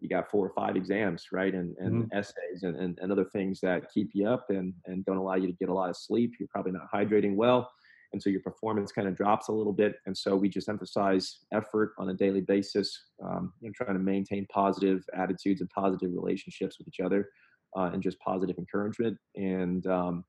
you 0.00 0.08
got 0.08 0.30
four 0.30 0.46
or 0.46 0.52
five 0.54 0.76
exams, 0.76 1.26
right, 1.32 1.54
and 1.54 1.76
and 1.78 2.04
mm-hmm. 2.04 2.18
essays 2.18 2.62
and, 2.62 2.76
and, 2.76 2.98
and 3.00 3.12
other 3.12 3.24
things 3.24 3.60
that 3.60 3.92
keep 3.92 4.10
you 4.14 4.28
up 4.28 4.50
and 4.50 4.74
and 4.86 5.04
don't 5.04 5.16
allow 5.18 5.34
you 5.34 5.46
to 5.46 5.52
get 5.54 5.68
a 5.68 5.74
lot 5.74 5.90
of 5.90 5.96
sleep. 5.96 6.34
You're 6.38 6.48
probably 6.48 6.72
not 6.72 6.90
hydrating 6.92 7.36
well, 7.36 7.70
and 8.12 8.22
so 8.22 8.30
your 8.30 8.40
performance 8.40 8.92
kind 8.92 9.08
of 9.08 9.16
drops 9.16 9.48
a 9.48 9.52
little 9.52 9.72
bit. 9.72 9.94
And 10.06 10.16
so 10.16 10.34
we 10.36 10.48
just 10.48 10.68
emphasize 10.68 11.40
effort 11.52 11.92
on 11.98 12.08
a 12.10 12.14
daily 12.14 12.40
basis, 12.40 12.88
um, 13.22 13.52
you 13.60 13.68
know, 13.68 13.72
trying 13.76 13.94
to 13.94 14.02
maintain 14.02 14.46
positive 14.52 15.04
attitudes 15.14 15.60
and 15.60 15.70
positive 15.70 16.10
relationships 16.12 16.78
with 16.78 16.88
each 16.88 17.00
other. 17.00 17.28
uh, 17.76 17.90
and 17.92 18.02
just 18.02 18.18
positive 18.20 18.58
encouragement. 18.58 19.16
And 19.36 19.86
um, 19.86 20.24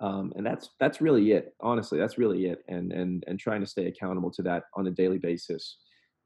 um, 0.00 0.32
and 0.36 0.44
that's 0.44 0.70
that's 0.80 1.00
really 1.00 1.32
it. 1.32 1.54
Honestly, 1.60 1.98
that's 1.98 2.18
really 2.18 2.46
it. 2.46 2.64
And 2.68 2.92
and 2.92 3.24
and 3.26 3.38
trying 3.38 3.60
to 3.60 3.66
stay 3.66 3.86
accountable 3.86 4.30
to 4.32 4.42
that 4.42 4.64
on 4.74 4.86
a 4.86 4.90
daily 4.90 5.18
basis. 5.18 5.78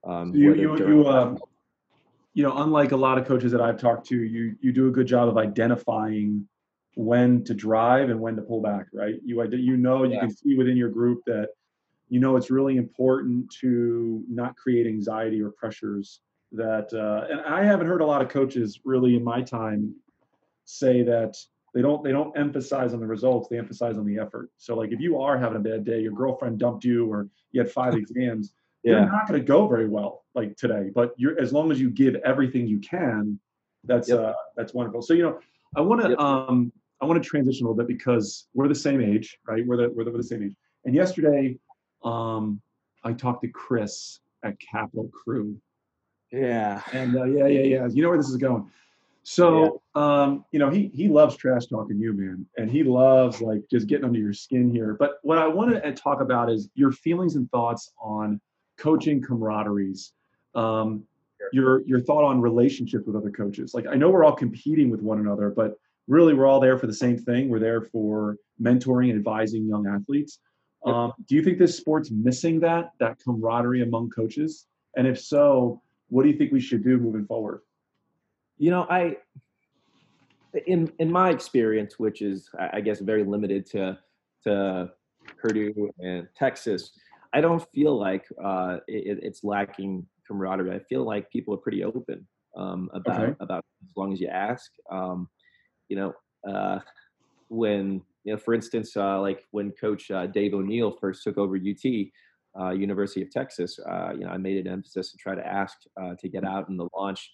Um, 0.07 0.35
you 0.35 0.55
you 0.55 0.79
you, 0.79 1.09
um, 1.09 1.39
you 2.37 2.43
know, 2.43 2.55
unlike 2.59 2.93
a 2.93 2.97
lot 2.97 3.17
of 3.17 3.27
coaches 3.27 3.51
that 3.53 3.63
I've 3.63 3.81
talked 3.81 4.07
to, 4.09 4.23
you 4.23 4.55
you 4.61 4.71
do 4.71 4.89
a 4.89 4.91
good 4.91 5.07
job 5.07 5.27
of 5.29 5.39
identifying 5.39 6.47
when 6.95 7.43
to 7.45 7.55
drive 7.55 8.11
and 8.11 8.21
when 8.21 8.37
to 8.37 8.43
pull 8.43 8.61
back. 8.61 8.87
Right? 8.93 9.15
You 9.25 9.43
you 9.53 9.79
know 9.79 10.05
you 10.05 10.13
yeah. 10.13 10.21
can 10.21 10.31
see 10.31 10.55
within 10.55 10.77
your 10.77 10.91
group 10.91 11.23
that 11.27 11.49
you 12.11 12.21
know 12.21 12.37
it's 12.37 12.51
really 12.51 12.77
important 12.77 13.51
to 13.61 14.23
not 14.29 14.55
create 14.55 14.87
anxiety 14.87 15.41
or 15.41 15.51
pressures 15.51 16.21
that 16.53 16.93
uh, 16.93 17.27
and 17.31 17.41
i 17.41 17.65
haven't 17.65 17.87
heard 17.87 18.01
a 18.01 18.07
lot 18.07 18.23
of 18.23 18.29
coaches 18.29 18.81
really 18.85 19.17
in 19.17 19.25
my 19.25 19.43
time 19.43 19.95
say 20.65 21.03
that 21.03 21.37
they 21.75 21.83
don't 21.83 22.05
they 22.05 22.13
don't 22.13 22.37
emphasize 22.39 22.95
on 22.95 23.01
the 23.01 23.07
results 23.07 23.49
they 23.49 23.59
emphasize 23.59 23.99
on 23.99 24.07
the 24.07 24.19
effort 24.19 24.51
so 24.57 24.77
like 24.77 24.93
if 24.93 25.01
you 25.01 25.21
are 25.21 25.37
having 25.37 25.57
a 25.57 25.61
bad 25.61 25.85
day 25.85 26.01
your 26.01 26.13
girlfriend 26.13 26.59
dumped 26.59 26.85
you 26.85 27.11
or 27.11 27.29
you 27.53 27.61
had 27.61 27.71
five 27.71 27.95
exams 28.03 28.53
yeah. 28.87 29.01
you're 29.03 29.13
not 29.13 29.29
going 29.29 29.39
to 29.39 29.47
go 29.47 29.67
very 29.67 29.89
well 29.89 30.25
like 30.35 30.57
today 30.57 30.91
but 30.95 31.13
you're 31.17 31.39
as 31.41 31.53
long 31.53 31.71
as 31.71 31.81
you 31.81 31.91
give 31.91 32.15
everything 32.17 32.67
you 32.67 32.79
can 32.79 33.39
that's 33.85 34.09
yep. 34.09 34.19
uh 34.19 34.33
that's 34.57 34.73
wonderful 34.75 35.03
so 35.03 35.15
you 35.15 35.23
know 35.23 35.39
i 35.77 35.81
want 35.81 36.03
to 36.03 36.11
yep. 36.11 36.19
um 36.19 36.73
i 37.01 37.05
want 37.05 37.23
to 37.23 37.29
transition 37.29 37.67
a 37.67 37.69
little 37.69 37.77
bit 37.77 37.89
because 37.89 38.49
we're 38.55 38.69
the 38.69 38.75
same 38.75 39.01
age 39.01 39.39
right 39.47 39.67
we're 39.67 39.77
the, 39.77 39.89
we're 39.91 40.05
the, 40.05 40.11
we're 40.11 40.17
the 40.17 40.23
same 40.23 40.43
age 40.43 40.55
and 40.85 40.95
yesterday 40.95 41.59
um, 42.07 42.61
I 43.05 43.13
talked 43.13 43.43
to 43.43 43.49
Chris 43.49 44.21
at 44.43 44.59
Capital 44.61 45.09
Crew. 45.09 45.57
Yeah. 46.33 46.83
And 46.93 47.17
uh, 47.17 47.25
yeah, 47.25 47.47
yeah, 47.47 47.63
yeah. 47.63 47.89
You 47.91 48.03
know 48.03 48.09
where 48.09 48.19
this 48.19 48.29
is 48.29 48.37
going. 48.37 48.71
So, 49.23 49.83
yeah. 49.97 50.23
um, 50.23 50.45
you 50.53 50.59
know, 50.61 50.71
he 50.71 50.91
he 50.95 51.09
loves 51.09 51.37
trash 51.37 51.67
talking 51.67 51.99
you, 51.99 52.13
man, 52.13 52.47
and 52.57 52.71
he 52.71 52.85
loves 52.85 53.41
like 53.41 53.63
just 53.69 53.89
getting 53.89 54.05
under 54.05 54.21
your 54.21 54.33
skin 54.33 54.71
here. 54.71 54.95
But 54.95 55.19
what 55.23 55.39
I 55.39 55.49
want 55.49 55.83
to 55.83 55.93
talk 55.93 56.21
about 56.21 56.49
is 56.49 56.69
your 56.75 56.93
feelings 56.93 57.35
and 57.35 57.51
thoughts 57.51 57.93
on 58.01 58.41
coaching 58.79 59.23
camaraderies. 59.23 60.13
Um, 60.55 61.05
your 61.53 61.87
your 61.87 62.01
thought 62.01 62.25
on 62.25 62.41
relationships 62.41 63.07
with 63.07 63.17
other 63.17 63.31
coaches. 63.31 63.75
Like 63.75 63.87
I 63.87 63.95
know 63.95 64.11
we're 64.11 64.25
all 64.25 64.35
competing 64.35 64.91
with 64.91 65.01
one 65.01 65.19
another, 65.19 65.51
but 65.51 65.79
really 66.09 66.35
we're 66.35 66.47
all 66.47 66.61
there 66.61 66.79
for 66.79 66.87
the 66.87 66.95
same 66.95 67.19
thing. 67.19 67.49
We're 67.49 67.59
there 67.59 67.83
for 67.83 68.37
mentoring 68.61 69.11
and 69.11 69.19
advising 69.19 69.67
young 69.67 69.87
athletes. 69.87 70.39
Um, 70.85 71.13
do 71.27 71.35
you 71.35 71.43
think 71.43 71.59
this 71.59 71.77
sport's 71.77 72.11
missing 72.11 72.61
that 72.61 72.93
that 73.01 73.19
camaraderie 73.23 73.83
among 73.83 74.11
coaches? 74.11 74.67
And 74.97 75.07
if 75.07 75.21
so, 75.21 75.83
what 76.09 76.23
do 76.23 76.29
you 76.29 76.37
think 76.37 76.53
we 76.53 76.61
should 76.61 76.85
do 76.85 76.99
moving 76.99 77.27
forward? 77.27 77.61
You 78.59 78.71
know, 78.71 78.87
I 78.89 79.17
in 80.67 80.93
in 80.99 81.11
my 81.11 81.31
experience, 81.31 81.99
which 81.99 82.23
is 82.23 82.49
I 82.59 82.81
guess 82.81 83.01
very 83.01 83.25
limited 83.25 83.67
to 83.73 83.99
to 84.45 84.93
Purdue 85.39 85.91
and 85.99 86.29
Texas, 86.37 86.93
I 87.33 87.41
don't 87.41 87.65
feel 87.75 87.99
like 87.99 88.27
uh, 88.43 88.79
it, 88.87 89.21
it's 89.23 89.45
lacking 89.45 90.07
camaraderie. 90.27 90.75
I 90.75 90.81
feel 90.81 91.05
like 91.05 91.31
people 91.31 91.55
are 91.55 91.59
pretty 91.59 91.85
open 91.85 92.27
um, 92.57 92.91
about 92.93 93.23
okay. 93.23 93.37
about 93.41 93.65
as 93.85 93.97
long 93.97 94.13
as 94.13 94.21
you 94.21 94.29
ask. 94.29 94.71
Um, 94.91 95.29
you 95.89 95.97
know, 95.97 96.15
uh, 96.49 96.81
when 97.49 98.03
you 98.25 98.33
know, 98.33 98.39
for 98.39 98.55
instance, 98.55 98.97
uh, 98.97 99.21
like 99.21 99.45
when 99.51 99.71
Coach 99.73 100.11
uh, 100.11 100.27
Dave 100.27 100.55
O'Neill 100.55 100.91
first 100.91 101.23
took 101.23 101.39
over 101.39 101.57
UT, 101.57 101.85
uh, 102.59 102.71
University 102.71 103.23
of 103.23 103.31
Texas, 103.31 103.79
uh, 103.79 104.13
you 104.13 104.21
know, 104.21 104.31
I 104.31 104.37
made 104.37 104.65
an 104.65 104.73
emphasis 104.73 105.13
to 105.13 105.17
try 105.17 105.35
to 105.35 105.47
ask 105.47 105.77
uh, 106.01 106.15
to 106.19 106.29
get 106.29 106.45
out 106.45 106.69
in 106.69 106.77
the 106.77 106.89
launch 106.97 107.31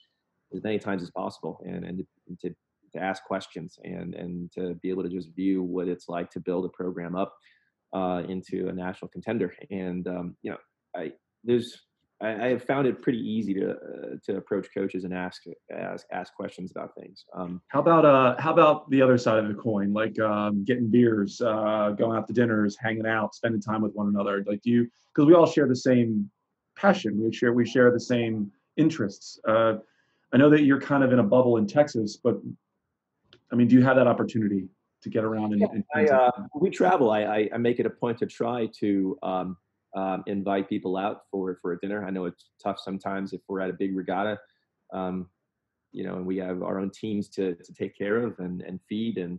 as 0.54 0.62
many 0.62 0.78
times 0.78 1.02
as 1.02 1.10
possible, 1.10 1.60
and 1.64 1.84
and 1.84 2.04
to, 2.40 2.54
to 2.92 3.00
ask 3.00 3.24
questions 3.24 3.78
and 3.84 4.14
and 4.14 4.52
to 4.52 4.74
be 4.82 4.90
able 4.90 5.02
to 5.02 5.08
just 5.08 5.34
view 5.34 5.62
what 5.62 5.88
it's 5.88 6.08
like 6.08 6.30
to 6.30 6.40
build 6.40 6.64
a 6.64 6.68
program 6.68 7.16
up 7.16 7.34
uh, 7.92 8.22
into 8.28 8.68
a 8.68 8.72
national 8.72 9.08
contender. 9.08 9.54
And 9.70 10.06
um, 10.08 10.36
you 10.42 10.50
know, 10.50 10.58
I 10.96 11.12
there's 11.44 11.82
I, 12.20 12.46
I, 12.46 12.48
have 12.50 12.64
found 12.64 12.86
it 12.86 13.02
pretty 13.02 13.18
easy 13.18 13.52
to 13.54 13.70
uh, 13.72 14.16
to 14.24 14.36
approach 14.36 14.68
coaches 14.74 15.04
and 15.04 15.12
ask 15.12 15.42
ask 15.70 16.06
ask 16.12 16.34
questions 16.34 16.70
about 16.70 16.94
things. 16.94 17.24
Um, 17.34 17.60
how 17.68 17.80
about 17.80 18.04
uh 18.04 18.40
how 18.40 18.52
about 18.52 18.88
the 18.90 19.02
other 19.02 19.18
side 19.18 19.38
of 19.38 19.48
the 19.48 19.54
coin, 19.54 19.92
like 19.92 20.18
um, 20.20 20.64
getting 20.64 20.88
beers, 20.88 21.40
uh, 21.40 21.90
going 21.98 22.16
out 22.16 22.26
to 22.28 22.32
dinners, 22.32 22.76
hanging 22.80 23.06
out, 23.06 23.34
spending 23.34 23.60
time 23.60 23.82
with 23.82 23.92
one 23.94 24.08
another? 24.08 24.44
Like, 24.46 24.62
do 24.62 24.70
you 24.70 24.88
because 25.14 25.26
we 25.26 25.34
all 25.34 25.46
share 25.46 25.66
the 25.66 25.76
same 25.76 26.30
passion, 26.76 27.22
we 27.22 27.32
share 27.32 27.52
we 27.52 27.66
share 27.66 27.90
the 27.90 28.00
same 28.00 28.50
interests. 28.76 29.38
Uh, 29.46 29.74
I 30.32 30.38
know 30.38 30.48
that 30.48 30.62
you're 30.62 30.80
kind 30.80 31.04
of 31.04 31.12
in 31.12 31.18
a 31.18 31.24
bubble 31.24 31.58
in 31.58 31.66
Texas, 31.66 32.16
but 32.16 32.40
I 33.52 33.56
mean, 33.56 33.68
do 33.68 33.74
you 33.74 33.82
have 33.82 33.96
that 33.96 34.06
opportunity 34.06 34.68
to 35.02 35.08
get 35.08 35.24
around 35.24 35.52
and? 35.52 35.60
Yeah, 35.60 35.68
and 35.72 35.84
I, 35.94 36.06
uh, 36.06 36.30
we 36.54 36.70
travel. 36.70 37.10
I, 37.10 37.22
I, 37.22 37.48
I 37.54 37.58
make 37.58 37.78
it 37.78 37.86
a 37.86 37.90
point 37.90 38.18
to 38.18 38.26
try 38.26 38.68
to 38.80 39.18
um, 39.22 39.56
um, 39.94 40.22
invite 40.26 40.68
people 40.68 40.96
out 40.96 41.22
for 41.30 41.58
for 41.60 41.72
a 41.72 41.78
dinner. 41.78 42.04
I 42.04 42.10
know 42.10 42.24
it's 42.24 42.50
tough 42.62 42.78
sometimes 42.80 43.32
if 43.32 43.40
we're 43.48 43.60
at 43.60 43.70
a 43.70 43.74
big 43.74 43.96
regatta, 43.96 44.38
um, 44.92 45.28
you 45.92 46.04
know, 46.04 46.16
and 46.16 46.26
we 46.26 46.38
have 46.38 46.62
our 46.62 46.78
own 46.78 46.90
teams 46.90 47.28
to 47.30 47.54
to 47.54 47.74
take 47.74 47.96
care 47.96 48.24
of 48.24 48.38
and 48.38 48.62
and 48.62 48.80
feed 48.88 49.18
and 49.18 49.38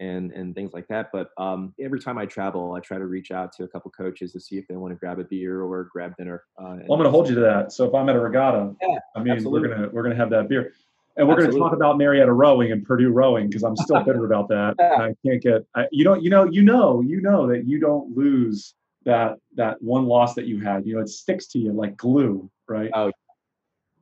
and 0.00 0.32
and 0.32 0.54
things 0.54 0.72
like 0.72 0.88
that. 0.88 1.10
But 1.12 1.30
um, 1.38 1.74
every 1.80 2.00
time 2.00 2.18
I 2.18 2.26
travel, 2.26 2.74
I 2.74 2.80
try 2.80 2.98
to 2.98 3.06
reach 3.06 3.30
out 3.30 3.52
to 3.54 3.64
a 3.64 3.68
couple 3.68 3.90
coaches 3.90 4.32
to 4.32 4.40
see 4.40 4.56
if 4.56 4.66
they 4.66 4.76
want 4.76 4.92
to 4.92 4.98
grab 4.98 5.18
a 5.18 5.24
beer 5.24 5.62
or 5.62 5.88
grab 5.92 6.16
dinner. 6.16 6.44
Uh, 6.58 6.76
well, 6.88 6.94
I'm 6.94 6.98
going 6.98 7.04
to 7.04 7.10
hold 7.10 7.28
you 7.28 7.34
to 7.36 7.40
that. 7.42 7.72
So 7.72 7.86
if 7.86 7.94
I'm 7.94 8.08
at 8.08 8.16
a 8.16 8.20
regatta, 8.20 8.74
yeah, 8.80 8.98
I 9.14 9.22
mean, 9.22 9.34
absolutely. 9.34 9.68
we're 9.68 9.74
gonna 9.74 9.88
we're 9.92 10.02
gonna 10.02 10.16
have 10.16 10.30
that 10.30 10.48
beer. 10.48 10.72
And 11.16 11.28
we're 11.28 11.36
going 11.36 11.50
to 11.50 11.58
talk 11.58 11.74
about 11.74 11.98
Marietta 11.98 12.32
rowing 12.32 12.72
and 12.72 12.84
Purdue 12.84 13.10
rowing 13.10 13.48
because 13.48 13.62
I'm 13.62 13.76
still 13.76 14.02
bitter 14.02 14.24
about 14.24 14.48
that. 14.48 14.76
Yeah. 14.78 14.92
I 14.98 15.14
can't 15.26 15.42
get, 15.42 15.66
I, 15.74 15.86
you 15.92 16.04
know, 16.04 16.14
you 16.14 16.30
know, 16.30 16.44
you 16.44 16.62
know, 16.62 17.02
you 17.02 17.20
know 17.20 17.46
that 17.48 17.66
you 17.66 17.78
don't 17.78 18.16
lose 18.16 18.74
that 19.04 19.36
that 19.56 19.82
one 19.82 20.06
loss 20.06 20.34
that 20.34 20.46
you 20.46 20.60
had. 20.60 20.86
You 20.86 20.96
know, 20.96 21.00
it 21.00 21.08
sticks 21.08 21.46
to 21.48 21.58
you 21.58 21.72
like 21.72 21.96
glue, 21.96 22.50
right? 22.68 22.90
Oh. 22.94 23.12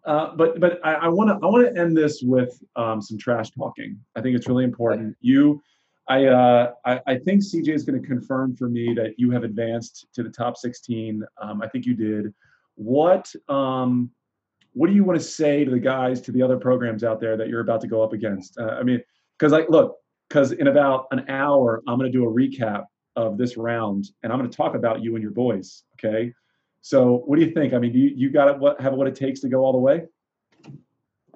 Uh, 0.07 0.35
but 0.35 0.59
but 0.61 0.81
I 0.83 1.09
want 1.09 1.29
to 1.29 1.35
I 1.47 1.51
want 1.51 1.67
to 1.67 1.79
end 1.79 1.97
this 1.97 2.23
with 2.23 2.59
um, 2.75 3.03
some 3.03 3.19
trash 3.19 3.51
talking. 3.51 3.99
I 4.17 4.23
think 4.23 4.35
it's 4.35 4.49
really 4.49 4.65
important. 4.65 5.15
You, 5.21 5.63
I 6.09 6.25
uh, 6.27 6.73
I, 6.87 7.01
I 7.07 7.19
think 7.19 7.43
CJ 7.43 7.69
is 7.69 7.85
going 7.85 8.01
to 8.01 8.07
confirm 8.07 8.57
for 8.57 8.69
me 8.69 8.95
that 8.95 9.15
you 9.19 9.31
have 9.33 9.45
advanced 9.45 10.07
to 10.15 10.23
the 10.23 10.31
top 10.31 10.57
16. 10.57 11.23
Um, 11.43 11.61
I 11.61 11.69
think 11.69 11.85
you 11.85 11.95
did. 11.95 12.33
What 12.77 13.31
um, 13.49 14.11
what 14.73 14.89
do 14.89 14.95
you 14.95 15.05
want 15.05 15.19
to 15.19 15.25
say 15.25 15.65
to 15.65 15.71
the 15.71 15.79
guys, 15.79 16.21
to 16.23 16.33
the 16.33 16.43
other 16.43 16.59
programs 16.59 17.03
out 17.05 17.21
there 17.21 17.37
that 17.37 17.49
you're 17.49 17.61
about 17.61 17.81
to 17.83 17.89
go 17.89 18.03
up 18.03 18.13
against? 18.13 18.59
Uh, 18.59 18.77
I 18.79 18.83
mean, 18.83 19.03
because 19.39 19.53
like 19.53 19.69
look, 19.69 19.97
because 20.29 20.53
in 20.53 20.69
about 20.69 21.07
an 21.11 21.25
hour 21.29 21.83
I'm 21.87 21.99
going 21.99 22.11
to 22.11 22.17
do 22.17 22.25
a 22.25 22.33
recap 22.33 22.85
of 23.17 23.37
this 23.37 23.57
round, 23.57 24.11
and 24.23 24.33
I'm 24.33 24.39
going 24.39 24.51
to 24.51 24.57
talk 24.57 24.75
about 24.75 25.03
you 25.03 25.15
and 25.15 25.23
your 25.23 25.33
boys. 25.33 25.85
Okay. 25.95 26.33
So, 26.83 27.23
what 27.27 27.39
do 27.39 27.45
you 27.45 27.53
think? 27.53 27.75
I 27.75 27.79
mean, 27.79 27.93
do 27.93 27.99
you, 27.99 28.13
you 28.15 28.31
got 28.31 28.49
it? 28.49 28.59
What 28.59 28.81
have 28.81 28.95
what 28.95 29.07
it 29.07 29.15
takes 29.15 29.41
to 29.41 29.49
go 29.49 29.65
all 29.65 29.73
the 29.73 29.79
way? 29.79 30.05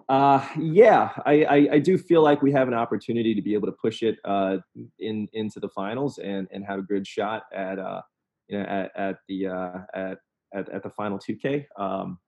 Uh, 0.09 0.47
yeah, 0.59 1.11
I, 1.25 1.45
I, 1.45 1.69
I, 1.73 1.79
do 1.79 1.97
feel 1.97 2.23
like 2.23 2.43
we 2.43 2.53
have 2.53 2.69
an 2.69 2.75
opportunity 2.75 3.35
to 3.35 3.41
be 3.41 3.55
able 3.55 3.67
to 3.69 3.73
push 3.73 4.03
it 4.03 4.19
uh, 4.27 4.59
in 4.99 5.29
into 5.33 5.61
the 5.61 5.69
finals 5.71 6.19
and 6.19 6.47
and 6.51 6.65
have 6.65 6.79
a 6.79 6.83
good 6.83 7.07
shot 7.07 7.45
at 7.55 7.79
uh, 7.79 8.03
you 8.49 8.59
know 8.59 8.65
at, 8.65 8.91
at 8.97 9.17
the 9.29 9.47
uh, 9.47 9.79
at, 9.95 10.19
at 10.55 10.69
at 10.69 10.83
the 10.83 10.91
final 10.91 11.19
2K. 11.19 11.65
Um, 11.79 12.19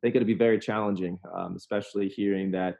think 0.00 0.16
it'll 0.16 0.26
be 0.26 0.34
very 0.34 0.58
challenging, 0.58 1.18
um, 1.34 1.56
especially 1.56 2.08
hearing 2.08 2.50
that 2.52 2.76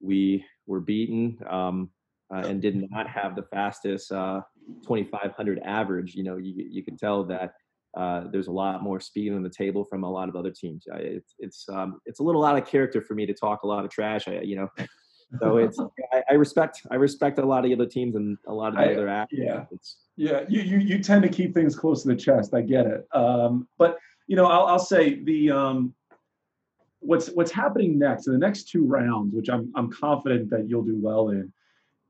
we 0.00 0.44
were 0.66 0.80
beaten 0.80 1.38
um, 1.48 1.90
uh, 2.32 2.42
and 2.46 2.62
did 2.62 2.90
not 2.90 3.08
have 3.08 3.36
the 3.36 3.42
fastest 3.42 4.12
uh, 4.12 4.40
2500 4.82 5.60
average, 5.64 6.14
you 6.14 6.22
know, 6.22 6.36
you, 6.36 6.54
you 6.56 6.82
can 6.82 6.96
tell 6.96 7.24
that 7.24 7.54
uh, 7.96 8.24
there's 8.30 8.46
a 8.46 8.52
lot 8.52 8.82
more 8.82 9.00
speed 9.00 9.32
on 9.32 9.42
the 9.42 9.50
table 9.50 9.84
from 9.84 10.04
a 10.04 10.10
lot 10.10 10.28
of 10.28 10.36
other 10.36 10.50
teams. 10.50 10.84
I, 10.92 10.98
it's 10.98 11.34
it's 11.38 11.68
um, 11.68 12.00
it's 12.06 12.20
a 12.20 12.22
little 12.22 12.44
out 12.44 12.56
of 12.56 12.66
character 12.66 13.02
for 13.02 13.14
me 13.14 13.26
to 13.26 13.34
talk 13.34 13.64
a 13.64 13.66
lot 13.66 13.84
of 13.84 13.90
trash. 13.90 14.28
I, 14.28 14.40
you 14.42 14.56
know, 14.56 14.68
so 15.40 15.56
it's 15.56 15.78
I, 16.12 16.22
I, 16.30 16.34
respect 16.34 16.82
I 16.90 16.94
respect 16.94 17.38
a 17.40 17.44
lot 17.44 17.64
of 17.64 17.64
the 17.64 17.74
other 17.74 17.86
teams 17.86 18.14
and 18.14 18.38
a 18.46 18.54
lot 18.54 18.68
of 18.68 18.74
the 18.76 18.92
other 18.92 19.08
athletes. 19.08 19.96
Yeah, 20.16 20.40
yeah. 20.40 20.44
You, 20.48 20.60
you 20.62 20.78
you 20.78 21.02
tend 21.02 21.22
to 21.24 21.28
keep 21.28 21.52
things 21.52 21.74
close 21.74 22.02
to 22.02 22.08
the 22.08 22.16
chest. 22.16 22.54
I 22.54 22.60
get 22.60 22.86
it. 22.86 23.06
Um, 23.12 23.66
but 23.76 23.98
you 24.28 24.36
know, 24.36 24.46
I'll, 24.46 24.66
I'll 24.66 24.78
say 24.78 25.24
the 25.24 25.50
um, 25.50 25.92
what's 27.00 27.28
what's 27.28 27.50
happening 27.50 27.98
next 27.98 28.26
in 28.26 28.32
the 28.32 28.38
next 28.38 28.68
two 28.68 28.86
rounds, 28.86 29.34
which 29.34 29.48
I'm 29.48 29.72
I'm 29.74 29.90
confident 29.90 30.50
that 30.50 30.68
you'll 30.68 30.84
do 30.84 30.98
well 31.00 31.30
in 31.30 31.52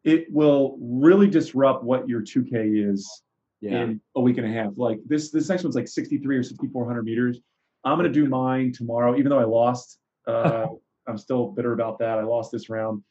it 0.05 0.32
will 0.32 0.78
really 0.80 1.28
disrupt 1.28 1.84
what 1.84 2.09
your 2.09 2.22
2K 2.22 2.91
is 2.91 3.22
yeah. 3.61 3.82
in 3.82 4.01
a 4.16 4.20
week 4.20 4.38
and 4.38 4.47
a 4.47 4.51
half. 4.51 4.72
Like 4.76 5.01
this, 5.07 5.30
this 5.30 5.49
next 5.49 5.62
one's 5.62 5.76
like 5.76 5.88
63 5.88 6.36
or 6.36 6.43
6,400 6.43 7.05
meters. 7.05 7.38
I'm 7.84 7.99
gonna 7.99 8.09
do 8.09 8.26
mine 8.26 8.72
tomorrow, 8.72 9.16
even 9.16 9.30
though 9.30 9.38
I 9.38 9.45
lost. 9.45 9.99
Uh, 10.26 10.66
I'm 11.07 11.18
still 11.18 11.49
bitter 11.49 11.72
about 11.72 11.99
that. 11.99 12.18
I 12.18 12.22
lost 12.22 12.53
this 12.53 12.68
round, 12.68 13.03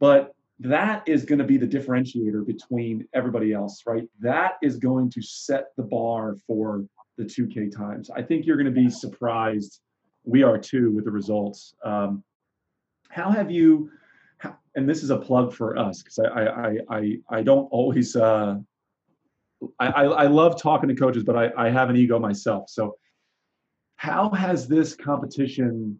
but 0.00 0.34
that 0.60 1.06
is 1.06 1.26
going 1.26 1.40
to 1.40 1.44
be 1.44 1.58
the 1.58 1.66
differentiator 1.66 2.46
between 2.46 3.06
everybody 3.12 3.52
else, 3.52 3.82
right? 3.84 4.04
That 4.20 4.54
is 4.62 4.78
going 4.78 5.10
to 5.10 5.20
set 5.20 5.66
the 5.76 5.82
bar 5.82 6.36
for 6.46 6.86
the 7.18 7.24
2K 7.24 7.76
times. 7.76 8.08
I 8.08 8.22
think 8.22 8.46
you're 8.46 8.56
going 8.56 8.72
to 8.72 8.80
be 8.80 8.88
surprised. 8.88 9.80
We 10.26 10.42
are 10.42 10.58
too 10.58 10.90
with 10.90 11.06
the 11.06 11.10
results. 11.10 11.74
Um, 11.82 12.22
how 13.08 13.30
have 13.30 13.50
you? 13.50 13.90
and 14.76 14.86
this 14.86 15.02
is 15.02 15.10
a 15.10 15.16
plug 15.16 15.54
for 15.54 15.76
us 15.78 16.02
because 16.02 16.18
I, 16.18 16.44
I 16.44 16.78
I 16.90 17.18
I 17.30 17.42
don't 17.42 17.66
always 17.72 18.14
uh, 18.14 18.56
I, 19.80 19.88
I 19.88 20.26
love 20.26 20.60
talking 20.60 20.88
to 20.88 20.94
coaches, 20.94 21.24
but 21.24 21.36
I, 21.36 21.50
I 21.56 21.70
have 21.70 21.90
an 21.90 21.96
ego 21.96 22.18
myself. 22.18 22.68
So 22.68 22.96
how 23.96 24.28
has 24.30 24.68
this 24.68 24.94
competition 24.94 25.98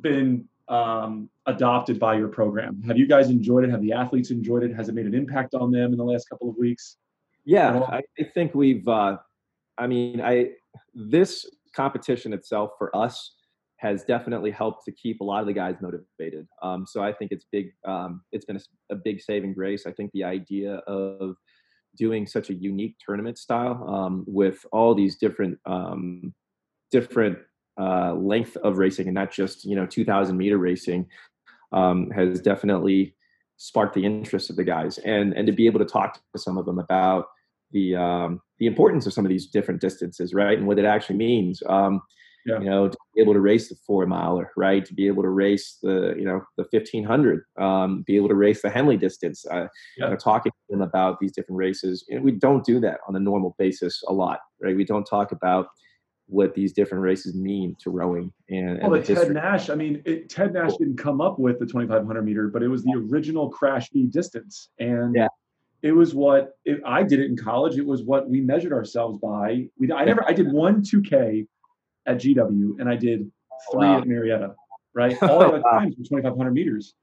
been 0.00 0.46
um, 0.68 1.30
adopted 1.46 1.98
by 1.98 2.16
your 2.16 2.28
program? 2.28 2.82
Have 2.82 2.98
you 2.98 3.06
guys 3.06 3.30
enjoyed 3.30 3.64
it? 3.64 3.70
Have 3.70 3.80
the 3.80 3.92
athletes 3.92 4.30
enjoyed 4.30 4.62
it? 4.62 4.74
Has 4.74 4.90
it 4.90 4.94
made 4.94 5.06
an 5.06 5.14
impact 5.14 5.54
on 5.54 5.70
them 5.70 5.92
in 5.92 5.96
the 5.96 6.04
last 6.04 6.28
couple 6.28 6.50
of 6.50 6.56
weeks? 6.56 6.98
Yeah, 7.44 7.80
I, 7.80 8.02
I 8.18 8.24
think 8.34 8.54
we've. 8.54 8.86
Uh, 8.86 9.16
I 9.78 9.86
mean, 9.86 10.20
I 10.20 10.50
this 10.94 11.46
competition 11.74 12.32
itself 12.32 12.72
for 12.78 12.94
us 12.96 13.34
has 13.82 14.04
definitely 14.04 14.52
helped 14.52 14.84
to 14.84 14.92
keep 14.92 15.20
a 15.20 15.24
lot 15.24 15.40
of 15.40 15.46
the 15.46 15.52
guys 15.52 15.74
motivated. 15.80 16.46
Um, 16.62 16.86
so 16.86 17.02
I 17.02 17.12
think 17.12 17.32
it's 17.32 17.46
big. 17.50 17.72
Um, 17.84 18.22
it's 18.30 18.44
been 18.44 18.56
a, 18.56 18.94
a, 18.94 18.96
big 18.96 19.20
saving 19.20 19.54
grace. 19.54 19.86
I 19.86 19.92
think 19.92 20.12
the 20.12 20.22
idea 20.22 20.76
of 20.86 21.34
doing 21.96 22.26
such 22.26 22.50
a 22.50 22.54
unique 22.54 22.96
tournament 23.04 23.38
style 23.38 23.84
um, 23.88 24.24
with 24.28 24.64
all 24.72 24.94
these 24.94 25.16
different 25.16 25.58
um, 25.66 26.32
different 26.92 27.38
uh, 27.80 28.14
length 28.14 28.56
of 28.58 28.78
racing 28.78 29.08
and 29.08 29.14
not 29.14 29.32
just 29.32 29.64
you 29.64 29.74
know 29.74 29.86
2000 29.86 30.36
meter 30.36 30.58
racing 30.58 31.06
um, 31.72 32.10
has 32.10 32.40
definitely 32.40 33.14
sparked 33.56 33.94
the 33.94 34.04
interest 34.04 34.50
of 34.50 34.56
the 34.56 34.64
guys 34.64 34.98
and 34.98 35.32
and 35.34 35.46
to 35.46 35.52
be 35.52 35.66
able 35.66 35.78
to 35.78 35.84
talk 35.84 36.14
to 36.14 36.38
some 36.38 36.58
of 36.58 36.66
them 36.66 36.78
about 36.78 37.26
the 37.72 37.96
um, 37.96 38.40
the 38.58 38.66
importance 38.66 39.06
of 39.06 39.12
some 39.12 39.24
of 39.24 39.28
these 39.28 39.46
different 39.46 39.80
distances 39.80 40.34
right 40.34 40.58
and 40.58 40.66
what 40.66 40.78
it 40.78 40.84
actually 40.84 41.16
means 41.16 41.62
um, 41.68 42.00
yeah. 42.46 42.58
you 42.58 42.64
know 42.64 42.88
to 42.88 42.96
be 43.14 43.20
able 43.20 43.32
to 43.32 43.40
race 43.40 43.68
the 43.68 43.76
four 43.86 44.06
miler 44.06 44.50
right 44.56 44.84
to 44.84 44.94
be 44.94 45.06
able 45.06 45.22
to 45.22 45.28
race 45.28 45.78
the 45.82 46.14
you 46.16 46.24
know 46.24 46.40
the 46.56 46.64
1500 46.70 47.42
um, 47.60 48.04
be 48.06 48.16
able 48.16 48.28
to 48.28 48.34
race 48.34 48.62
the 48.62 48.70
henley 48.70 48.96
distance 48.96 49.44
uh, 49.50 49.66
yeah. 49.96 50.04
you 50.04 50.10
know, 50.10 50.16
talking 50.16 50.52
to 50.52 50.76
them 50.76 50.82
about 50.82 51.18
these 51.20 51.32
different 51.32 51.58
races 51.58 52.04
and 52.08 52.22
we 52.22 52.32
don't 52.32 52.64
do 52.64 52.80
that 52.80 52.98
on 53.08 53.16
a 53.16 53.20
normal 53.20 53.54
basis 53.58 54.02
a 54.08 54.12
lot 54.12 54.40
right 54.60 54.76
we 54.76 54.84
don't 54.84 55.04
talk 55.04 55.32
about 55.32 55.66
what 56.26 56.54
these 56.54 56.72
different 56.72 57.02
races 57.02 57.34
mean 57.34 57.76
to 57.80 57.90
rowing 57.90 58.32
and, 58.48 58.80
well, 58.82 58.94
and 58.94 59.04
Ted 59.04 59.30
Nash. 59.32 59.68
I 59.68 59.74
mean, 59.74 60.02
it, 60.06 60.30
Ted 60.30 60.54
Nash 60.54 60.76
didn't 60.78 60.96
come 60.96 61.20
up 61.20 61.38
with 61.38 61.58
the 61.58 61.66
2,500 61.66 62.22
meter, 62.22 62.48
but 62.48 62.62
it 62.62 62.68
was 62.68 62.82
the 62.84 62.94
original 63.10 63.50
CRASH-B 63.50 64.06
distance, 64.06 64.70
and 64.78 65.14
yeah. 65.14 65.28
It 65.82 65.92
was 65.92 66.14
what 66.14 66.56
it, 66.64 66.80
I 66.86 67.02
did 67.02 67.20
it 67.20 67.26
in 67.26 67.36
college. 67.36 67.76
It 67.76 67.86
was 67.86 68.02
what 68.02 68.28
we 68.28 68.40
measured 68.40 68.72
ourselves 68.72 69.18
by. 69.18 69.68
We 69.78 69.92
I 69.92 70.04
never 70.04 70.24
I 70.26 70.32
did 70.32 70.52
one 70.52 70.82
2K 70.82 71.46
at 72.06 72.18
GW, 72.18 72.80
and 72.80 72.88
I 72.88 72.96
did 72.96 73.30
three 73.70 73.86
wow. 73.86 73.98
at 73.98 74.06
Marietta. 74.06 74.54
Right, 74.94 75.20
all 75.22 75.40
the 75.40 75.60
times 75.60 75.96
were 75.96 76.04
2,500 76.04 76.52
meters. 76.52 76.94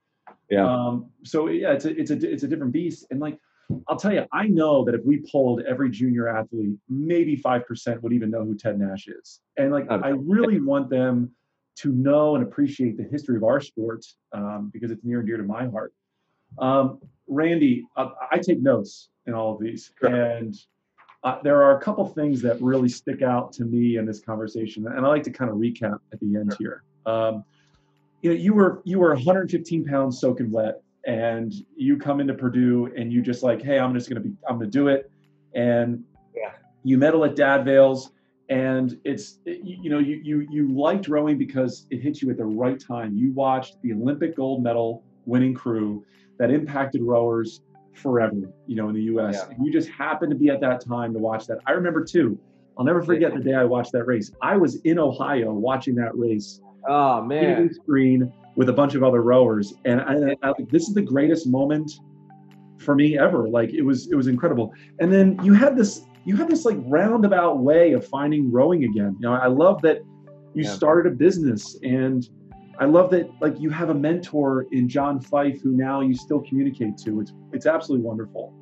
Yeah. 0.49 0.65
Um, 0.65 1.09
so 1.23 1.47
yeah, 1.47 1.73
it's 1.73 1.85
a 1.85 1.99
it's 1.99 2.11
a 2.11 2.31
it's 2.31 2.43
a 2.43 2.47
different 2.47 2.71
beast, 2.71 3.07
and 3.11 3.19
like 3.19 3.39
I'll 3.87 3.97
tell 3.97 4.13
you, 4.13 4.25
I 4.31 4.47
know 4.47 4.83
that 4.85 4.95
if 4.95 5.01
we 5.05 5.23
polled 5.31 5.61
every 5.61 5.89
junior 5.91 6.27
athlete, 6.27 6.75
maybe 6.87 7.37
5% 7.37 8.01
would 8.01 8.13
even 8.13 8.31
know 8.31 8.43
who 8.43 8.57
Ted 8.57 8.79
Nash 8.79 9.07
is. 9.07 9.41
And 9.57 9.71
like, 9.71 9.89
I 9.91 10.09
really 10.09 10.59
want 10.59 10.89
them 10.89 11.31
to 11.77 11.91
know 11.91 12.35
and 12.35 12.43
appreciate 12.43 12.97
the 12.97 13.03
history 13.03 13.37
of 13.37 13.43
our 13.43 13.61
sport 13.61 14.03
um, 14.33 14.69
because 14.73 14.91
it's 14.91 15.03
near 15.03 15.19
and 15.19 15.27
dear 15.27 15.37
to 15.37 15.43
my 15.43 15.67
heart. 15.67 15.93
Um, 16.57 16.99
Randy, 17.27 17.85
uh, 17.95 18.09
I 18.31 18.39
take 18.39 18.61
notes 18.61 19.09
in 19.27 19.33
all 19.33 19.53
of 19.53 19.61
these. 19.61 19.91
Sure. 19.99 20.09
And 20.09 20.55
uh, 21.23 21.39
there 21.43 21.61
are 21.61 21.77
a 21.77 21.81
couple 21.81 22.07
things 22.07 22.41
that 22.41 22.61
really 22.61 22.89
stick 22.89 23.21
out 23.21 23.51
to 23.53 23.65
me 23.65 23.97
in 23.97 24.05
this 24.05 24.19
conversation. 24.19 24.87
And 24.87 25.05
I 25.05 25.09
like 25.09 25.23
to 25.23 25.31
kind 25.31 25.51
of 25.51 25.57
recap 25.57 25.99
at 26.11 26.19
the 26.19 26.35
end 26.35 26.55
sure. 26.59 26.83
here. 27.05 27.13
Um, 27.13 27.43
you 28.21 28.31
know, 28.31 28.35
you 28.35 28.53
were 28.53 28.81
you 28.83 28.99
were 28.99 29.13
115 29.13 29.85
pounds 29.85 30.19
soaking 30.19 30.51
wet 30.51 30.81
and 31.05 31.53
you 31.75 31.97
come 31.97 32.19
into 32.19 32.33
Purdue 32.33 32.91
and 32.95 33.11
you 33.11 33.21
just 33.21 33.43
like, 33.43 33.61
hey, 33.61 33.79
I'm 33.79 33.93
just 33.93 34.09
gonna 34.09 34.21
be, 34.21 34.31
I'm 34.47 34.57
gonna 34.59 34.69
do 34.69 34.87
it, 34.87 35.09
and 35.53 36.03
yeah. 36.35 36.51
you 36.83 36.97
medal 36.97 37.23
at 37.25 37.35
Dad 37.35 37.63
Vails, 37.65 38.11
and 38.49 38.99
it's, 39.03 39.39
you 39.45 39.89
know, 39.89 39.99
you 39.99 40.19
you 40.23 40.47
you 40.49 40.67
liked 40.67 41.07
rowing 41.07 41.37
because 41.37 41.85
it 41.89 42.01
hit 42.01 42.21
you 42.21 42.29
at 42.29 42.37
the 42.37 42.45
right 42.45 42.79
time. 42.79 43.15
You 43.15 43.31
watched 43.31 43.81
the 43.81 43.93
Olympic 43.93 44.35
gold 44.35 44.61
medal 44.61 45.03
winning 45.25 45.53
crew 45.53 46.05
that 46.39 46.51
impacted 46.51 47.01
rowers 47.01 47.61
forever, 47.93 48.51
you 48.65 48.75
know, 48.75 48.89
in 48.89 48.95
the 48.95 49.03
U.S. 49.03 49.45
Yeah. 49.49 49.55
You 49.61 49.71
just 49.71 49.89
happened 49.89 50.31
to 50.31 50.37
be 50.37 50.49
at 50.49 50.61
that 50.61 50.81
time 50.83 51.13
to 51.13 51.19
watch 51.19 51.45
that. 51.47 51.59
I 51.67 51.71
remember 51.71 52.03
too. 52.03 52.39
I'll 52.77 52.85
never 52.85 53.03
forget 53.03 53.33
the 53.33 53.41
day 53.41 53.53
I 53.53 53.65
watched 53.65 53.91
that 53.91 54.05
race. 54.05 54.31
I 54.41 54.55
was 54.55 54.75
in 54.81 54.97
Ohio 54.97 55.51
watching 55.51 55.95
that 55.95 56.17
race. 56.17 56.61
Oh 56.87 57.21
man! 57.21 57.73
Screen 57.73 58.31
with 58.55 58.69
a 58.69 58.73
bunch 58.73 58.95
of 58.95 59.03
other 59.03 59.21
rowers, 59.21 59.73
and 59.83 59.99
I, 60.01 60.35
I, 60.41 60.53
this 60.71 60.87
is 60.87 60.93
the 60.93 61.01
greatest 61.01 61.45
moment 61.45 61.91
for 62.77 62.95
me 62.95 63.19
ever. 63.19 63.49
Like 63.49 63.73
it 63.73 63.81
was, 63.81 64.09
it 64.09 64.15
was 64.15 64.27
incredible. 64.27 64.73
And 64.99 65.11
then 65.11 65.37
you 65.43 65.53
had 65.53 65.75
this, 65.75 66.03
you 66.23 66.37
had 66.37 66.47
this 66.47 66.63
like 66.63 66.77
roundabout 66.85 67.59
way 67.59 67.91
of 67.91 68.07
finding 68.07 68.49
rowing 68.49 68.85
again. 68.85 69.17
You 69.19 69.27
know, 69.27 69.33
I 69.33 69.47
love 69.47 69.81
that 69.81 69.99
you 70.53 70.63
yeah. 70.63 70.73
started 70.73 71.11
a 71.11 71.15
business, 71.15 71.77
and 71.83 72.29
I 72.79 72.85
love 72.85 73.11
that 73.11 73.29
like 73.41 73.59
you 73.59 73.69
have 73.71 73.89
a 73.89 73.93
mentor 73.93 74.65
in 74.71 74.87
John 74.87 75.19
Fife 75.19 75.61
who 75.61 75.71
now 75.71 75.99
you 75.99 76.15
still 76.15 76.39
communicate 76.39 76.97
to. 76.99 77.19
It's 77.19 77.33
it's 77.51 77.65
absolutely 77.65 78.05
wonderful. 78.05 78.53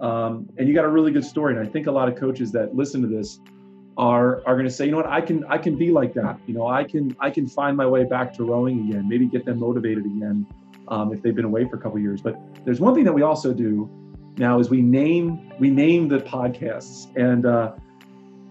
Um, 0.00 0.48
and 0.58 0.68
you 0.68 0.74
got 0.74 0.84
a 0.84 0.88
really 0.88 1.10
good 1.10 1.24
story. 1.24 1.56
And 1.56 1.66
I 1.66 1.70
think 1.70 1.86
a 1.86 1.90
lot 1.90 2.08
of 2.08 2.16
coaches 2.16 2.52
that 2.52 2.74
listen 2.74 3.02
to 3.02 3.08
this 3.08 3.40
are 3.96 4.42
are 4.46 4.54
going 4.54 4.66
to 4.66 4.70
say, 4.70 4.86
you 4.86 4.92
know 4.92 4.98
what, 4.98 5.06
I 5.06 5.20
can 5.20 5.44
I 5.48 5.58
can 5.58 5.76
be 5.76 5.90
like 5.90 6.14
that. 6.14 6.38
You 6.46 6.54
know, 6.54 6.68
I 6.68 6.84
can 6.84 7.16
I 7.18 7.30
can 7.30 7.48
find 7.48 7.76
my 7.76 7.86
way 7.86 8.04
back 8.04 8.32
to 8.34 8.44
rowing 8.44 8.88
again. 8.88 9.08
Maybe 9.08 9.26
get 9.26 9.44
them 9.44 9.58
motivated 9.58 10.04
again 10.04 10.46
um, 10.88 11.12
if 11.12 11.22
they've 11.22 11.34
been 11.34 11.44
away 11.44 11.68
for 11.68 11.76
a 11.76 11.80
couple 11.80 11.98
years. 11.98 12.20
But 12.20 12.38
there's 12.64 12.80
one 12.80 12.94
thing 12.94 13.04
that 13.04 13.12
we 13.12 13.22
also 13.22 13.52
do 13.52 13.90
now 14.36 14.60
is 14.60 14.70
we 14.70 14.82
name 14.82 15.52
we 15.58 15.68
name 15.68 16.08
the 16.08 16.18
podcasts, 16.18 17.14
and 17.16 17.44
uh, 17.44 17.72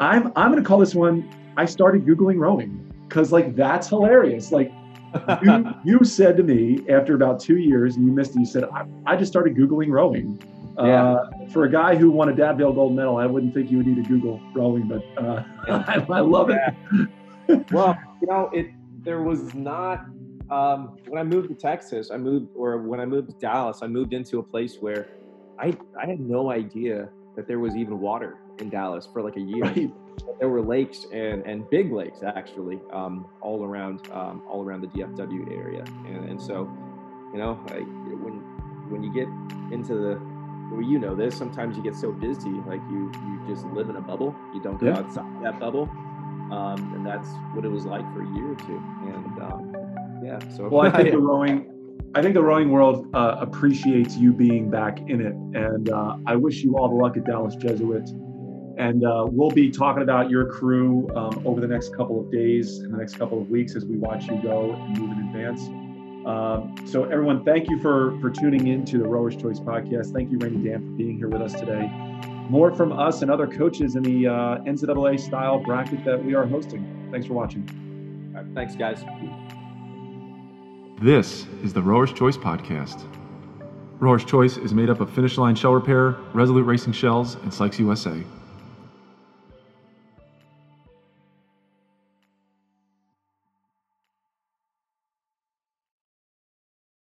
I'm 0.01 0.34
I'm 0.36 0.51
going 0.51 0.61
to 0.61 0.67
call 0.67 0.80
this 0.80 0.95
one. 0.95 1.30
I 1.55 1.65
started 1.65 2.05
googling 2.05 2.39
rowing 2.39 2.91
because 3.07 3.32
like 3.32 3.55
that's 3.55 3.88
hilarious. 3.88 4.51
Like 4.51 4.71
you, 5.43 5.74
you 5.84 6.03
said 6.03 6.38
to 6.38 6.43
me 6.43 6.80
after 6.89 7.16
about 7.16 7.39
two 7.39 7.57
years, 7.57 7.95
and 7.95 8.05
you 8.05 8.11
missed 8.11 8.36
it. 8.36 8.39
You 8.39 8.45
said 8.45 8.66
I, 8.66 8.86
I 9.05 9.16
just 9.16 9.32
started 9.32 9.55
googling 9.55 9.89
rowing. 9.89 10.41
Yeah. 10.78 11.14
Uh, 11.14 11.30
for 11.51 11.66
a 11.66 11.72
guy 11.72 11.95
who 11.95 12.09
won 12.09 12.30
a 12.30 12.36
Dad 12.36 12.57
Vail 12.57 12.74
gold 12.74 12.95
medal, 12.95 13.18
I 13.18 13.28
wouldn't 13.28 13.53
think 13.53 13.70
you 13.70 13.78
would 13.78 13.86
need 13.86 14.03
to 14.03 14.09
Google 14.09 14.41
rowing, 14.55 14.88
but 14.88 15.03
uh, 15.24 15.43
I, 15.88 16.05
I, 16.09 16.20
love 16.20 16.49
it. 16.49 16.59
well, 17.72 17.95
you 18.22 18.28
know, 18.28 18.49
it 18.53 18.72
there 19.03 19.22
was 19.22 19.53
not 19.53 20.05
um, 20.49 20.97
when 21.07 21.20
I 21.20 21.24
moved 21.24 21.49
to 21.49 21.55
Texas. 21.55 22.09
I 22.11 22.18
moved, 22.18 22.49
or 22.55 22.80
when 22.80 22.99
I 22.99 23.05
moved 23.05 23.30
to 23.30 23.36
Dallas, 23.36 23.80
I 23.84 23.88
moved 23.88 24.14
into 24.14 24.39
a 24.39 24.43
place 24.43 24.78
where 24.80 25.09
I 25.59 25.78
I 26.01 26.07
had 26.07 26.20
no 26.20 26.49
idea 26.49 27.09
that 27.36 27.47
there 27.47 27.59
was 27.59 27.76
even 27.76 27.99
water 27.99 28.38
in 28.64 28.70
Dallas 28.70 29.07
for 29.11 29.22
like 29.22 29.36
a 29.36 29.41
year. 29.41 29.64
Right. 29.64 29.93
There 30.39 30.49
were 30.49 30.61
lakes 30.61 31.05
and, 31.11 31.45
and 31.45 31.70
big 31.70 31.91
lakes 31.91 32.20
actually 32.24 32.80
um, 32.91 33.28
all 33.41 33.64
around 33.64 34.09
um, 34.11 34.41
all 34.47 34.64
around 34.64 34.82
the 34.82 34.88
DFW 34.88 35.51
area, 35.51 35.84
and, 36.07 36.30
and 36.30 36.41
so 36.41 36.70
you 37.32 37.39
know 37.39 37.59
I, 37.70 37.80
when 38.24 38.34
when 38.89 39.03
you 39.03 39.14
get 39.14 39.28
into 39.72 39.95
the 39.95 40.34
well, 40.72 40.82
you 40.82 40.99
know 40.99 41.16
this. 41.16 41.36
Sometimes 41.36 41.78
you 41.78 41.84
get 41.84 41.95
so 41.95 42.11
busy, 42.11 42.49
like 42.68 42.82
you 42.89 43.11
you 43.26 43.41
just 43.47 43.66
live 43.68 43.89
in 43.89 43.95
a 43.95 44.01
bubble. 44.01 44.36
You 44.53 44.61
don't 44.61 44.80
go 44.80 44.88
yeah. 44.88 44.99
outside 44.99 45.43
that 45.43 45.59
bubble, 45.59 45.84
um, 46.51 46.93
and 46.95 47.05
that's 47.05 47.28
what 47.53 47.66
it 47.66 47.70
was 47.70 47.86
like 47.86 48.01
for 48.14 48.24
a 48.24 48.36
year 48.36 48.51
or 48.51 48.55
two. 48.55 48.82
And 49.14 49.41
um, 49.43 49.76
yeah, 50.24 50.39
so 50.55 50.68
well, 50.70 50.82
I 50.82 50.91
think 50.97 51.11
the 51.11 51.20
rowing, 51.20 51.70
I 52.16 52.22
think 52.22 52.34
the 52.34 52.43
rowing 52.43 52.72
world 52.72 53.07
uh, 53.14 53.38
appreciates 53.39 54.16
you 54.16 54.34
being 54.34 54.70
back 54.70 54.99
in 54.99 55.22
it, 55.22 55.34
and 55.59 55.89
uh, 55.89 56.18
I 56.26 56.36
wish 56.36 56.64
you 56.64 56.78
all 56.78 56.89
the 56.89 56.95
luck 56.95 57.18
at 57.18 57.26
Dallas 57.26 57.55
Jesuit. 57.55 58.09
And 58.78 59.05
uh, 59.05 59.28
we'll 59.30 59.51
be 59.51 59.69
talking 59.69 60.01
about 60.01 60.30
your 60.30 60.45
crew 60.45 61.07
um, 61.15 61.41
over 61.45 61.61
the 61.61 61.67
next 61.67 61.95
couple 61.95 62.19
of 62.19 62.32
days 62.32 62.80
and 62.80 62.93
the 62.93 62.97
next 62.97 63.17
couple 63.17 63.39
of 63.39 63.49
weeks 63.49 63.76
as 63.76 63.86
we 63.86 63.97
watch 63.97 64.26
you 64.26 64.41
go 64.41 64.71
and 64.74 64.97
move 64.97 65.11
in 65.11 65.28
advance. 65.28 65.61
Um, 66.26 66.76
so 66.88 67.03
everyone, 67.03 67.43
thank 67.43 67.69
you 67.69 67.80
for 67.80 68.17
for 68.21 68.30
tuning 68.30 68.67
in 68.67 68.86
to 68.86 68.97
the 68.97 69.07
Rowers 69.07 69.36
Choice 69.36 69.59
podcast. 69.59 70.13
Thank 70.13 70.32
you, 70.32 70.38
Randy 70.38 70.69
Dan, 70.69 70.80
for 70.80 70.97
being 70.97 71.17
here 71.17 71.28
with 71.28 71.41
us 71.41 71.53
today. 71.53 71.88
More 72.49 72.74
from 72.74 72.97
us 72.97 73.21
and 73.21 73.30
other 73.30 73.47
coaches 73.47 73.95
in 73.95 74.03
the 74.03 74.28
uh, 74.28 74.57
NCAA 74.59 75.19
style 75.19 75.59
bracket 75.59 76.03
that 76.05 76.24
we 76.24 76.34
are 76.34 76.45
hosting. 76.45 77.09
Thanks 77.11 77.28
for 77.28 77.34
watching. 77.34 77.67
Right, 78.34 78.45
thanks, 78.55 78.76
guys. 78.76 79.03
This 81.01 81.45
is 81.63 81.74
the 81.74 81.82
Rowers 81.82 82.13
Choice 82.13 82.38
podcast. 82.38 83.03
Rowers 83.99 84.26
Choice 84.26 84.57
is 84.57 84.74
made 84.74 84.89
up 84.89 85.01
of 85.01 85.09
Finish 85.09 85.38
Line 85.38 85.55
Shell 85.55 85.74
Repair, 85.74 86.11
Resolute 86.34 86.63
Racing 86.63 86.93
Shells, 86.93 87.36
and 87.36 87.53
Sykes 87.53 87.80
USA. 87.80 88.24